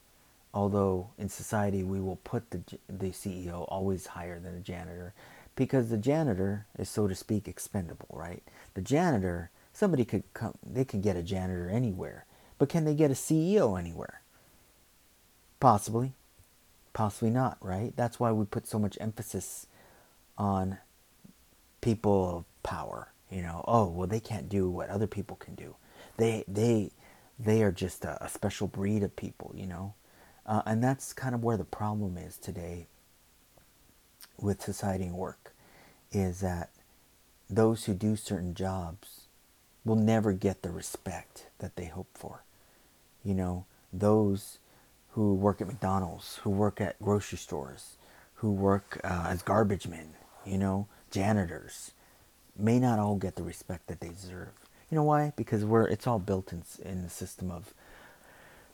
although 0.55 1.11
in 1.19 1.29
society 1.29 1.83
we 1.83 2.01
will 2.01 2.17
put 2.17 2.51
the 2.51 2.63
the 2.89 3.11
ceo 3.11 3.65
always 3.69 4.07
higher 4.07 4.39
than 4.39 4.55
the 4.55 4.61
janitor 4.61 5.13
because 5.57 5.91
the 5.91 5.99
janitor 5.99 6.67
is 6.79 6.89
so 6.89 7.09
to 7.09 7.15
speak 7.15 7.49
expendable 7.49 8.09
right 8.11 8.43
the 8.75 8.81
janitor 8.81 9.51
somebody 9.73 10.05
could 10.05 10.23
come 10.35 10.55
they 10.65 10.85
can 10.85 11.01
get 11.01 11.17
a 11.17 11.23
janitor 11.23 11.69
anywhere 11.69 12.25
but 12.59 12.69
can 12.69 12.85
they 12.85 12.95
get 12.95 13.11
a 13.11 13.15
CEO 13.15 13.79
anywhere? 13.79 14.21
Possibly. 15.61 16.13
Possibly 16.93 17.31
not, 17.31 17.57
right? 17.61 17.93
That's 17.97 18.19
why 18.19 18.33
we 18.33 18.45
put 18.45 18.67
so 18.67 18.79
much 18.79 18.99
emphasis 19.01 19.67
on 20.37 20.79
people 21.81 22.39
of 22.39 22.45
power. 22.63 23.09
You 23.31 23.43
know, 23.43 23.65
oh, 23.69 23.87
well, 23.89 24.09
they 24.09 24.21
can't 24.21 24.49
do 24.49 24.69
what 24.69 24.91
other 24.91 25.07
people 25.07 25.37
can 25.37 25.55
do. 25.55 25.77
They 26.17 26.45
they 26.49 26.91
they 27.39 27.63
are 27.63 27.73
just 27.73 28.05
a, 28.05 28.23
a 28.25 28.29
special 28.29 28.67
breed 28.67 29.03
of 29.03 29.15
people, 29.17 29.53
you 29.55 29.67
know, 29.67 29.95
uh, 30.47 30.63
and 30.67 30.83
that's 30.83 31.13
kind 31.13 31.35
of 31.35 31.45
where 31.45 31.57
the 31.57 31.65
problem 31.65 32.17
is 32.17 32.37
today 32.37 32.87
with 34.41 34.63
society 34.63 35.05
and 35.05 35.15
work, 35.15 35.53
is 36.13 36.41
that 36.41 36.71
those 37.51 37.85
who 37.85 37.95
do 37.95 38.17
certain 38.17 38.55
jobs 38.55 39.23
will 39.85 39.97
never 39.97 40.33
get 40.33 40.63
the 40.63 40.71
respect 40.71 41.47
that 41.59 41.77
they 41.77 41.87
hope 41.87 42.09
for. 42.15 42.45
You 43.25 43.35
know, 43.35 43.67
those 43.93 44.59
who 45.11 45.35
work 45.35 45.61
at 45.61 45.67
McDonald's, 45.67 46.37
who 46.43 46.51
work 46.51 46.81
at 46.81 47.01
grocery 47.03 47.39
stores, 47.39 47.97
who 48.35 48.53
work 48.53 49.01
uh, 49.03 49.27
as 49.29 49.43
garbage 49.43 49.87
men, 49.87 50.15
you 50.47 50.59
know, 50.59 50.87
janitors, 51.11 51.93
may 52.57 52.79
not 52.79 52.99
all 52.99 53.17
get 53.17 53.37
the 53.37 53.43
respect 53.43 53.87
that 53.89 54.01
they 54.01 54.09
deserve. 54.09 54.53
You 54.91 54.97
know 54.97 55.05
why? 55.05 55.33
Because 55.37 55.65
we're 55.65 55.87
it's 55.87 56.07
all 56.07 56.19
built 56.19 56.53
in 56.53 56.63
in 56.83 57.03
the 57.03 57.11
system 57.11 57.51
of 57.51 57.75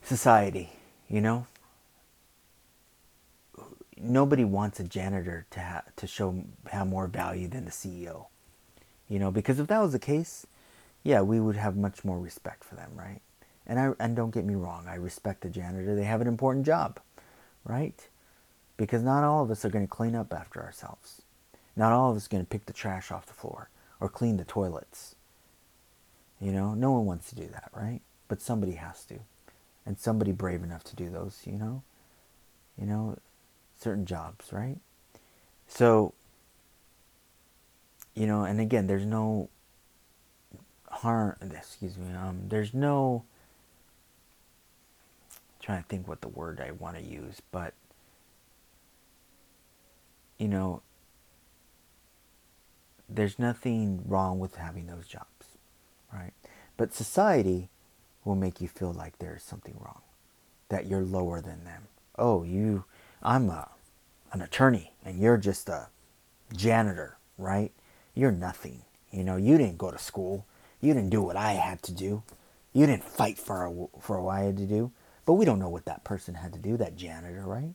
society. 0.03 0.71
You 1.09 1.21
know, 1.21 1.47
nobody 3.97 4.45
wants 4.45 4.81
a 4.81 4.85
janitor 4.85 5.47
to 5.51 5.61
ha- 5.61 5.83
to 5.97 6.07
show 6.07 6.45
have 6.71 6.87
more 6.87 7.07
value 7.07 7.49
than 7.49 7.65
the 7.65 7.71
CEO. 7.71 8.27
You 9.09 9.19
know, 9.19 9.31
because 9.31 9.59
if 9.59 9.67
that 9.69 9.81
was 9.81 9.93
the 9.93 9.99
case, 9.99 10.47
yeah, 11.03 11.21
we 11.21 11.41
would 11.41 11.57
have 11.57 11.77
much 11.77 12.05
more 12.05 12.19
respect 12.19 12.65
for 12.65 12.75
them, 12.77 12.93
right? 12.95 13.21
And 13.67 13.79
I 13.81 13.93
and 13.99 14.15
don't 14.15 14.33
get 14.33 14.45
me 14.45 14.55
wrong, 14.55 14.87
I 14.89 14.95
respect 14.97 15.43
the 15.43 15.51
janitor. 15.51 15.95
They 15.97 16.05
have 16.05 16.21
an 16.21 16.29
important 16.29 16.67
job, 16.67 17.01
right? 17.65 18.09
Because 18.77 19.03
not 19.03 19.25
all 19.25 19.43
of 19.43 19.51
us 19.51 19.65
are 19.65 19.71
going 19.71 19.87
to 19.87 19.91
clean 19.91 20.15
up 20.15 20.33
after 20.33 20.63
ourselves. 20.63 21.23
Not 21.77 21.93
all 21.93 22.11
of 22.11 22.17
us 22.17 22.27
are 22.27 22.31
going 22.31 22.45
to 22.45 22.49
pick 22.49 22.67
the 22.67 22.73
trash 22.73 23.11
off 23.11 23.27
the 23.27 23.33
floor 23.33 23.69
or 24.01 24.09
clean 24.09 24.37
the 24.37 24.45
toilets. 24.45 25.14
You 26.45 26.53
know, 26.53 26.75
no 26.75 26.91
one 26.93 27.07
wants 27.07 27.31
to 27.31 27.35
do 27.35 27.47
that, 27.47 27.71
right? 27.73 28.03
But 28.29 28.43
somebody 28.43 28.73
has 28.73 29.03
to. 29.05 29.21
And 29.87 29.99
somebody 29.99 30.31
brave 30.31 30.63
enough 30.63 30.85
to 30.85 30.95
do 30.95 31.09
those, 31.09 31.41
you 31.47 31.55
know? 31.55 31.83
You 32.79 32.85
know, 32.85 33.17
certain 33.81 34.05
jobs, 34.05 34.53
right? 34.53 34.77
So, 35.67 36.13
you 38.15 38.27
know, 38.27 38.45
and 38.45 38.61
again, 38.61 38.87
there's 38.87 39.07
no 39.07 39.49
harm, 40.91 41.37
excuse 41.41 41.97
me, 41.97 42.15
um, 42.15 42.43
there's 42.49 42.75
no, 42.75 43.25
I'm 45.33 45.39
trying 45.63 45.83
to 45.83 45.89
think 45.89 46.07
what 46.07 46.21
the 46.21 46.29
word 46.29 46.61
I 46.61 46.73
want 46.73 46.97
to 46.97 47.03
use, 47.03 47.41
but, 47.53 47.73
you 50.39 50.49
know, 50.49 50.83
there's 53.09 53.39
nothing 53.39 54.03
wrong 54.07 54.39
with 54.39 54.57
having 54.57 54.87
those 54.87 55.07
jobs, 55.07 55.27
right? 56.15 56.33
But 56.77 56.95
society 56.95 57.69
will 58.25 58.35
make 58.35 58.61
you 58.61 58.69
feel 58.69 58.93
like 58.93 59.19
there's 59.19 59.43
something 59.43 59.77
wrong, 59.79 60.01
that 60.69 60.87
you're 60.87 61.03
lower 61.03 61.41
than 61.41 61.65
them. 61.65 61.89
Oh, 62.17 62.43
you, 62.43 62.85
I'm 63.23 63.51
a, 63.51 63.69
an 64.33 64.41
attorney 64.41 64.93
and 65.05 65.21
you're 65.21 65.37
just 65.37 65.69
a 65.69 65.89
janitor, 66.55 67.17
right? 67.37 67.73
You're 68.15 68.33
nothing. 68.33 68.83
You 69.11 69.25
know, 69.25 69.37
you 69.37 69.59
didn't 69.59 69.79
go 69.79 69.91
to 69.91 69.99
school. 69.99 70.47
You 70.81 70.95
didn't 70.95 71.11
do 71.11 71.23
what 71.23 71.37
I 71.37 71.53
had 71.53 71.83
to 71.85 71.93
do. 71.93 72.23
You 72.73 72.87
didn't 72.87 73.05
fight 73.05 73.39
for 73.39 73.67
a, 73.67 74.01
for 74.01 74.21
what 74.21 74.37
I 74.37 74.41
had 74.41 74.57
to 74.59 74.67
do. 74.67 74.91
But 75.27 75.35
we 75.35 75.45
don't 75.45 75.59
know 75.59 75.69
what 75.69 75.87
that 75.87 76.05
person 76.05 76.35
had 76.35 76.53
to 76.53 76.59
do, 76.59 76.77
that 76.77 76.97
janitor, 76.97 77.45
right? 77.47 77.75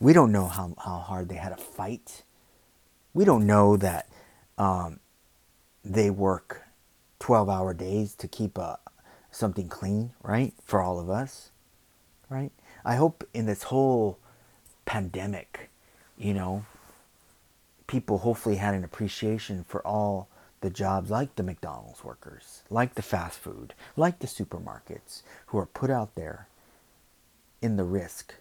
We 0.00 0.12
don't 0.12 0.32
know 0.32 0.46
how, 0.46 0.74
how 0.78 0.98
hard 0.98 1.28
they 1.28 1.36
had 1.36 1.56
to 1.56 1.62
fight. 1.62 2.22
We 3.14 3.24
don't 3.24 3.46
know 3.46 3.76
that 3.76 4.08
um, 4.56 5.00
they 5.84 6.10
work 6.10 6.62
12 7.22 7.48
hour 7.48 7.72
days 7.72 8.16
to 8.16 8.26
keep 8.26 8.58
uh, 8.58 8.74
something 9.30 9.68
clean, 9.68 10.10
right? 10.24 10.54
For 10.64 10.82
all 10.82 10.98
of 10.98 11.08
us, 11.08 11.50
right? 12.28 12.50
I 12.84 12.96
hope 12.96 13.22
in 13.32 13.46
this 13.46 13.62
whole 13.62 14.18
pandemic, 14.86 15.70
you 16.18 16.34
know, 16.34 16.64
people 17.86 18.18
hopefully 18.18 18.56
had 18.56 18.74
an 18.74 18.82
appreciation 18.82 19.64
for 19.68 19.86
all 19.86 20.26
the 20.62 20.70
jobs 20.70 21.10
like 21.10 21.36
the 21.36 21.44
McDonald's 21.44 22.02
workers, 22.02 22.62
like 22.70 22.96
the 22.96 23.02
fast 23.02 23.38
food, 23.38 23.72
like 23.96 24.18
the 24.18 24.26
supermarkets 24.26 25.22
who 25.46 25.58
are 25.58 25.66
put 25.66 25.90
out 25.90 26.16
there 26.16 26.48
in 27.60 27.76
the 27.76 27.84
risk 27.84 28.34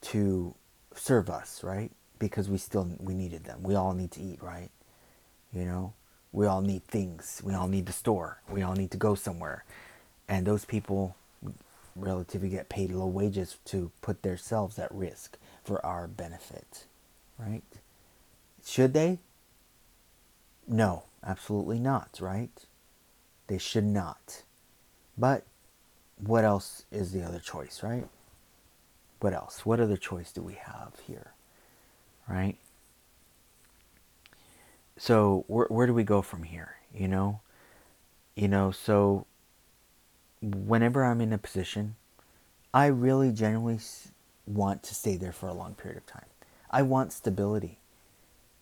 to 0.00 0.52
serve 0.96 1.30
us, 1.30 1.62
right? 1.62 1.92
Because 2.18 2.48
we 2.48 2.58
still 2.58 2.90
we 2.98 3.14
needed 3.14 3.44
them. 3.44 3.62
We 3.62 3.76
all 3.76 3.92
need 3.92 4.10
to 4.12 4.20
eat, 4.20 4.42
right? 4.42 4.70
You 5.52 5.64
know, 5.64 5.92
we 6.36 6.46
all 6.46 6.60
need 6.60 6.84
things. 6.84 7.40
We 7.42 7.54
all 7.54 7.66
need 7.66 7.86
the 7.86 7.94
store. 7.94 8.42
We 8.50 8.60
all 8.60 8.74
need 8.74 8.90
to 8.90 8.98
go 8.98 9.14
somewhere. 9.14 9.64
And 10.28 10.46
those 10.46 10.66
people 10.66 11.16
relatively 11.96 12.50
get 12.50 12.68
paid 12.68 12.92
low 12.92 13.06
wages 13.06 13.56
to 13.64 13.90
put 14.02 14.22
themselves 14.22 14.78
at 14.78 14.92
risk 14.94 15.38
for 15.64 15.84
our 15.84 16.06
benefit, 16.06 16.84
right? 17.38 17.62
Should 18.66 18.92
they? 18.92 19.18
No, 20.68 21.04
absolutely 21.24 21.78
not, 21.78 22.18
right? 22.20 22.66
They 23.46 23.56
should 23.56 23.86
not. 23.86 24.42
But 25.16 25.44
what 26.18 26.44
else 26.44 26.84
is 26.92 27.12
the 27.12 27.22
other 27.22 27.40
choice, 27.40 27.82
right? 27.82 28.08
What 29.20 29.32
else? 29.32 29.64
What 29.64 29.80
other 29.80 29.96
choice 29.96 30.32
do 30.32 30.42
we 30.42 30.54
have 30.54 30.92
here, 31.06 31.32
right? 32.28 32.58
So 34.98 35.44
where 35.48 35.66
where 35.66 35.86
do 35.86 35.94
we 35.94 36.04
go 36.04 36.22
from 36.22 36.42
here? 36.42 36.76
You 36.94 37.08
know, 37.08 37.40
you 38.34 38.48
know. 38.48 38.70
So 38.70 39.26
whenever 40.42 41.04
I'm 41.04 41.20
in 41.20 41.32
a 41.32 41.38
position, 41.38 41.96
I 42.72 42.86
really 42.86 43.32
genuinely 43.32 43.80
want 44.46 44.82
to 44.84 44.94
stay 44.94 45.16
there 45.16 45.32
for 45.32 45.48
a 45.48 45.54
long 45.54 45.74
period 45.74 45.98
of 45.98 46.06
time. 46.06 46.26
I 46.70 46.82
want 46.82 47.12
stability. 47.12 47.78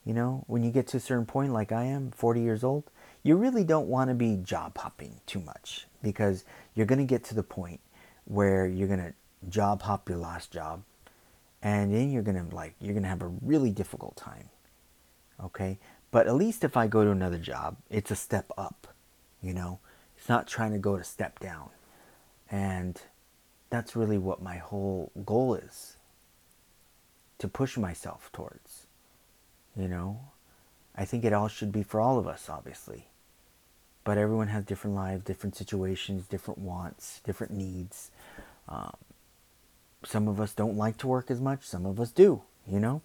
You 0.05 0.12
know, 0.12 0.44
when 0.47 0.62
you 0.62 0.70
get 0.70 0.87
to 0.88 0.99
a 0.99 1.01
certain 1.01 1.25
point, 1.25 1.53
like 1.53 1.73
I 1.73 1.85
am, 1.85 2.11
40 2.11 2.42
years 2.42 2.62
old, 2.62 2.85
you 3.23 3.37
really 3.37 3.64
don't 3.64 3.88
want 3.88 4.11
to 4.11 4.14
be 4.14 4.37
job 4.37 4.77
hopping 4.77 5.20
too 5.25 5.40
much 5.40 5.87
because 6.03 6.44
you're 6.75 6.85
going 6.85 6.99
to 6.99 7.07
get 7.07 7.25
to 7.25 7.35
the 7.35 7.42
point 7.42 7.81
where 8.27 8.66
you're 8.66 8.88
going 8.88 9.01
to 9.01 9.14
job 9.49 9.83
hop 9.83 10.09
your 10.09 10.18
last 10.18 10.51
job 10.51 10.83
and 11.62 11.92
then 11.92 12.11
you're 12.11 12.23
going 12.23 12.49
to 12.49 12.55
like 12.55 12.75
you're 12.81 12.92
going 12.92 13.03
to 13.03 13.09
have 13.09 13.23
a 13.23 13.33
really 13.42 13.70
difficult 13.70 14.16
time 14.16 14.49
okay 15.42 15.79
but 16.14 16.29
at 16.29 16.37
least 16.37 16.62
if 16.62 16.77
I 16.77 16.87
go 16.87 17.03
to 17.03 17.11
another 17.11 17.38
job, 17.38 17.77
it's 17.90 18.12
a 18.12 18.14
step 18.14 18.53
up, 18.57 18.87
you 19.42 19.53
know? 19.53 19.81
It's 20.16 20.29
not 20.29 20.46
trying 20.46 20.70
to 20.70 20.79
go 20.79 20.96
to 20.96 21.03
step 21.03 21.40
down. 21.40 21.70
And 22.48 23.03
that's 23.68 23.96
really 23.96 24.16
what 24.16 24.40
my 24.40 24.59
whole 24.59 25.11
goal 25.24 25.57
is 25.57 25.96
to 27.38 27.48
push 27.48 27.77
myself 27.77 28.31
towards. 28.33 28.87
You 29.77 29.88
know? 29.88 30.20
I 30.94 31.05
think 31.05 31.24
it 31.24 31.33
all 31.33 31.48
should 31.48 31.72
be 31.72 31.83
for 31.83 32.00
all 32.00 32.16
of 32.20 32.29
us, 32.29 32.48
obviously. 32.48 33.09
But 34.05 34.16
everyone 34.16 34.46
has 34.48 34.64
different 34.64 34.94
lives, 34.94 35.24
different 35.24 35.57
situations, 35.57 36.29
different 36.29 36.59
wants, 36.59 37.22
different 37.24 37.55
needs. 37.55 38.12
Um, 38.68 38.94
some 40.05 40.29
of 40.29 40.40
us 40.40 40.53
don't 40.53 40.77
like 40.77 40.96
to 40.98 41.09
work 41.09 41.29
as 41.29 41.40
much, 41.40 41.64
some 41.64 41.85
of 41.85 41.98
us 41.98 42.12
do, 42.12 42.42
you 42.68 42.79
know? 42.79 43.03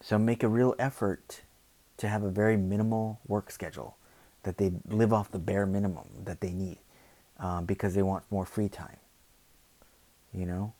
Some 0.00 0.24
make 0.24 0.44
a 0.44 0.48
real 0.48 0.76
effort 0.78 1.40
to 1.98 2.08
have 2.08 2.22
a 2.22 2.30
very 2.30 2.56
minimal 2.56 3.20
work 3.26 3.50
schedule, 3.50 3.96
that 4.42 4.56
they 4.56 4.72
live 4.88 5.12
off 5.12 5.30
the 5.30 5.38
bare 5.38 5.66
minimum 5.66 6.06
that 6.24 6.40
they 6.40 6.52
need 6.52 6.78
um, 7.38 7.64
because 7.64 7.94
they 7.94 8.02
want 8.02 8.24
more 8.30 8.46
free 8.46 8.68
time. 8.68 8.96
You 10.32 10.46
know? 10.46 10.72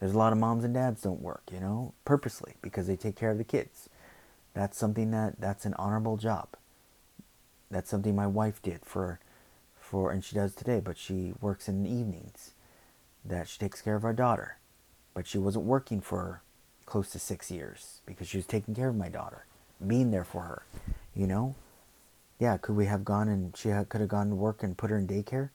There's 0.00 0.12
a 0.12 0.18
lot 0.18 0.32
of 0.32 0.38
moms 0.38 0.64
and 0.64 0.74
dads 0.74 1.02
don't 1.02 1.22
work, 1.22 1.44
you 1.52 1.60
know, 1.60 1.94
purposely 2.04 2.54
because 2.60 2.86
they 2.86 2.96
take 2.96 3.16
care 3.16 3.30
of 3.30 3.38
the 3.38 3.44
kids. 3.44 3.88
That's 4.52 4.76
something 4.76 5.10
that 5.12 5.40
that's 5.40 5.64
an 5.64 5.74
honorable 5.78 6.16
job. 6.16 6.48
That's 7.70 7.90
something 7.90 8.14
my 8.14 8.26
wife 8.26 8.60
did 8.60 8.84
for 8.84 9.18
for 9.80 10.10
and 10.10 10.24
she 10.24 10.34
does 10.34 10.54
today, 10.54 10.80
but 10.80 10.98
she 10.98 11.32
works 11.40 11.68
in 11.68 11.82
the 11.82 11.90
evenings. 11.90 12.52
That 13.24 13.48
she 13.48 13.58
takes 13.58 13.80
care 13.80 13.96
of 13.96 14.04
our 14.04 14.12
daughter. 14.12 14.58
But 15.14 15.26
she 15.26 15.38
wasn't 15.38 15.64
working 15.64 16.02
for 16.02 16.42
close 16.84 17.08
to 17.12 17.18
6 17.18 17.50
years 17.50 18.02
because 18.04 18.28
she 18.28 18.36
was 18.36 18.44
taking 18.44 18.74
care 18.74 18.90
of 18.90 18.96
my 18.96 19.08
daughter 19.08 19.46
being 19.84 20.10
there 20.10 20.24
for 20.24 20.42
her, 20.42 20.62
you 21.14 21.26
know? 21.26 21.54
Yeah, 22.38 22.56
could 22.56 22.76
we 22.76 22.86
have 22.86 23.04
gone 23.04 23.28
and 23.28 23.56
she 23.56 23.70
could 23.88 24.00
have 24.00 24.08
gone 24.08 24.30
to 24.30 24.34
work 24.34 24.62
and 24.62 24.76
put 24.76 24.90
her 24.90 24.98
in 24.98 25.06
daycare? 25.06 25.50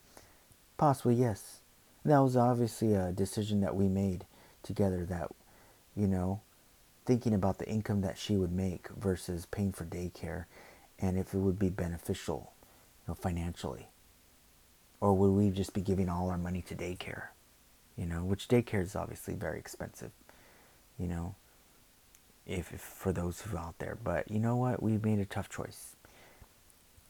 Possibly, 0.78 1.16
yes. 1.16 1.60
That 2.06 2.20
was 2.20 2.38
obviously 2.38 2.94
a 2.94 3.12
decision 3.12 3.62
that 3.62 3.76
we 3.76 3.88
made 3.88 4.26
together 4.64 5.06
that, 5.06 5.30
you 5.96 6.08
know, 6.08 6.42
thinking 7.06 7.34
about 7.34 7.60
the 7.60 7.68
income 7.70 8.02
that 8.02 8.18
she 8.18 8.38
would 8.38 8.52
make 8.52 8.88
versus 8.90 9.46
paying 9.46 9.72
for 9.74 9.86
daycare 9.86 10.46
and 11.00 11.18
if 11.18 11.34
it 11.34 11.40
would 11.40 11.60
be 11.60 11.70
beneficial, 11.70 12.54
you 13.02 13.12
know, 13.12 13.16
financially. 13.16 13.88
Or 15.02 15.14
would 15.14 15.32
we 15.32 15.50
just 15.50 15.74
be 15.74 15.82
giving 15.82 16.10
all 16.10 16.30
our 16.30 16.38
money 16.38 16.62
to 16.64 16.76
daycare? 16.76 17.28
You 17.98 18.06
know, 18.06 18.24
which 18.24 18.48
daycare 18.48 18.82
is 18.82 18.96
obviously 18.96 19.34
very 19.34 19.60
expensive, 19.60 20.12
you 20.98 21.08
know 21.08 21.36
if, 22.50 22.74
if 22.74 22.82
for 22.82 23.14
those 23.14 23.42
who 23.42 23.56
are 23.56 23.60
out 23.60 23.80
there. 23.80 23.98
But 24.04 24.30
you 24.32 24.40
know 24.40 24.58
what? 24.58 24.84
We 24.84 24.98
made 24.98 25.20
a 25.20 25.26
tough 25.26 25.50
choice. 25.50 25.96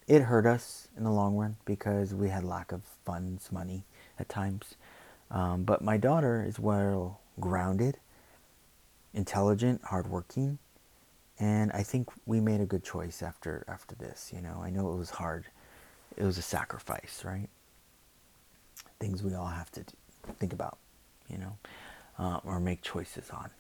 it 0.08 0.24
hurt 0.24 0.46
us 0.46 0.88
in 0.98 1.04
the 1.04 1.12
long 1.12 1.38
run 1.38 1.58
because 1.66 2.14
we 2.16 2.30
had 2.30 2.44
lack 2.44 2.72
of 2.72 2.82
funds, 3.06 3.52
money 3.52 3.86
at 4.20 4.28
times. 4.30 4.76
Um, 5.32 5.64
but 5.64 5.84
my 5.84 5.98
daughter 5.98 6.44
is 6.48 6.60
well 6.60 7.22
grounded, 7.40 7.98
intelligent, 9.14 9.82
hardworking, 9.86 10.60
and 11.40 11.72
I 11.74 11.84
think 11.84 12.10
we 12.26 12.40
made 12.42 12.62
a 12.62 12.66
good 12.66 12.84
choice 12.84 13.22
after 13.22 13.64
after 13.68 13.96
this. 13.96 14.32
You 14.36 14.42
know, 14.42 14.62
I 14.64 14.72
know 14.72 14.92
it 14.94 14.98
was 14.98 15.12
hard. 15.12 15.46
It 16.18 16.24
was 16.24 16.38
a 16.40 16.42
sacrifice, 16.42 17.24
right? 17.26 17.50
Things 19.00 19.24
we 19.24 19.36
all 19.36 19.48
have 19.48 19.72
to 19.74 19.86
think 20.40 20.54
about, 20.54 20.78
you 21.30 21.38
know, 21.38 21.58
uh, 22.20 22.40
or 22.44 22.60
make 22.60 22.82
choices 22.82 23.30
on. 23.30 23.52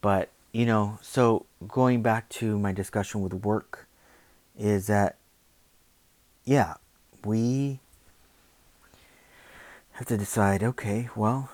But 0.00 0.30
you 0.52 0.66
know, 0.66 0.98
so 1.02 1.46
going 1.66 2.02
back 2.02 2.28
to 2.30 2.58
my 2.58 2.72
discussion 2.72 3.20
with 3.22 3.34
work, 3.34 3.86
is 4.58 4.86
that 4.88 5.16
yeah, 6.44 6.74
we 7.24 7.80
have 9.92 10.06
to 10.08 10.16
decide. 10.16 10.62
Okay, 10.62 11.08
well, 11.14 11.50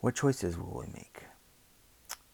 what 0.00 0.14
choices 0.14 0.58
will 0.58 0.80
we 0.80 0.92
make? 0.92 1.24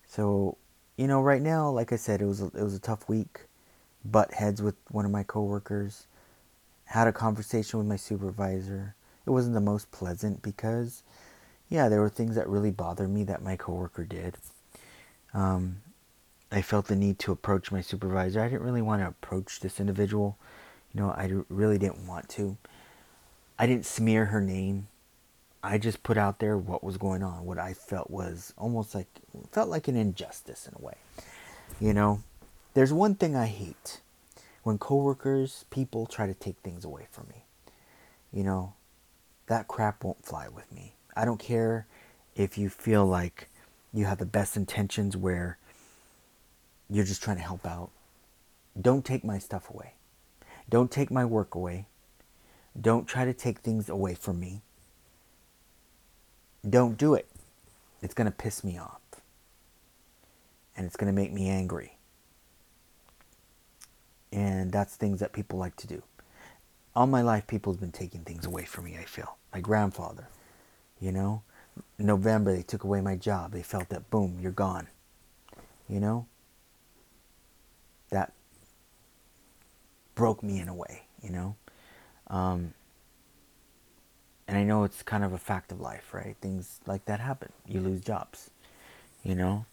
So 0.06 0.56
you 0.96 1.08
know, 1.08 1.20
right 1.20 1.42
now, 1.42 1.68
like 1.70 1.92
I 1.92 1.96
said, 1.96 2.22
it 2.22 2.26
was 2.26 2.40
a, 2.40 2.46
it 2.46 2.62
was 2.62 2.74
a 2.74 2.80
tough 2.80 3.08
week. 3.08 3.40
Butt 4.04 4.34
heads 4.34 4.62
with 4.62 4.76
one 4.90 5.04
of 5.04 5.10
my 5.10 5.22
coworkers. 5.22 6.06
Had 6.86 7.08
a 7.08 7.12
conversation 7.12 7.78
with 7.78 7.88
my 7.88 7.96
supervisor. 7.96 8.94
It 9.26 9.30
wasn't 9.30 9.54
the 9.54 9.60
most 9.60 9.90
pleasant 9.90 10.42
because, 10.42 11.02
yeah, 11.68 11.88
there 11.88 12.00
were 12.00 12.10
things 12.10 12.36
that 12.36 12.48
really 12.48 12.70
bothered 12.70 13.10
me 13.10 13.24
that 13.24 13.42
my 13.42 13.56
coworker 13.56 14.04
did. 14.04 14.36
Um, 15.34 15.82
I 16.50 16.62
felt 16.62 16.86
the 16.86 16.96
need 16.96 17.18
to 17.20 17.32
approach 17.32 17.72
my 17.72 17.80
supervisor. 17.80 18.40
I 18.40 18.48
didn't 18.48 18.62
really 18.62 18.82
want 18.82 19.02
to 19.02 19.08
approach 19.08 19.60
this 19.60 19.80
individual. 19.80 20.38
You 20.92 21.00
know, 21.00 21.10
I 21.10 21.30
really 21.48 21.78
didn't 21.78 22.06
want 22.06 22.28
to. 22.30 22.56
I 23.58 23.66
didn't 23.66 23.86
smear 23.86 24.26
her 24.26 24.40
name. 24.40 24.88
I 25.62 25.78
just 25.78 26.02
put 26.02 26.16
out 26.16 26.38
there 26.38 26.56
what 26.56 26.84
was 26.84 26.96
going 26.98 27.22
on, 27.22 27.44
what 27.46 27.58
I 27.58 27.72
felt 27.72 28.10
was 28.10 28.52
almost 28.58 28.94
like 28.94 29.08
felt 29.50 29.70
like 29.70 29.88
an 29.88 29.96
injustice 29.96 30.68
in 30.68 30.74
a 30.78 30.84
way. 30.84 30.96
You 31.80 31.94
know, 31.94 32.22
there's 32.74 32.92
one 32.92 33.14
thing 33.14 33.34
I 33.34 33.46
hate 33.46 34.00
when 34.62 34.78
coworkers, 34.78 35.64
people 35.70 36.06
try 36.06 36.26
to 36.26 36.34
take 36.34 36.56
things 36.58 36.84
away 36.84 37.06
from 37.10 37.28
me. 37.28 37.44
You 38.32 38.44
know, 38.44 38.74
that 39.46 39.68
crap 39.68 40.04
won't 40.04 40.24
fly 40.24 40.48
with 40.48 40.70
me. 40.72 40.94
I 41.16 41.24
don't 41.24 41.40
care 41.40 41.86
if 42.34 42.58
you 42.58 42.68
feel 42.68 43.06
like 43.06 43.48
you 43.94 44.06
have 44.06 44.18
the 44.18 44.26
best 44.26 44.56
intentions 44.56 45.16
where 45.16 45.56
you're 46.90 47.04
just 47.04 47.22
trying 47.22 47.36
to 47.36 47.42
help 47.42 47.64
out. 47.64 47.90
Don't 48.78 49.04
take 49.04 49.24
my 49.24 49.38
stuff 49.38 49.70
away. 49.70 49.94
Don't 50.68 50.90
take 50.90 51.10
my 51.10 51.24
work 51.24 51.54
away. 51.54 51.86
Don't 52.78 53.06
try 53.06 53.24
to 53.24 53.32
take 53.32 53.60
things 53.60 53.88
away 53.88 54.14
from 54.14 54.40
me. 54.40 54.62
Don't 56.68 56.98
do 56.98 57.14
it. 57.14 57.28
It's 58.02 58.14
going 58.14 58.26
to 58.26 58.36
piss 58.36 58.64
me 58.64 58.78
off. 58.78 59.00
And 60.76 60.86
it's 60.86 60.96
going 60.96 61.06
to 61.06 61.12
make 61.12 61.32
me 61.32 61.48
angry. 61.48 61.96
And 64.32 64.72
that's 64.72 64.96
things 64.96 65.20
that 65.20 65.32
people 65.32 65.58
like 65.58 65.76
to 65.76 65.86
do. 65.86 66.02
All 66.96 67.06
my 67.06 67.22
life, 67.22 67.46
people 67.46 67.72
have 67.72 67.80
been 67.80 67.92
taking 67.92 68.22
things 68.22 68.44
away 68.44 68.64
from 68.64 68.86
me, 68.86 68.96
I 69.00 69.04
feel. 69.04 69.36
My 69.52 69.60
grandfather, 69.60 70.28
you 71.00 71.12
know, 71.12 71.42
November, 71.98 72.54
they 72.54 72.62
took 72.62 72.84
away 72.84 73.00
my 73.00 73.16
job. 73.16 73.52
They 73.52 73.62
felt 73.62 73.88
that, 73.90 74.10
boom, 74.10 74.38
you're 74.40 74.52
gone. 74.52 74.88
You 75.88 76.00
know? 76.00 76.26
That 78.10 78.32
broke 80.14 80.42
me 80.42 80.60
in 80.60 80.68
a 80.68 80.74
way, 80.74 81.02
you 81.22 81.30
know? 81.30 81.56
Um, 82.28 82.74
and 84.46 84.58
I 84.58 84.64
know 84.64 84.84
it's 84.84 85.02
kind 85.02 85.24
of 85.24 85.32
a 85.32 85.38
fact 85.38 85.72
of 85.72 85.80
life, 85.80 86.12
right? 86.12 86.36
Things 86.40 86.80
like 86.86 87.04
that 87.06 87.20
happen. 87.20 87.50
You 87.66 87.80
lose 87.80 88.00
jobs, 88.00 88.50
you 89.22 89.34
know. 89.34 89.64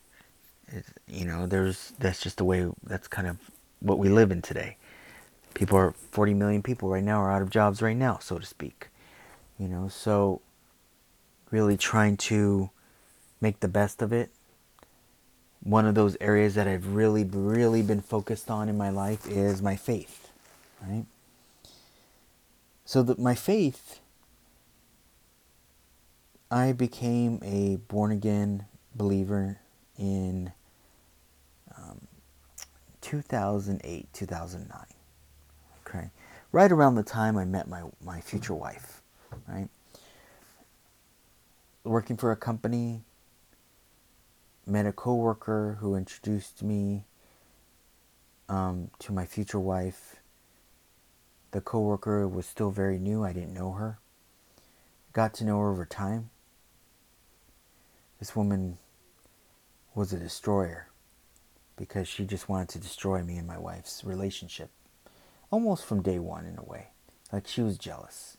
You 1.07 1.25
know, 1.25 1.45
there's 1.45 1.91
that's 1.99 2.21
just 2.21 2.37
the 2.37 2.45
way. 2.45 2.69
That's 2.83 3.07
kind 3.07 3.27
of 3.27 3.37
what 3.79 3.97
we 3.99 4.07
live 4.07 4.31
in 4.31 4.41
today. 4.41 4.77
People 5.53 5.77
are 5.77 5.91
40 6.11 6.33
million 6.33 6.63
people 6.63 6.87
right 6.87 7.03
now 7.03 7.19
are 7.19 7.29
out 7.29 7.41
of 7.41 7.49
jobs 7.49 7.81
right 7.81 7.97
now, 7.97 8.19
so 8.19 8.39
to 8.39 8.45
speak. 8.45 8.87
You 9.59 9.67
know, 9.67 9.89
so 9.89 10.39
really 11.51 11.77
trying 11.77 12.17
to 12.17 12.69
make 13.39 13.59
the 13.59 13.67
best 13.67 14.01
of 14.01 14.11
it. 14.11 14.31
One 15.61 15.85
of 15.85 15.93
those 15.93 16.17
areas 16.19 16.55
that 16.55 16.67
I've 16.67 16.87
really, 16.87 17.23
really 17.23 17.83
been 17.83 18.01
focused 18.01 18.49
on 18.49 18.67
in 18.67 18.77
my 18.77 18.89
life 18.89 19.27
is 19.27 19.61
my 19.61 19.75
faith, 19.75 20.29
right? 20.81 21.05
So 22.85 23.03
that 23.03 23.19
my 23.19 23.35
faith 23.35 24.01
I 26.51 26.73
became 26.73 27.39
a 27.43 27.77
born 27.77 28.11
again 28.11 28.65
believer 28.93 29.59
in 29.97 30.51
um, 31.77 32.07
2008, 32.99 34.11
2009. 34.11 34.85
Okay. 35.87 36.09
Right 36.51 36.71
around 36.71 36.95
the 36.95 37.03
time 37.03 37.37
I 37.37 37.45
met 37.45 37.69
my, 37.69 37.83
my 38.03 38.19
future 38.19 38.53
wife, 38.53 39.01
right? 39.47 39.69
Working 41.83 42.17
for 42.17 42.31
a 42.31 42.35
company, 42.35 43.01
met 44.65 44.85
a 44.85 44.91
coworker 44.91 45.77
who 45.79 45.95
introduced 45.95 46.61
me 46.61 47.05
um, 48.47 48.91
to 48.99 49.11
my 49.11 49.25
future 49.25 49.59
wife. 49.59 50.17
The 51.51 51.61
coworker 51.61 52.27
was 52.27 52.45
still 52.45 52.69
very 52.69 52.99
new. 52.99 53.23
I 53.23 53.33
didn't 53.33 53.53
know 53.53 53.71
her. 53.73 53.99
Got 55.13 55.33
to 55.35 55.43
know 55.43 55.59
her 55.59 55.71
over 55.71 55.85
time. 55.85 56.29
This 58.19 58.35
woman 58.35 58.77
was 59.95 60.13
a 60.13 60.19
destroyer 60.19 60.87
because 61.75 62.07
she 62.07 62.25
just 62.25 62.47
wanted 62.47 62.69
to 62.69 62.79
destroy 62.79 63.23
me 63.23 63.37
and 63.37 63.47
my 63.47 63.57
wife's 63.57 64.03
relationship 64.03 64.69
almost 65.51 65.85
from 65.85 66.01
day 66.01 66.17
one 66.17 66.45
in 66.45 66.57
a 66.57 66.63
way. 66.63 66.87
Like 67.31 67.47
she 67.47 67.61
was 67.61 67.77
jealous. 67.77 68.37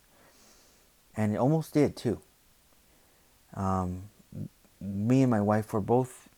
And 1.15 1.35
it 1.35 1.39
almost 1.39 1.75
did 1.75 1.97
too. 1.97 2.21
Um, 3.55 4.05
me 4.81 5.23
and 5.23 5.31
my 5.31 5.41
wife 5.41 5.73
were 5.73 5.81
both, 5.81 6.29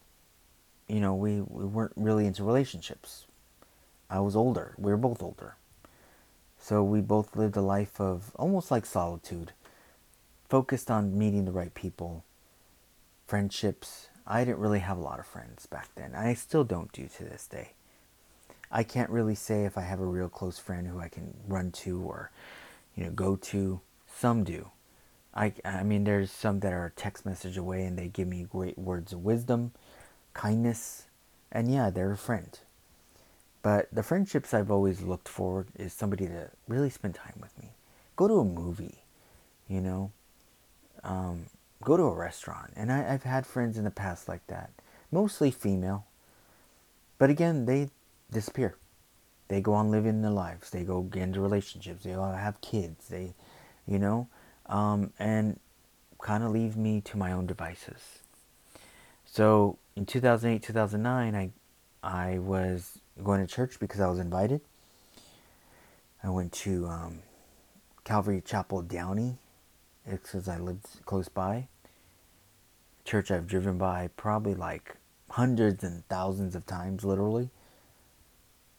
you 0.89 1.01
know, 1.01 1.15
we, 1.15 1.41
we 1.41 1.65
weren't 1.65 1.93
really 1.97 2.27
into 2.27 2.45
relationships. 2.45 3.27
I 4.11 4.21
was 4.21 4.37
older. 4.37 4.75
We 4.79 4.91
were 4.91 4.99
both 4.99 5.23
older. 5.23 5.57
So 6.59 6.83
we 6.83 7.01
both 7.01 7.37
lived 7.37 7.57
a 7.57 7.61
life 7.61 8.01
of 8.01 8.33
almost 8.37 8.71
like 8.71 8.87
solitude, 8.87 9.53
focused 10.49 10.91
on 10.91 11.19
meeting 11.19 11.45
the 11.45 11.53
right 11.53 11.75
people 11.75 12.25
friendships. 13.27 14.09
I 14.27 14.45
didn't 14.45 14.59
really 14.59 14.79
have 14.81 14.97
a 14.97 15.03
lot 15.03 15.19
of 15.19 15.27
friends 15.27 15.67
back 15.67 15.89
then. 15.95 16.15
I 16.15 16.35
still 16.35 16.65
don't 16.65 16.93
do 16.93 17.09
to 17.17 17.25
this 17.25 17.47
day. 17.47 17.73
I 18.71 18.83
can't 18.83 19.11
really 19.11 19.35
say 19.35 19.65
if 19.65 19.77
I 19.77 19.83
have 19.83 20.01
a 20.01 20.07
real 20.07 20.29
close 20.29 20.59
friend 20.59 20.87
who 20.87 20.99
I 20.99 21.09
can 21.09 21.35
run 21.47 21.71
to 21.73 22.01
or, 22.01 22.31
you 22.97 23.05
know, 23.05 23.11
go 23.11 23.37
to. 23.37 23.81
Some 24.17 24.45
do. 24.45 24.71
I, 25.35 25.53
I 25.65 25.83
mean, 25.83 26.05
there's 26.05 26.31
some 26.31 26.61
that 26.61 26.73
are 26.73 26.93
text 26.95 27.27
message 27.27 27.57
away 27.57 27.85
and 27.85 27.99
they 27.99 28.09
give 28.09 28.29
me 28.29 28.47
great 28.49 28.79
words 28.79 29.13
of 29.13 29.25
wisdom, 29.25 29.73
kindness, 30.33 31.07
and 31.51 31.73
yeah, 31.73 31.91
they're 31.91 32.13
a 32.13 32.17
friend. 32.17 32.59
But 33.63 33.89
the 33.93 34.03
friendships 34.03 34.53
I've 34.55 34.71
always 34.71 35.01
looked 35.01 35.29
for 35.29 35.67
is 35.77 35.93
somebody 35.93 36.27
to 36.27 36.51
really 36.69 36.91
spend 36.91 37.15
time 37.15 37.39
with 37.41 37.59
me. 37.61 37.71
Go 38.15 38.29
to 38.29 38.35
a 38.35 38.45
movie, 38.45 38.99
you 39.69 39.81
know. 39.81 40.13
Um, 41.03 41.47
go 41.83 41.97
to 41.97 42.03
a 42.05 42.15
restaurant. 42.15 42.73
And 42.77 42.93
I, 42.93 42.99
have 43.03 43.23
had 43.23 43.47
friends 43.47 43.79
in 43.79 43.85
the 43.85 43.91
past 43.91 44.29
like 44.29 44.47
that, 44.49 44.71
mostly 45.11 45.51
female. 45.51 46.07
But 47.19 47.31
again, 47.31 47.67
they 47.67 47.91
disappear. 48.31 48.77
They 49.49 49.61
go 49.61 49.75
on 49.75 49.91
living 49.91 50.23
their 50.23 50.31
lives. 50.31 50.71
They 50.71 50.85
go 50.85 51.03
get 51.03 51.23
into 51.23 51.41
relationships. 51.41 52.05
They 52.05 52.15
all 52.15 52.33
have 52.33 52.61
kids. 52.61 53.09
They, 53.09 53.35
you 53.87 53.99
know, 53.99 54.29
um, 54.67 55.13
and 55.19 55.59
kind 56.23 56.43
of 56.43 56.51
leave 56.51 56.77
me 56.77 57.01
to 57.03 57.17
my 57.17 57.33
own 57.33 57.47
devices. 57.47 58.21
So 59.27 59.79
in 59.97 60.07
2008, 60.07 60.63
2009, 60.63 61.35
I, 61.35 61.51
I 62.03 62.39
was 62.39 62.99
going 63.23 63.41
to 63.41 63.53
church 63.53 63.79
because 63.79 64.01
I 64.01 64.09
was 64.09 64.19
invited. 64.19 64.61
I 66.23 66.31
went 66.31 66.53
to 66.53 66.87
um, 66.87 67.19
Calvary 68.05 68.43
Chapel 68.45 68.83
Downey 68.83 69.37
because 70.09 70.49
I 70.49 70.59
lived 70.59 70.87
close 71.05 71.29
by 71.29 71.69
church 73.05 73.31
I've 73.31 73.47
driven 73.47 73.79
by 73.79 74.09
probably 74.17 74.55
like 74.55 74.97
hundreds 75.31 75.85
and 75.85 76.07
thousands 76.09 76.55
of 76.55 76.67
times, 76.67 77.05
literally. 77.05 77.51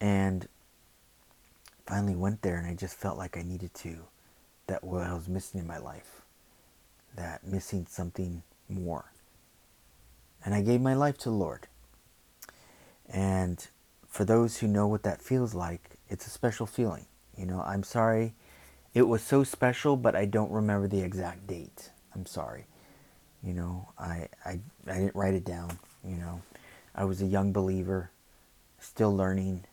And 0.02 0.48
finally 1.86 2.16
went 2.16 2.42
there 2.42 2.58
and 2.58 2.68
I 2.68 2.74
just 2.74 2.96
felt 2.96 3.18
like 3.18 3.38
I 3.38 3.44
needed 3.44 3.74
to, 3.76 4.06
that 4.68 4.84
what 4.84 5.04
I 5.04 5.14
was 5.14 5.28
missing 5.28 5.60
in 5.60 5.68
my 5.68 5.78
life, 5.78 6.22
that 7.16 7.46
missing 7.46 7.86
something 7.90 8.44
more. 8.70 9.12
And 10.44 10.54
I 10.54 10.62
gave 10.62 10.82
my 10.82 10.94
life 10.94 11.18
to 11.20 11.30
the 11.30 11.36
Lord. 11.36 11.68
And 13.10 13.66
for 14.08 14.26
those 14.26 14.58
who 14.58 14.68
know 14.68 14.88
what 14.88 15.04
that 15.04 15.22
feels 15.22 15.54
like, 15.54 15.98
it's 16.10 16.28
a 16.28 16.30
special 16.30 16.66
feeling. 16.66 17.06
You 17.38 17.46
know, 17.46 17.62
I'm 17.62 17.84
sorry. 17.84 18.34
It 18.94 19.04
was 19.04 19.22
so 19.22 19.44
special, 19.44 19.98
but 19.98 20.16
I 20.16 20.26
don't 20.26 20.52
remember 20.52 20.88
the 20.88 21.02
exact 21.02 21.48
date. 21.48 21.90
I'm 22.14 22.26
sorry. 22.26 22.66
You 23.44 23.54
know, 23.54 23.90
I, 24.00 24.28
I, 24.46 24.60
I 24.88 24.94
didn't 25.00 25.16
write 25.16 25.34
it 25.34 25.46
down. 25.46 25.78
You 26.04 26.16
know, 26.16 26.42
I 26.96 27.04
was 27.04 27.22
a 27.22 27.26
young 27.26 27.52
believer, 27.52 28.10
still 28.80 29.16
learning, 29.16 29.66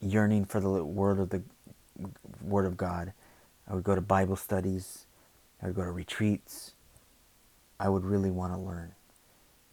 yearning 0.00 0.44
for 0.44 0.60
the 0.60 0.84
word 0.84 1.18
of 1.18 1.30
the 1.30 1.42
word 2.42 2.66
of 2.66 2.76
God. 2.76 3.12
I 3.68 3.74
would 3.74 3.84
go 3.84 3.94
to 3.94 4.00
Bible 4.00 4.36
studies. 4.36 5.06
I 5.62 5.66
would 5.66 5.76
go 5.76 5.84
to 5.84 5.90
retreats. 5.90 6.72
I 7.78 7.88
would 7.88 8.04
really 8.04 8.30
want 8.30 8.52
to 8.52 8.58
learn. 8.58 8.92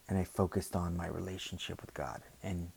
And 0.10 0.18
I 0.18 0.24
focused 0.24 0.76
on 0.76 0.98
my 0.98 1.08
relationship 1.08 1.82
with 1.82 1.94
God. 1.94 2.22
And 2.42 2.72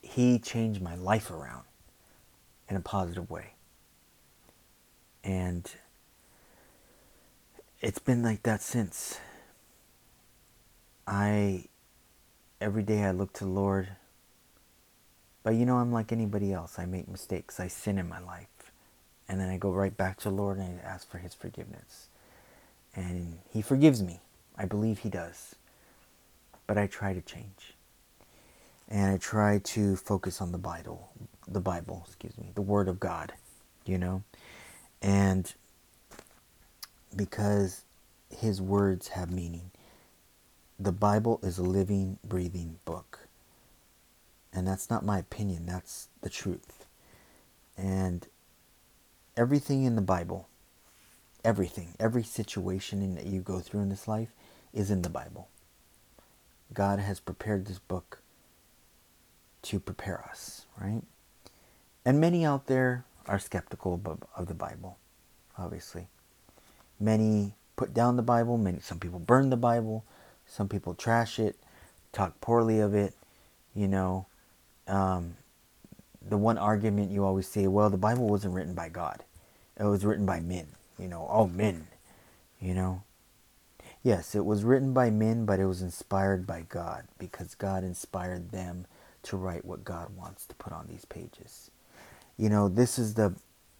He 0.00 0.38
changed 0.38 0.80
my 0.80 0.94
life 0.94 1.30
around 1.30 1.64
in 2.68 2.76
a 2.76 2.80
positive 2.80 3.30
way. 3.30 3.54
And 5.24 5.70
it's 7.80 7.98
been 7.98 8.22
like 8.22 8.42
that 8.44 8.62
since. 8.62 9.18
I, 11.06 11.66
every 12.60 12.82
day 12.82 13.04
I 13.04 13.10
look 13.10 13.32
to 13.34 13.44
the 13.44 13.50
Lord. 13.50 13.88
But 15.42 15.54
you 15.54 15.66
know, 15.66 15.78
I'm 15.78 15.92
like 15.92 16.12
anybody 16.12 16.52
else. 16.52 16.78
I 16.78 16.86
make 16.86 17.08
mistakes. 17.08 17.58
I 17.58 17.68
sin 17.68 17.98
in 17.98 18.08
my 18.08 18.20
life. 18.20 18.46
And 19.28 19.40
then 19.40 19.48
I 19.48 19.56
go 19.56 19.70
right 19.70 19.96
back 19.96 20.18
to 20.18 20.28
the 20.28 20.34
Lord 20.34 20.58
and 20.58 20.80
I 20.80 20.82
ask 20.82 21.10
for 21.10 21.18
His 21.18 21.34
forgiveness. 21.34 22.08
And 22.94 23.38
He 23.50 23.62
forgives 23.62 24.02
me. 24.02 24.20
I 24.56 24.66
believe 24.66 25.00
He 25.00 25.08
does. 25.08 25.56
But 26.66 26.78
I 26.78 26.86
try 26.86 27.12
to 27.12 27.20
change. 27.20 27.74
And 28.88 29.12
I 29.12 29.16
try 29.16 29.58
to 29.58 29.96
focus 29.96 30.40
on 30.40 30.52
the 30.52 30.58
Bible, 30.58 31.10
the 31.48 31.60
Bible, 31.60 32.04
excuse 32.06 32.36
me, 32.36 32.50
the 32.54 32.62
Word 32.62 32.88
of 32.88 33.00
God, 33.00 33.32
you 33.86 33.96
know? 33.96 34.22
And 35.00 35.52
because 37.16 37.84
His 38.30 38.60
words 38.60 39.08
have 39.08 39.30
meaning, 39.30 39.70
the 40.78 40.92
Bible 40.92 41.40
is 41.42 41.58
a 41.58 41.62
living, 41.62 42.18
breathing 42.24 42.78
book. 42.84 43.21
And 44.52 44.66
that's 44.66 44.90
not 44.90 45.04
my 45.04 45.18
opinion, 45.18 45.66
that's 45.66 46.08
the 46.20 46.28
truth. 46.28 46.86
And 47.76 48.26
everything 49.36 49.84
in 49.84 49.96
the 49.96 50.02
Bible, 50.02 50.48
everything, 51.44 51.94
every 51.98 52.22
situation 52.22 53.14
that 53.14 53.26
you 53.26 53.40
go 53.40 53.60
through 53.60 53.80
in 53.80 53.88
this 53.88 54.06
life 54.06 54.28
is 54.74 54.90
in 54.90 55.02
the 55.02 55.08
Bible. 55.08 55.48
God 56.72 56.98
has 56.98 57.20
prepared 57.20 57.66
this 57.66 57.78
book 57.78 58.20
to 59.62 59.80
prepare 59.80 60.24
us, 60.28 60.66
right? 60.78 61.02
And 62.04 62.20
many 62.20 62.44
out 62.44 62.66
there 62.66 63.04
are 63.26 63.38
skeptical 63.38 64.00
of 64.36 64.46
the 64.46 64.54
Bible, 64.54 64.98
obviously. 65.56 66.08
Many 66.98 67.54
put 67.76 67.94
down 67.94 68.16
the 68.16 68.22
Bible, 68.22 68.58
many 68.58 68.80
some 68.80 68.98
people 68.98 69.18
burn 69.18 69.50
the 69.50 69.56
Bible, 69.56 70.04
some 70.46 70.68
people 70.68 70.94
trash 70.94 71.38
it, 71.38 71.56
talk 72.12 72.40
poorly 72.40 72.80
of 72.80 72.94
it, 72.94 73.14
you 73.74 73.88
know. 73.88 74.26
Um, 74.86 75.36
the 76.28 76.36
one 76.36 76.58
argument 76.58 77.10
you 77.10 77.24
always 77.24 77.46
say, 77.46 77.66
well, 77.66 77.90
the 77.90 77.96
Bible 77.96 78.28
wasn't 78.28 78.54
written 78.54 78.74
by 78.74 78.88
God. 78.88 79.24
It 79.78 79.84
was 79.84 80.04
written 80.04 80.26
by 80.26 80.40
men, 80.40 80.68
you 80.98 81.08
know, 81.08 81.22
all 81.22 81.48
men, 81.48 81.86
you 82.60 82.74
know. 82.74 83.02
Yes, 84.02 84.34
it 84.34 84.44
was 84.44 84.64
written 84.64 84.92
by 84.92 85.10
men, 85.10 85.44
but 85.44 85.60
it 85.60 85.66
was 85.66 85.82
inspired 85.82 86.46
by 86.46 86.64
God 86.68 87.04
because 87.18 87.54
God 87.54 87.84
inspired 87.84 88.50
them 88.50 88.86
to 89.24 89.36
write 89.36 89.64
what 89.64 89.84
God 89.84 90.16
wants 90.16 90.44
to 90.46 90.54
put 90.56 90.72
on 90.72 90.88
these 90.88 91.04
pages. 91.04 91.70
You 92.36 92.48
know, 92.48 92.68
this 92.68 92.98
is 92.98 93.14
the 93.14 93.34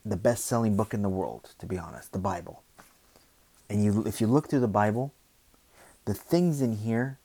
the 0.04 0.16
best-selling 0.16 0.76
book 0.76 0.94
in 0.94 1.02
the 1.02 1.08
world, 1.08 1.50
to 1.60 1.66
be 1.66 1.78
honest, 1.78 2.10
the 2.10 2.18
Bible. 2.18 2.62
And 3.68 3.84
you 3.84 4.04
if 4.06 4.20
you 4.20 4.26
look 4.26 4.48
through 4.48 4.60
the 4.60 4.68
Bible, 4.68 5.12
the 6.04 6.14
things 6.14 6.60
in 6.60 6.78
here 6.78 7.18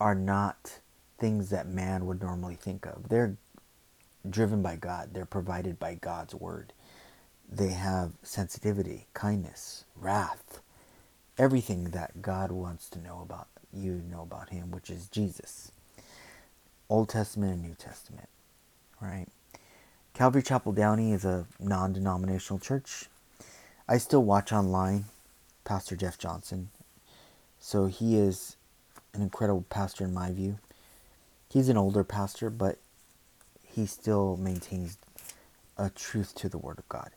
are 0.00 0.14
not 0.14 0.78
things 1.22 1.50
that 1.50 1.68
man 1.68 2.04
would 2.06 2.20
normally 2.20 2.56
think 2.56 2.84
of. 2.84 3.08
They're 3.08 3.36
driven 4.28 4.60
by 4.60 4.74
God. 4.74 5.10
They're 5.14 5.24
provided 5.24 5.78
by 5.78 5.94
God's 5.94 6.34
word. 6.34 6.72
They 7.48 7.68
have 7.68 8.14
sensitivity, 8.24 9.06
kindness, 9.14 9.84
wrath, 9.94 10.58
everything 11.38 11.90
that 11.92 12.22
God 12.22 12.50
wants 12.50 12.90
to 12.90 12.98
know 12.98 13.20
about 13.22 13.46
you 13.72 14.02
know 14.10 14.22
about 14.22 14.50
him, 14.50 14.72
which 14.72 14.90
is 14.90 15.06
Jesus. 15.06 15.70
Old 16.90 17.08
Testament 17.08 17.52
and 17.52 17.62
New 17.62 17.76
Testament, 17.76 18.28
right? 19.00 19.28
Calvary 20.14 20.42
Chapel 20.42 20.72
Downey 20.72 21.12
is 21.12 21.24
a 21.24 21.46
non-denominational 21.60 22.58
church. 22.58 23.06
I 23.88 23.98
still 23.98 24.24
watch 24.24 24.52
online 24.52 25.04
Pastor 25.64 25.94
Jeff 25.94 26.18
Johnson. 26.18 26.70
So 27.60 27.86
he 27.86 28.18
is 28.18 28.56
an 29.14 29.22
incredible 29.22 29.64
pastor 29.70 30.04
in 30.04 30.12
my 30.12 30.32
view. 30.32 30.58
He's 31.52 31.68
an 31.68 31.76
older 31.76 32.02
pastor, 32.02 32.48
but 32.48 32.78
he 33.62 33.84
still 33.84 34.38
maintains 34.38 34.96
a 35.76 35.90
truth 35.90 36.34
to 36.36 36.48
the 36.48 36.56
Word 36.56 36.78
of 36.78 36.88
God. 36.88 37.10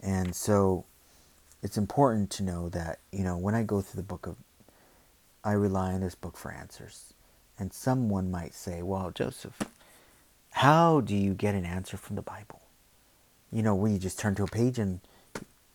And 0.00 0.36
so 0.36 0.84
it's 1.64 1.76
important 1.76 2.30
to 2.30 2.44
know 2.44 2.68
that, 2.68 3.00
you 3.10 3.24
know, 3.24 3.36
when 3.36 3.56
I 3.56 3.64
go 3.64 3.80
through 3.80 3.98
the 3.98 4.06
book 4.06 4.28
of, 4.28 4.36
I 5.42 5.52
rely 5.52 5.94
on 5.94 6.00
this 6.00 6.14
book 6.14 6.36
for 6.36 6.52
answers. 6.52 7.12
And 7.58 7.72
someone 7.72 8.30
might 8.30 8.54
say, 8.54 8.82
well, 8.82 9.10
Joseph, 9.10 9.58
how 10.50 11.00
do 11.00 11.16
you 11.16 11.34
get 11.34 11.56
an 11.56 11.64
answer 11.64 11.96
from 11.96 12.14
the 12.14 12.22
Bible? 12.22 12.62
You 13.50 13.64
know, 13.64 13.74
when 13.74 13.92
you 13.92 13.98
just 13.98 14.18
turn 14.18 14.36
to 14.36 14.44
a 14.44 14.46
page 14.46 14.78
and 14.78 15.00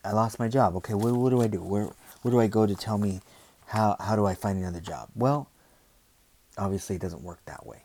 I 0.05 0.13
lost 0.13 0.39
my 0.39 0.47
job. 0.47 0.77
Okay, 0.77 0.93
what, 0.93 1.11
what 1.13 1.31
do 1.31 1.41
I 1.41 1.47
do? 1.47 1.61
Where, 1.61 1.89
where 2.21 2.31
do 2.31 2.39
I 2.39 2.47
go 2.47 2.65
to 2.65 2.75
tell 2.75 2.97
me 2.97 3.19
how, 3.67 3.97
how 3.99 4.15
do 4.15 4.25
I 4.25 4.33
find 4.33 4.57
another 4.57 4.79
job? 4.79 5.09
Well, 5.13 5.49
obviously 6.57 6.95
it 6.95 7.01
doesn't 7.01 7.23
work 7.23 7.39
that 7.45 7.65
way. 7.65 7.83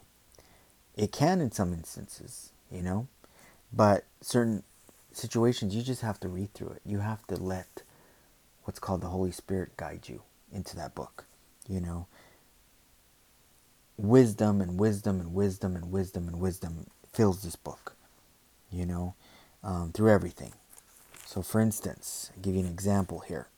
It 0.97 1.13
can 1.13 1.41
in 1.41 1.53
some 1.53 1.73
instances, 1.73 2.53
you 2.71 2.83
know, 2.83 3.09
but 3.73 4.05
certain 4.21 4.63
situations 5.13 5.75
you 5.75 5.83
just 5.83 6.03
have 6.03 6.21
to 6.21 6.29
read 6.29 6.53
through 6.55 6.71
it. 6.71 6.83
You 6.85 7.01
have 7.01 7.27
to 7.29 7.37
let 7.37 7.83
what's 8.65 8.79
called 8.79 9.01
the 9.01 9.09
Holy 9.09 9.33
Spirit 9.33 9.77
guide 9.77 10.09
you 10.09 10.23
into 10.53 10.77
that 10.77 10.95
book, 10.95 11.25
you 11.69 11.81
know. 11.81 12.07
Wisdom 13.99 14.61
and 14.61 14.79
wisdom 14.79 15.21
and 15.21 15.35
wisdom 15.35 15.75
and 15.77 15.91
wisdom 15.91 16.29
and 16.29 16.41
wisdom 16.41 16.87
fills 17.13 17.43
this 17.43 17.57
book, 17.57 17.95
you 18.71 18.85
know, 18.85 19.15
um, 19.65 19.91
through 19.93 20.11
everything. 20.11 20.53
So, 21.25 21.43
for 21.43 21.61
instance, 21.61 22.31
I'll 22.35 22.43
give 22.43 22.55
you 22.55 22.61
an 22.61 22.67
example 22.67 23.21
here. 23.21 23.49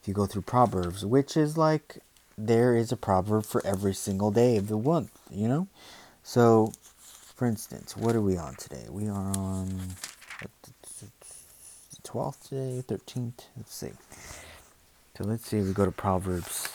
If 0.00 0.08
you 0.08 0.14
go 0.14 0.26
through 0.26 0.42
Proverbs, 0.42 1.04
which 1.06 1.36
is 1.36 1.56
like 1.56 1.98
there 2.36 2.76
is 2.76 2.92
a 2.92 2.96
proverb 2.96 3.44
for 3.44 3.64
every 3.66 3.94
single 3.94 4.30
day 4.30 4.56
of 4.56 4.68
the 4.68 4.76
month, 4.76 5.10
you 5.30 5.48
know? 5.48 5.68
So, 6.22 6.72
for 7.34 7.46
instance, 7.46 7.96
what 7.96 8.14
are 8.16 8.20
we 8.20 8.36
on 8.36 8.54
today? 8.56 8.86
We 8.88 9.08
are 9.08 9.36
on 9.36 9.68
the 10.40 11.10
12th 12.02 12.50
day, 12.50 12.82
13th. 12.86 13.46
Let's 13.56 13.74
see. 13.74 13.92
So 15.16 15.24
let's 15.24 15.46
see. 15.46 15.60
We 15.60 15.72
go 15.72 15.84
to 15.84 15.92
Proverbs 15.92 16.68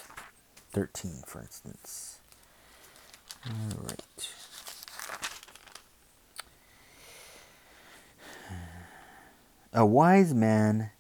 13, 0.71 1.23
for 1.25 1.41
instance. 1.41 2.19
All 3.45 3.83
right. 3.83 4.03
A 9.73 9.85
wise 9.85 10.33
man 10.33 10.91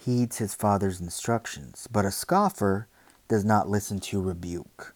heeds 0.00 0.38
his 0.38 0.54
father's 0.54 1.00
instructions, 1.00 1.88
but 1.90 2.04
a 2.04 2.10
scoffer 2.10 2.86
does 3.28 3.44
not 3.44 3.68
listen 3.68 4.00
to 4.00 4.20
rebuke. 4.20 4.94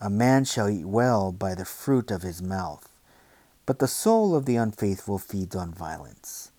A 0.00 0.10
man 0.10 0.44
shall 0.44 0.68
eat 0.68 0.86
well 0.86 1.32
by 1.32 1.54
the 1.54 1.64
fruit 1.64 2.10
of 2.10 2.22
his 2.22 2.40
mouth, 2.40 2.88
but 3.66 3.78
the 3.78 3.88
soul 3.88 4.34
of 4.34 4.46
the 4.46 4.56
unfaithful 4.56 5.18
feeds 5.18 5.56
on 5.56 5.72
violence. 5.72 6.52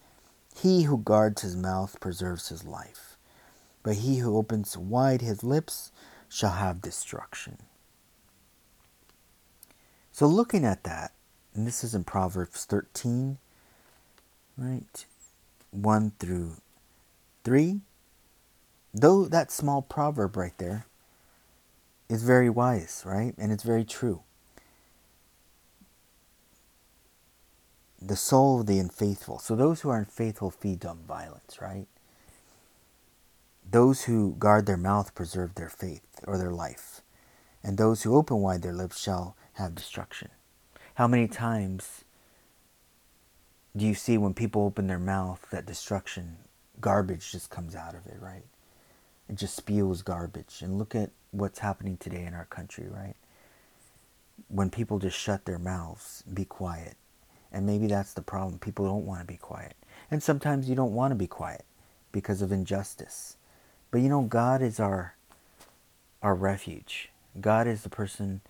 He 0.55 0.83
who 0.83 0.97
guards 0.97 1.41
his 1.41 1.55
mouth 1.55 1.99
preserves 1.99 2.49
his 2.49 2.65
life, 2.65 3.17
but 3.81 3.95
he 3.95 4.17
who 4.17 4.37
opens 4.37 4.77
wide 4.77 5.21
his 5.21 5.43
lips 5.43 5.91
shall 6.27 6.51
have 6.51 6.81
destruction. 6.81 7.57
So, 10.11 10.27
looking 10.27 10.65
at 10.65 10.83
that, 10.83 11.13
and 11.55 11.65
this 11.65 11.83
is 11.83 11.95
in 11.95 12.03
Proverbs 12.03 12.65
13, 12.65 13.37
right? 14.57 15.05
1 15.71 16.11
through 16.19 16.55
3. 17.43 17.79
Though 18.93 19.25
that 19.25 19.51
small 19.51 19.81
proverb 19.81 20.35
right 20.35 20.57
there 20.57 20.85
is 22.09 22.23
very 22.23 22.49
wise, 22.49 23.03
right? 23.05 23.33
And 23.37 23.51
it's 23.51 23.63
very 23.63 23.85
true. 23.85 24.23
The 28.01 28.15
soul 28.15 28.61
of 28.61 28.65
the 28.65 28.79
unfaithful. 28.79 29.39
So 29.39 29.55
those 29.55 29.81
who 29.81 29.89
are 29.89 29.97
unfaithful 29.97 30.49
feed 30.49 30.85
on 30.85 30.99
violence, 31.07 31.61
right? 31.61 31.85
Those 33.69 34.03
who 34.03 34.35
guard 34.39 34.65
their 34.65 34.77
mouth 34.77 35.13
preserve 35.13 35.53
their 35.55 35.69
faith 35.69 36.23
or 36.25 36.37
their 36.37 36.51
life. 36.51 37.01
And 37.61 37.77
those 37.77 38.01
who 38.01 38.15
open 38.15 38.37
wide 38.37 38.63
their 38.63 38.73
lips 38.73 38.99
shall 38.99 39.35
have 39.53 39.75
destruction. 39.75 40.29
How 40.95 41.07
many 41.07 41.27
times 41.27 42.03
do 43.75 43.85
you 43.85 43.93
see 43.93 44.17
when 44.17 44.33
people 44.33 44.63
open 44.63 44.87
their 44.87 44.97
mouth 44.97 45.45
that 45.51 45.65
destruction, 45.65 46.37
garbage 46.81 47.31
just 47.31 47.49
comes 47.49 47.75
out 47.75 47.93
of 47.93 48.07
it, 48.07 48.17
right? 48.19 48.45
It 49.29 49.35
just 49.35 49.55
spews 49.55 50.01
garbage. 50.01 50.61
And 50.61 50.77
look 50.77 50.95
at 50.95 51.11
what's 51.31 51.59
happening 51.59 51.97
today 51.97 52.25
in 52.25 52.33
our 52.33 52.45
country, 52.45 52.87
right? 52.89 53.15
When 54.47 54.69
people 54.69 54.99
just 54.99 55.17
shut 55.17 55.45
their 55.45 55.59
mouths, 55.59 56.23
be 56.33 56.45
quiet. 56.45 56.95
And 57.51 57.65
maybe 57.65 57.87
that's 57.87 58.13
the 58.13 58.21
problem. 58.21 58.59
People 58.59 58.85
don't 58.85 59.05
want 59.05 59.21
to 59.21 59.27
be 59.27 59.37
quiet. 59.37 59.75
And 60.11 60.23
sometimes 60.23 60.69
you 60.69 60.75
don't 60.75 60.93
want 60.93 61.11
to 61.11 61.15
be 61.15 61.27
quiet 61.27 61.65
because 62.11 62.41
of 62.41 62.51
injustice. 62.51 63.37
But 63.91 64.01
you 64.01 64.09
know, 64.09 64.21
God 64.21 64.61
is 64.61 64.79
our 64.79 65.15
our 66.21 66.35
refuge. 66.35 67.09
God 67.39 67.67
is 67.67 67.83
the 67.83 67.89
person 67.89 68.41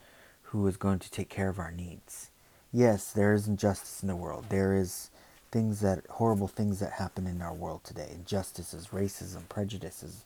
who 0.44 0.66
is 0.68 0.78
going 0.78 1.00
to 1.00 1.12
take 1.12 1.30
care 1.30 1.50
of 1.50 1.60
our 1.60 1.72
needs. 1.72 2.32
Yes, 2.74 3.12
there 3.12 3.34
is 3.34 3.48
injustice 3.48 4.02
in 4.02 4.08
the 4.08 4.16
world. 4.16 4.46
There 4.50 4.76
is 4.76 5.12
things 5.52 5.80
that 5.82 6.06
horrible 6.10 6.48
things 6.48 6.80
that 6.80 6.94
happen 6.94 7.28
in 7.28 7.42
our 7.42 7.54
world 7.54 7.84
today. 7.84 8.10
Injustices, 8.14 8.88
racism, 8.88 9.48
prejudices, 9.50 10.24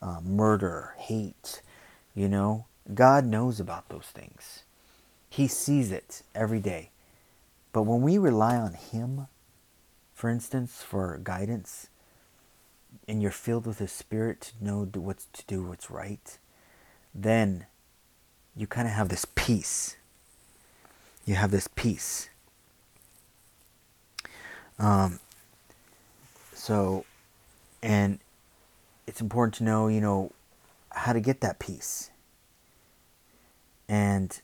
uh, 0.00 0.20
murder, 0.22 0.94
hate. 0.98 1.62
You 2.14 2.28
know, 2.28 2.66
God 2.92 3.24
knows 3.24 3.60
about 3.60 3.88
those 3.88 4.06
things. 4.06 4.62
He 5.28 5.48
sees 5.48 5.92
it 5.92 6.22
every 6.34 6.60
day. 6.60 6.90
But 7.72 7.82
when 7.82 8.00
we 8.00 8.16
rely 8.16 8.56
on 8.56 8.72
Him, 8.72 9.26
for 10.14 10.30
instance, 10.30 10.82
for 10.82 11.20
guidance, 11.22 11.88
and 13.06 13.20
you're 13.20 13.30
filled 13.30 13.66
with 13.66 13.78
His 13.78 13.92
Spirit 13.92 14.52
to 14.58 14.64
know 14.64 14.84
what 14.94 15.18
to 15.32 15.44
do, 15.46 15.62
what's 15.62 15.90
right, 15.90 16.38
then 17.14 17.66
you 18.56 18.66
kind 18.66 18.88
of 18.88 18.94
have 18.94 19.10
this 19.10 19.26
peace. 19.34 19.96
You 21.26 21.34
have 21.34 21.50
this 21.50 21.68
peace. 21.68 22.30
Um, 24.78 25.20
so, 26.54 27.04
and 27.82 28.18
it's 29.06 29.20
important 29.20 29.54
to 29.54 29.64
know, 29.64 29.88
you 29.88 30.00
know, 30.00 30.32
how 30.90 31.12
to 31.12 31.20
get 31.20 31.40
that 31.40 31.58
peace. 31.58 32.10
And 33.88 34.40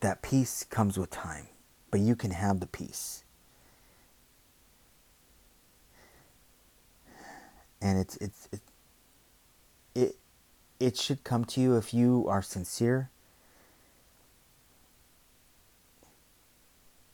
that 0.00 0.22
peace 0.22 0.64
comes 0.64 0.98
with 0.98 1.10
time, 1.10 1.48
but 1.90 2.00
you 2.00 2.16
can 2.16 2.30
have 2.30 2.60
the 2.60 2.66
peace. 2.66 3.24
And 7.82 7.98
it's 7.98 8.16
it's 8.16 8.48
it 8.52 8.60
it 9.94 10.16
it 10.80 10.96
should 10.96 11.24
come 11.24 11.44
to 11.46 11.60
you 11.60 11.76
if 11.76 11.92
you 11.92 12.26
are 12.28 12.42
sincere 12.42 13.10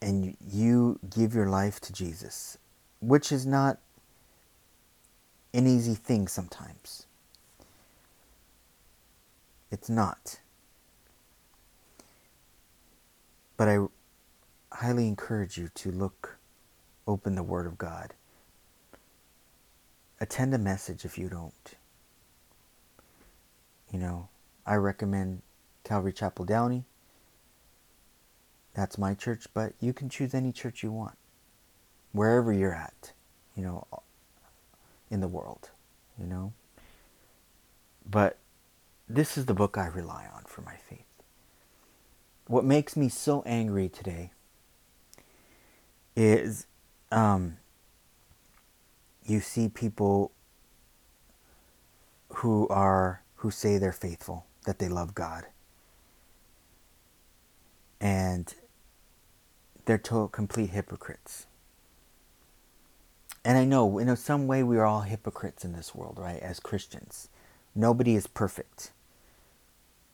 and 0.01 0.35
you 0.45 0.99
give 1.09 1.33
your 1.33 1.47
life 1.47 1.79
to 1.81 1.93
Jesus, 1.93 2.57
which 3.01 3.31
is 3.31 3.45
not 3.45 3.79
an 5.53 5.67
easy 5.67 5.93
thing 5.93 6.27
sometimes. 6.27 7.05
It's 9.71 9.89
not. 9.89 10.39
But 13.55 13.69
I 13.69 13.85
highly 14.71 15.07
encourage 15.07 15.57
you 15.57 15.69
to 15.75 15.91
look, 15.91 16.37
open 17.07 17.35
the 17.35 17.43
Word 17.43 17.67
of 17.67 17.77
God. 17.77 18.13
Attend 20.19 20.53
a 20.53 20.57
message 20.57 21.05
if 21.05 21.17
you 21.17 21.29
don't. 21.29 21.75
You 23.91 23.99
know, 23.99 24.29
I 24.65 24.75
recommend 24.75 25.43
Calvary 25.83 26.13
Chapel 26.13 26.45
Downey. 26.45 26.85
That's 28.73 28.97
my 28.97 29.13
church, 29.13 29.45
but 29.53 29.73
you 29.79 29.93
can 29.93 30.09
choose 30.09 30.33
any 30.33 30.51
church 30.51 30.81
you 30.81 30.91
want, 30.91 31.15
wherever 32.11 32.51
you're 32.51 32.73
at, 32.73 33.13
you 33.55 33.63
know, 33.63 33.85
in 35.09 35.21
the 35.21 35.27
world, 35.27 35.69
you 36.17 36.25
know. 36.25 36.53
But 38.09 38.37
this 39.07 39.37
is 39.37 39.45
the 39.45 39.53
book 39.53 39.77
I 39.77 39.87
rely 39.87 40.27
on 40.33 40.43
for 40.45 40.61
my 40.61 40.75
faith. 40.75 41.05
What 42.47 42.65
makes 42.65 42.97
me 42.97 43.09
so 43.09 43.43
angry 43.45 43.89
today 43.89 44.31
is 46.15 46.67
um, 47.11 47.57
you 49.25 49.39
see 49.39 49.69
people 49.69 50.31
who 52.35 52.67
are 52.67 53.21
who 53.37 53.51
say 53.51 53.77
they're 53.77 53.91
faithful, 53.91 54.45
that 54.65 54.79
they 54.79 54.87
love 54.87 55.13
God. 55.13 55.45
And 57.99 58.53
they're 59.85 59.97
total 59.97 60.29
complete 60.29 60.69
hypocrites. 60.69 61.45
And 63.45 63.57
I 63.57 63.65
know 63.65 63.97
in 63.97 64.15
some 64.15 64.47
way 64.47 64.63
we 64.63 64.77
are 64.77 64.85
all 64.85 65.01
hypocrites 65.01 65.65
in 65.65 65.73
this 65.73 65.93
world, 65.93 66.17
right? 66.17 66.41
As 66.41 66.59
Christians. 66.59 67.29
Nobody 67.75 68.15
is 68.15 68.27
perfect. 68.27 68.91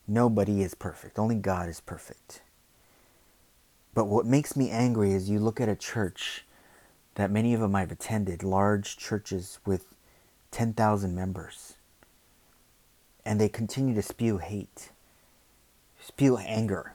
Nobody 0.08 0.64
is 0.64 0.74
perfect. 0.74 1.20
Only 1.20 1.36
God 1.36 1.70
is 1.70 1.80
perfect. 1.80 2.42
But 3.94 4.06
what 4.06 4.26
makes 4.26 4.56
me 4.56 4.70
angry 4.72 5.14
is 5.14 5.30
you 5.30 5.40
look 5.40 5.62
at 5.62 5.70
a 5.70 5.76
church 5.76 6.46
that 7.16 7.30
many 7.30 7.54
of 7.54 7.60
them 7.60 7.76
I've 7.76 7.92
attended, 7.92 8.44
large 8.44 8.98
churches 8.98 9.60
with 9.66 9.94
10,000 10.52 11.14
members, 11.14 11.76
and 13.26 13.40
they 13.40 13.50
continue 13.50 13.94
to 13.94 14.02
spew 14.02 14.38
hate, 14.38 14.92
spew 16.02 16.38
anger, 16.38 16.94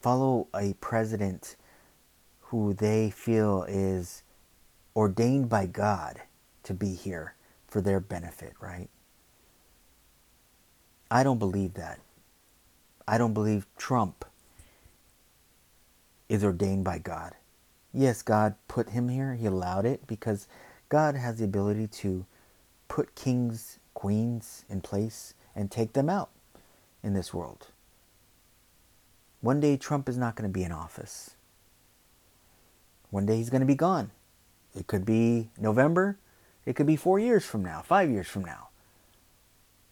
follow 0.00 0.48
a 0.54 0.74
president 0.80 1.56
who 2.54 2.72
they 2.72 3.10
feel 3.10 3.64
is 3.64 4.22
ordained 4.94 5.48
by 5.48 5.66
God 5.66 6.22
to 6.62 6.72
be 6.72 6.94
here 6.94 7.34
for 7.66 7.80
their 7.80 7.98
benefit, 7.98 8.52
right? 8.60 8.88
I 11.10 11.24
don't 11.24 11.40
believe 11.40 11.74
that. 11.74 11.98
I 13.08 13.18
don't 13.18 13.34
believe 13.34 13.66
Trump 13.76 14.24
is 16.28 16.44
ordained 16.44 16.84
by 16.84 16.98
God. 16.98 17.34
Yes, 17.92 18.22
God 18.22 18.54
put 18.68 18.90
him 18.90 19.08
here, 19.08 19.34
He 19.34 19.46
allowed 19.46 19.84
it 19.84 20.06
because 20.06 20.46
God 20.88 21.16
has 21.16 21.38
the 21.38 21.46
ability 21.46 21.88
to 21.88 22.24
put 22.86 23.16
kings, 23.16 23.80
queens 23.94 24.64
in 24.70 24.80
place 24.80 25.34
and 25.56 25.72
take 25.72 25.92
them 25.92 26.08
out 26.08 26.30
in 27.02 27.14
this 27.14 27.34
world. 27.34 27.66
One 29.40 29.58
day 29.58 29.76
Trump 29.76 30.08
is 30.08 30.16
not 30.16 30.36
going 30.36 30.48
to 30.48 30.54
be 30.54 30.62
in 30.62 30.70
office. 30.70 31.34
One 33.14 33.26
day 33.26 33.36
he's 33.36 33.48
going 33.48 33.60
to 33.60 33.66
be 33.66 33.76
gone. 33.76 34.10
It 34.76 34.88
could 34.88 35.04
be 35.04 35.50
November. 35.56 36.18
It 36.66 36.74
could 36.74 36.88
be 36.88 36.96
four 36.96 37.20
years 37.20 37.44
from 37.44 37.62
now, 37.62 37.80
five 37.80 38.10
years 38.10 38.26
from 38.26 38.44
now. 38.44 38.70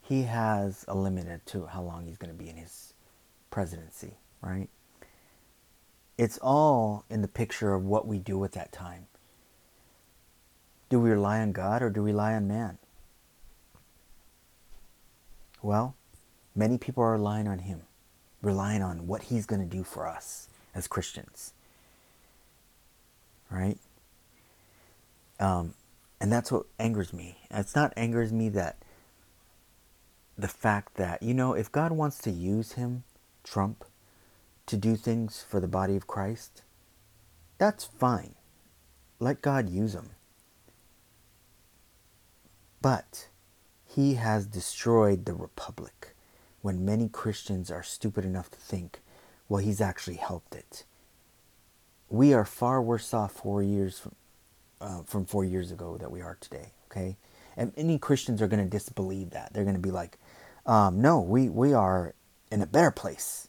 He 0.01 0.25
has 0.25 0.85
a 0.89 0.97
limit 0.97 1.47
to 1.47 1.67
how 1.67 1.83
long 1.83 2.07
he's 2.07 2.17
going 2.17 2.37
to 2.37 2.37
be 2.37 2.51
in 2.51 2.57
his 2.57 2.95
presidency, 3.49 4.15
right? 4.43 4.69
It's 6.19 6.37
all 6.39 7.05
in 7.09 7.23
the 7.23 7.29
picture 7.29 7.75
of 7.75 7.85
what 7.85 8.09
we 8.09 8.19
do 8.19 8.43
at 8.43 8.51
that 8.53 8.73
time. 8.73 9.07
Do 10.89 10.99
we 10.99 11.11
rely 11.11 11.39
on 11.39 11.53
God 11.53 11.81
or 11.81 11.91
do 11.91 12.03
we 12.03 12.11
rely 12.11 12.35
on 12.35 12.49
man? 12.49 12.79
Well, 15.63 15.95
many 16.57 16.77
people 16.77 17.05
are 17.05 17.13
relying 17.13 17.47
on 17.47 17.61
him 17.61 17.83
relying 18.43 18.83
on 18.83 19.07
what 19.07 19.23
He's 19.23 19.47
going 19.47 19.61
to 19.61 19.77
do 19.77 19.85
for 19.85 20.07
us 20.07 20.49
as 20.75 20.89
Christians. 20.89 21.55
Right? 23.53 23.79
Um, 25.39 25.75
and 26.21 26.33
that's 26.33 26.51
what 26.51 26.67
angers 26.79 27.13
me. 27.13 27.37
It's 27.51 27.75
not 27.75 27.93
angers 27.97 28.33
me 28.33 28.49
that 28.51 28.79
the 30.39 30.49
fact 30.49 30.95
that, 30.95 31.23
you 31.23 31.35
know, 31.35 31.53
if 31.53 31.71
God 31.71 31.93
wants 31.93 32.19
to 32.19 32.31
use 32.31 32.73
him, 32.73 33.05
Trump, 33.45 33.85
to 34.67 34.77
do 34.77 34.97
things 34.97 35.45
for 35.47 35.61
the 35.61 35.69
body 35.69 35.97
of 35.97 36.07
Christ, 36.07 36.63
that's 37.59 37.85
fine. 37.85 38.35
Let 39.19 39.43
God 39.43 39.69
use 39.69 39.95
him. 39.95 40.11
But 42.81 43.29
he 43.85 44.15
has 44.15 44.47
destroyed 44.47 45.27
the 45.27 45.35
republic 45.35 46.17
when 46.63 46.85
many 46.85 47.09
Christians 47.09 47.71
are 47.71 47.83
stupid 47.83 48.25
enough 48.25 48.51
to 48.51 48.59
think, 48.59 49.01
well, 49.49 49.63
he's 49.63 49.81
actually 49.81 50.17
helped 50.17 50.55
it. 50.55 50.85
We 52.13 52.35
are 52.35 52.45
far 52.45 52.83
worse 52.83 53.15
off 53.15 53.33
four 53.33 53.63
years 53.63 53.99
from, 53.99 54.15
uh, 54.83 55.03
from 55.05 55.25
four 55.25 55.47
years 55.47 55.73
ago 55.73 55.97
that 55.97 56.11
we 56.11 56.21
are 56.21 56.37
today, 56.43 56.73
okay? 56.91 57.17
And 57.57 57.75
many 57.75 57.99
Christians 57.99 58.43
are 58.43 58.49
going 58.49 58.63
to 58.63 58.69
disbelieve 58.69 59.31
that. 59.31 59.55
They're 59.55 59.65
going 59.65 59.77
to 59.77 59.81
be 59.81 59.91
like, 59.91 60.19
um, 60.67 61.01
no, 61.01 61.23
we, 61.23 61.49
we 61.49 61.73
are 61.73 62.15
in 62.51 62.61
a 62.61 62.67
better 62.67 62.91
place. 62.91 63.49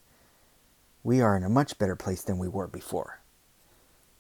We 1.03 1.20
are 1.20 1.36
in 1.36 1.43
a 1.43 1.49
much 1.49 1.78
better 1.78 1.97
place 1.97 2.22
than 2.22 2.38
we 2.38 2.47
were 2.47 2.68
before. 2.68 3.20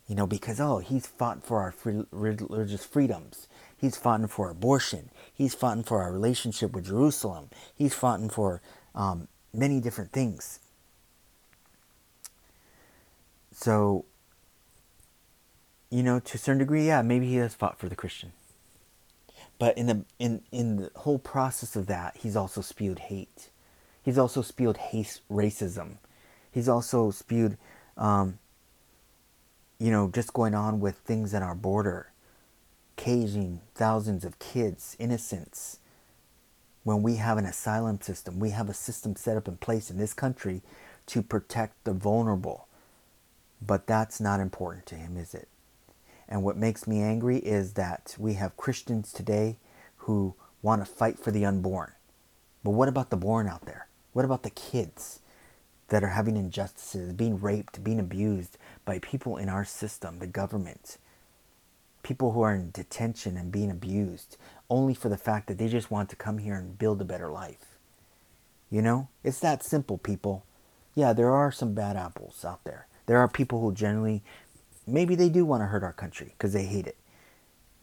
You 0.07 0.15
know, 0.15 0.27
because, 0.27 0.59
oh, 0.59 0.79
he's 0.79 1.07
fought 1.07 1.45
for 1.45 1.61
our 1.61 1.71
free, 1.71 2.03
religious 2.11 2.83
freedoms. 2.83 3.47
He's 3.77 3.95
fought 3.95 4.29
for 4.29 4.49
abortion. 4.49 5.09
He's 5.33 5.55
fought 5.55 5.85
for 5.85 6.03
our 6.03 6.11
relationship 6.11 6.73
with 6.73 6.87
Jerusalem. 6.87 7.49
He's 7.73 7.93
fought 7.93 8.29
for 8.33 8.61
um, 8.93 9.29
many 9.53 9.79
different 9.79 10.11
things. 10.11 10.59
So, 13.53 14.03
you 15.93 16.01
know, 16.01 16.19
to 16.19 16.35
a 16.35 16.37
certain 16.39 16.57
degree, 16.57 16.87
yeah, 16.87 17.03
maybe 17.03 17.27
he 17.27 17.35
has 17.35 17.53
fought 17.53 17.77
for 17.77 17.87
the 17.87 17.95
Christian. 17.95 18.31
But 19.59 19.77
in 19.77 19.85
the 19.85 20.03
in 20.17 20.41
in 20.51 20.77
the 20.77 20.91
whole 20.95 21.19
process 21.19 21.75
of 21.75 21.85
that, 21.85 22.17
he's 22.17 22.35
also 22.35 22.61
spewed 22.61 22.97
hate. 22.97 23.51
He's 24.01 24.17
also 24.17 24.41
spewed 24.41 24.77
hate, 24.77 25.21
racism. 25.29 25.97
He's 26.51 26.67
also 26.67 27.11
spewed, 27.11 27.59
um, 27.95 28.39
you 29.77 29.91
know, 29.91 30.09
just 30.11 30.33
going 30.33 30.55
on 30.55 30.79
with 30.79 30.97
things 30.97 31.31
at 31.35 31.43
our 31.43 31.53
border, 31.53 32.11
caging 32.95 33.61
thousands 33.75 34.25
of 34.25 34.39
kids, 34.39 34.97
innocents. 34.97 35.77
When 36.83 37.03
we 37.03 37.17
have 37.17 37.37
an 37.37 37.45
asylum 37.45 38.01
system, 38.01 38.39
we 38.39 38.49
have 38.49 38.67
a 38.67 38.73
system 38.73 39.15
set 39.15 39.37
up 39.37 39.47
in 39.47 39.57
place 39.57 39.91
in 39.91 39.99
this 39.99 40.15
country 40.15 40.63
to 41.05 41.21
protect 41.21 41.83
the 41.83 41.93
vulnerable. 41.93 42.67
But 43.61 43.85
that's 43.85 44.19
not 44.19 44.39
important 44.39 44.87
to 44.87 44.95
him, 44.95 45.17
is 45.17 45.35
it? 45.35 45.47
And 46.33 46.41
what 46.41 46.57
makes 46.57 46.87
me 46.87 46.99
angry 46.99 47.37
is 47.37 47.73
that 47.73 48.15
we 48.17 48.33
have 48.33 48.57
Christians 48.57 49.13
today 49.13 49.57
who 49.97 50.33
want 50.63 50.83
to 50.83 50.91
fight 50.91 51.19
for 51.19 51.29
the 51.29 51.45
unborn. 51.45 51.91
But 52.63 52.71
what 52.71 52.87
about 52.87 53.11
the 53.11 53.17
born 53.17 53.47
out 53.47 53.67
there? 53.67 53.85
What 54.13 54.25
about 54.25 54.41
the 54.41 54.49
kids 54.49 55.19
that 55.89 56.03
are 56.03 56.07
having 56.07 56.35
injustices, 56.35 57.13
being 57.13 57.39
raped, 57.39 57.83
being 57.83 57.99
abused 57.99 58.57
by 58.83 58.97
people 58.97 59.37
in 59.37 59.47
our 59.47 59.63
system, 59.63 60.17
the 60.17 60.25
government? 60.25 60.97
People 62.01 62.31
who 62.31 62.41
are 62.41 62.55
in 62.55 62.71
detention 62.71 63.37
and 63.37 63.51
being 63.51 63.69
abused 63.69 64.35
only 64.71 64.95
for 64.95 65.09
the 65.09 65.17
fact 65.17 65.45
that 65.45 65.59
they 65.59 65.67
just 65.67 65.91
want 65.91 66.09
to 66.09 66.15
come 66.15 66.39
here 66.39 66.55
and 66.55 66.79
build 66.79 66.99
a 66.99 67.05
better 67.05 67.29
life. 67.29 67.77
You 68.71 68.81
know? 68.81 69.07
It's 69.23 69.39
that 69.41 69.61
simple, 69.61 69.99
people. 69.99 70.45
Yeah, 70.95 71.13
there 71.13 71.29
are 71.29 71.51
some 71.51 71.75
bad 71.75 71.95
apples 71.95 72.43
out 72.43 72.63
there. 72.63 72.87
There 73.05 73.19
are 73.19 73.27
people 73.27 73.61
who 73.61 73.73
generally 73.73 74.23
maybe 74.87 75.15
they 75.15 75.29
do 75.29 75.45
want 75.45 75.61
to 75.61 75.67
hurt 75.67 75.83
our 75.83 75.93
country 75.93 76.33
because 76.37 76.53
they 76.53 76.65
hate 76.65 76.87
it. 76.87 76.97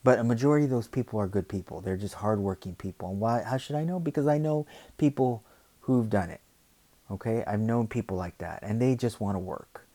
But 0.02 0.18
a 0.18 0.24
majority 0.24 0.64
of 0.64 0.70
those 0.70 0.88
people 0.88 1.20
are 1.20 1.28
good 1.28 1.48
people. 1.48 1.80
They're 1.80 1.96
just 1.96 2.14
hardworking 2.14 2.74
people. 2.74 3.10
And 3.10 3.20
why? 3.20 3.42
How 3.42 3.58
should 3.58 3.76
I 3.76 3.84
know? 3.84 4.00
Because 4.00 4.26
I 4.26 4.38
know 4.38 4.66
people 4.96 5.44
who've 5.80 6.08
done 6.08 6.30
it. 6.30 6.40
Okay, 7.10 7.44
I've 7.46 7.60
known 7.60 7.88
people 7.88 8.16
like 8.16 8.38
that, 8.38 8.60
and 8.62 8.80
they 8.80 8.94
just 8.94 9.20
want 9.20 9.34
to 9.34 9.40
work. 9.40 9.86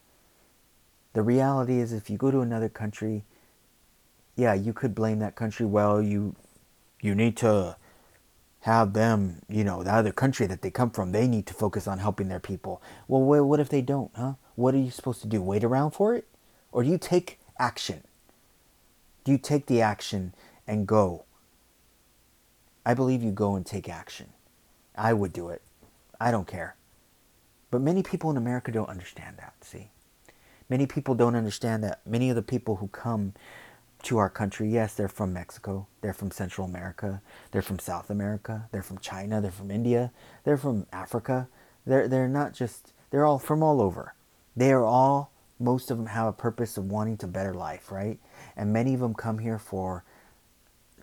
The 1.13 1.21
reality 1.21 1.79
is, 1.79 1.93
if 1.93 2.09
you 2.09 2.17
go 2.17 2.29
to 2.29 2.41
another 2.41 2.67
country, 2.67 3.23
yeah, 4.35 4.53
you 4.53 4.73
could 4.73 4.93
blame 4.93 5.19
that 5.19 5.35
country. 5.35 5.65
Well, 5.65 6.01
you 6.01 6.35
you 7.01 7.15
need 7.15 7.37
to 7.37 7.77
have 8.61 8.93
them, 8.93 9.41
you 9.47 9.63
know, 9.63 9.83
the 9.83 9.93
other 9.93 10.11
country 10.11 10.47
that 10.47 10.61
they 10.61 10.71
come 10.71 10.89
from, 10.89 11.11
they 11.11 11.27
need 11.27 11.45
to 11.45 11.53
focus 11.53 11.87
on 11.87 11.99
helping 11.99 12.27
their 12.27 12.39
people. 12.39 12.81
Well, 13.07 13.45
what 13.45 13.59
if 13.59 13.69
they 13.69 13.81
don't, 13.81 14.11
huh? 14.15 14.33
What 14.55 14.73
are 14.73 14.79
you 14.79 14.91
supposed 14.91 15.21
to 15.21 15.27
do? 15.27 15.41
Wait 15.41 15.63
around 15.63 15.91
for 15.91 16.15
it? 16.15 16.27
Or 16.75 16.83
do 16.83 16.89
you 16.89 16.97
take 16.97 17.39
action? 17.57 18.03
Do 19.23 19.31
you 19.31 19.37
take 19.37 19.67
the 19.67 19.81
action 19.81 20.35
and 20.67 20.85
go? 20.85 21.23
I 22.85 22.93
believe 22.93 23.23
you 23.23 23.31
go 23.31 23.55
and 23.55 23.65
take 23.65 23.87
action. 23.87 24.33
I 24.93 25.13
would 25.13 25.31
do 25.31 25.47
it. 25.47 25.61
I 26.19 26.31
don't 26.31 26.49
care. 26.49 26.75
But 27.71 27.79
many 27.79 28.03
people 28.03 28.29
in 28.29 28.35
America 28.35 28.73
don't 28.73 28.89
understand 28.89 29.37
that, 29.37 29.53
see? 29.61 29.91
Many 30.69 30.85
people 30.85 31.15
don't 31.15 31.37
understand 31.37 31.81
that 31.85 32.01
many 32.05 32.29
of 32.29 32.35
the 32.35 32.41
people 32.41 32.75
who 32.75 32.89
come 32.89 33.31
to 34.03 34.17
our 34.17 34.29
country, 34.29 34.67
yes, 34.67 34.95
they're 34.95 35.07
from 35.07 35.31
Mexico, 35.31 35.87
they're 36.01 36.11
from 36.11 36.29
Central 36.29 36.67
America, 36.67 37.21
they're 37.51 37.61
from 37.61 37.79
South 37.79 38.09
America, 38.09 38.67
they're 38.73 38.83
from 38.83 38.97
China, 38.97 39.39
they're 39.39 39.49
from 39.49 39.71
India, 39.71 40.11
they're 40.43 40.57
from 40.57 40.87
Africa. 40.91 41.47
They're, 41.85 42.09
they're 42.09 42.27
not 42.27 42.53
just, 42.53 42.91
they're 43.11 43.25
all 43.25 43.39
from 43.39 43.63
all 43.63 43.81
over. 43.81 44.13
They 44.57 44.73
are 44.73 44.83
all 44.83 45.31
most 45.59 45.89
of 45.91 45.97
them 45.97 46.07
have 46.07 46.27
a 46.27 46.33
purpose 46.33 46.77
of 46.77 46.91
wanting 46.91 47.17
to 47.17 47.27
better 47.27 47.53
life, 47.53 47.91
right? 47.91 48.19
And 48.55 48.73
many 48.73 48.93
of 48.93 48.99
them 48.99 49.13
come 49.13 49.39
here 49.39 49.59
for 49.59 50.03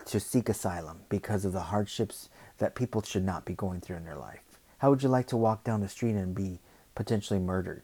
to 0.05 0.19
seek 0.19 0.49
asylum 0.49 1.01
because 1.09 1.45
of 1.45 1.53
the 1.53 1.61
hardships 1.61 2.29
that 2.57 2.75
people 2.75 3.01
should 3.01 3.23
not 3.23 3.45
be 3.45 3.53
going 3.53 3.81
through 3.81 3.97
in 3.97 4.05
their 4.05 4.17
life. 4.17 4.41
How 4.79 4.89
would 4.89 5.01
you 5.01 5.09
like 5.09 5.27
to 5.27 5.37
walk 5.37 5.63
down 5.63 5.81
the 5.81 5.87
street 5.87 6.15
and 6.15 6.35
be 6.35 6.59
potentially 6.93 7.39
murdered? 7.39 7.83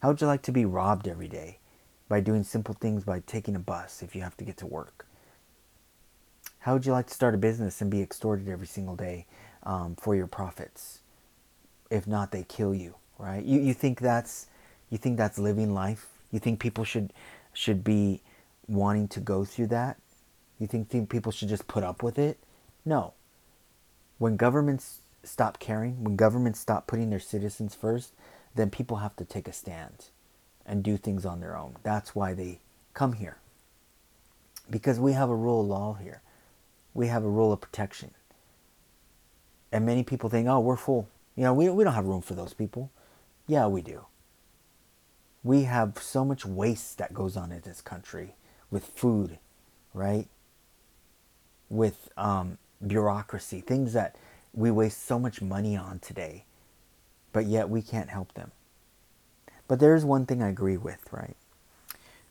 How 0.00 0.08
would 0.08 0.20
you 0.20 0.26
like 0.26 0.42
to 0.42 0.52
be 0.52 0.64
robbed 0.64 1.06
every 1.06 1.28
day 1.28 1.58
by 2.08 2.20
doing 2.20 2.42
simple 2.42 2.74
things 2.74 3.04
by 3.04 3.20
taking 3.20 3.54
a 3.54 3.60
bus 3.60 4.02
if 4.02 4.16
you 4.16 4.22
have 4.22 4.36
to 4.38 4.44
get 4.44 4.56
to 4.58 4.66
work? 4.66 5.06
How 6.60 6.72
would 6.74 6.86
you 6.86 6.92
like 6.92 7.06
to 7.06 7.14
start 7.14 7.34
a 7.34 7.38
business 7.38 7.80
and 7.80 7.90
be 7.90 8.02
extorted 8.02 8.48
every 8.48 8.66
single 8.66 8.96
day 8.96 9.26
um, 9.62 9.94
for 9.96 10.16
your 10.16 10.26
profits? 10.26 11.00
If 11.90 12.06
not, 12.06 12.32
they 12.32 12.44
kill 12.44 12.74
you, 12.74 12.96
right? 13.18 13.44
You, 13.44 13.60
you 13.60 13.74
think 13.74 14.00
that's 14.00 14.46
you 14.90 14.98
think 14.98 15.16
that's 15.16 15.38
living 15.38 15.74
life? 15.74 16.06
You 16.30 16.38
think 16.38 16.60
people 16.60 16.84
should 16.84 17.12
should 17.52 17.82
be 17.82 18.20
wanting 18.66 19.08
to 19.08 19.20
go 19.20 19.44
through 19.44 19.68
that? 19.68 19.98
You 20.58 20.66
think, 20.66 20.88
think 20.88 21.08
people 21.08 21.32
should 21.32 21.48
just 21.48 21.66
put 21.66 21.82
up 21.82 22.02
with 22.02 22.18
it? 22.18 22.38
No. 22.84 23.14
When 24.18 24.36
governments 24.36 25.00
stop 25.22 25.58
caring, 25.58 26.02
when 26.04 26.16
governments 26.16 26.60
stop 26.60 26.86
putting 26.86 27.10
their 27.10 27.20
citizens 27.20 27.74
first, 27.74 28.12
then 28.54 28.70
people 28.70 28.98
have 28.98 29.16
to 29.16 29.24
take 29.24 29.48
a 29.48 29.52
stand 29.52 30.06
and 30.66 30.82
do 30.82 30.96
things 30.96 31.24
on 31.24 31.40
their 31.40 31.56
own. 31.56 31.76
That's 31.82 32.14
why 32.14 32.34
they 32.34 32.60
come 32.94 33.14
here. 33.14 33.38
Because 34.70 35.00
we 35.00 35.12
have 35.12 35.30
a 35.30 35.36
rule 35.36 35.62
of 35.62 35.66
law 35.66 35.94
here. 35.94 36.22
We 36.92 37.06
have 37.06 37.24
a 37.24 37.28
rule 37.28 37.52
of 37.52 37.60
protection. 37.60 38.12
And 39.72 39.86
many 39.86 40.02
people 40.02 40.28
think, 40.28 40.48
oh, 40.48 40.60
we're 40.60 40.76
full. 40.76 41.08
You 41.36 41.44
know, 41.44 41.54
we, 41.54 41.68
we 41.70 41.84
don't 41.84 41.94
have 41.94 42.06
room 42.06 42.22
for 42.22 42.34
those 42.34 42.52
people. 42.52 42.90
Yeah, 43.46 43.66
we 43.66 43.80
do 43.82 44.04
we 45.48 45.62
have 45.62 45.96
so 45.98 46.26
much 46.26 46.44
waste 46.44 46.98
that 46.98 47.14
goes 47.14 47.34
on 47.34 47.50
in 47.50 47.62
this 47.62 47.80
country 47.80 48.34
with 48.70 48.84
food, 48.84 49.38
right? 49.94 50.28
With 51.70 52.10
um, 52.18 52.58
bureaucracy, 52.86 53.62
things 53.62 53.94
that 53.94 54.16
we 54.52 54.70
waste 54.70 55.06
so 55.06 55.18
much 55.18 55.40
money 55.40 55.74
on 55.74 56.00
today, 56.00 56.44
but 57.32 57.46
yet 57.46 57.70
we 57.70 57.80
can't 57.80 58.10
help 58.10 58.34
them. 58.34 58.52
But 59.66 59.80
there's 59.80 60.04
one 60.04 60.26
thing 60.26 60.42
I 60.42 60.50
agree 60.50 60.76
with, 60.76 61.10
right? 61.10 61.36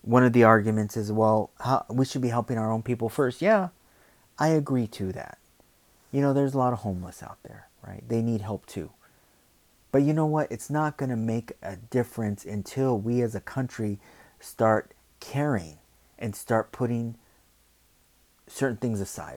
One 0.03 0.23
of 0.23 0.33
the 0.33 0.43
arguments 0.43 0.95
is, 0.95 1.11
well, 1.11 1.49
how, 1.59 1.87
we 1.89 2.05
should 2.05 2.21
be 2.21 2.29
helping 2.29 2.59
our 2.59 2.71
own 2.71 2.83
people 2.83 3.09
first. 3.09 3.41
Yeah, 3.41 3.69
I 4.37 4.49
agree 4.49 4.85
to 4.89 5.11
that. 5.13 5.39
You 6.11 6.21
know, 6.21 6.33
there's 6.33 6.53
a 6.53 6.59
lot 6.59 6.71
of 6.71 6.79
homeless 6.79 7.23
out 7.23 7.39
there, 7.41 7.67
right? 7.81 8.07
They 8.07 8.21
need 8.21 8.41
help 8.41 8.67
too. 8.67 8.91
But 9.91 10.03
you 10.03 10.13
know 10.13 10.25
what? 10.25 10.51
It's 10.51 10.69
not 10.69 10.97
going 10.97 11.09
to 11.09 11.15
make 11.15 11.53
a 11.61 11.77
difference 11.77 12.45
until 12.45 12.97
we 12.97 13.21
as 13.21 13.35
a 13.35 13.39
country 13.39 13.99
start 14.39 14.93
caring 15.19 15.77
and 16.19 16.35
start 16.35 16.71
putting 16.71 17.15
certain 18.47 18.77
things 18.77 19.01
aside. 19.01 19.25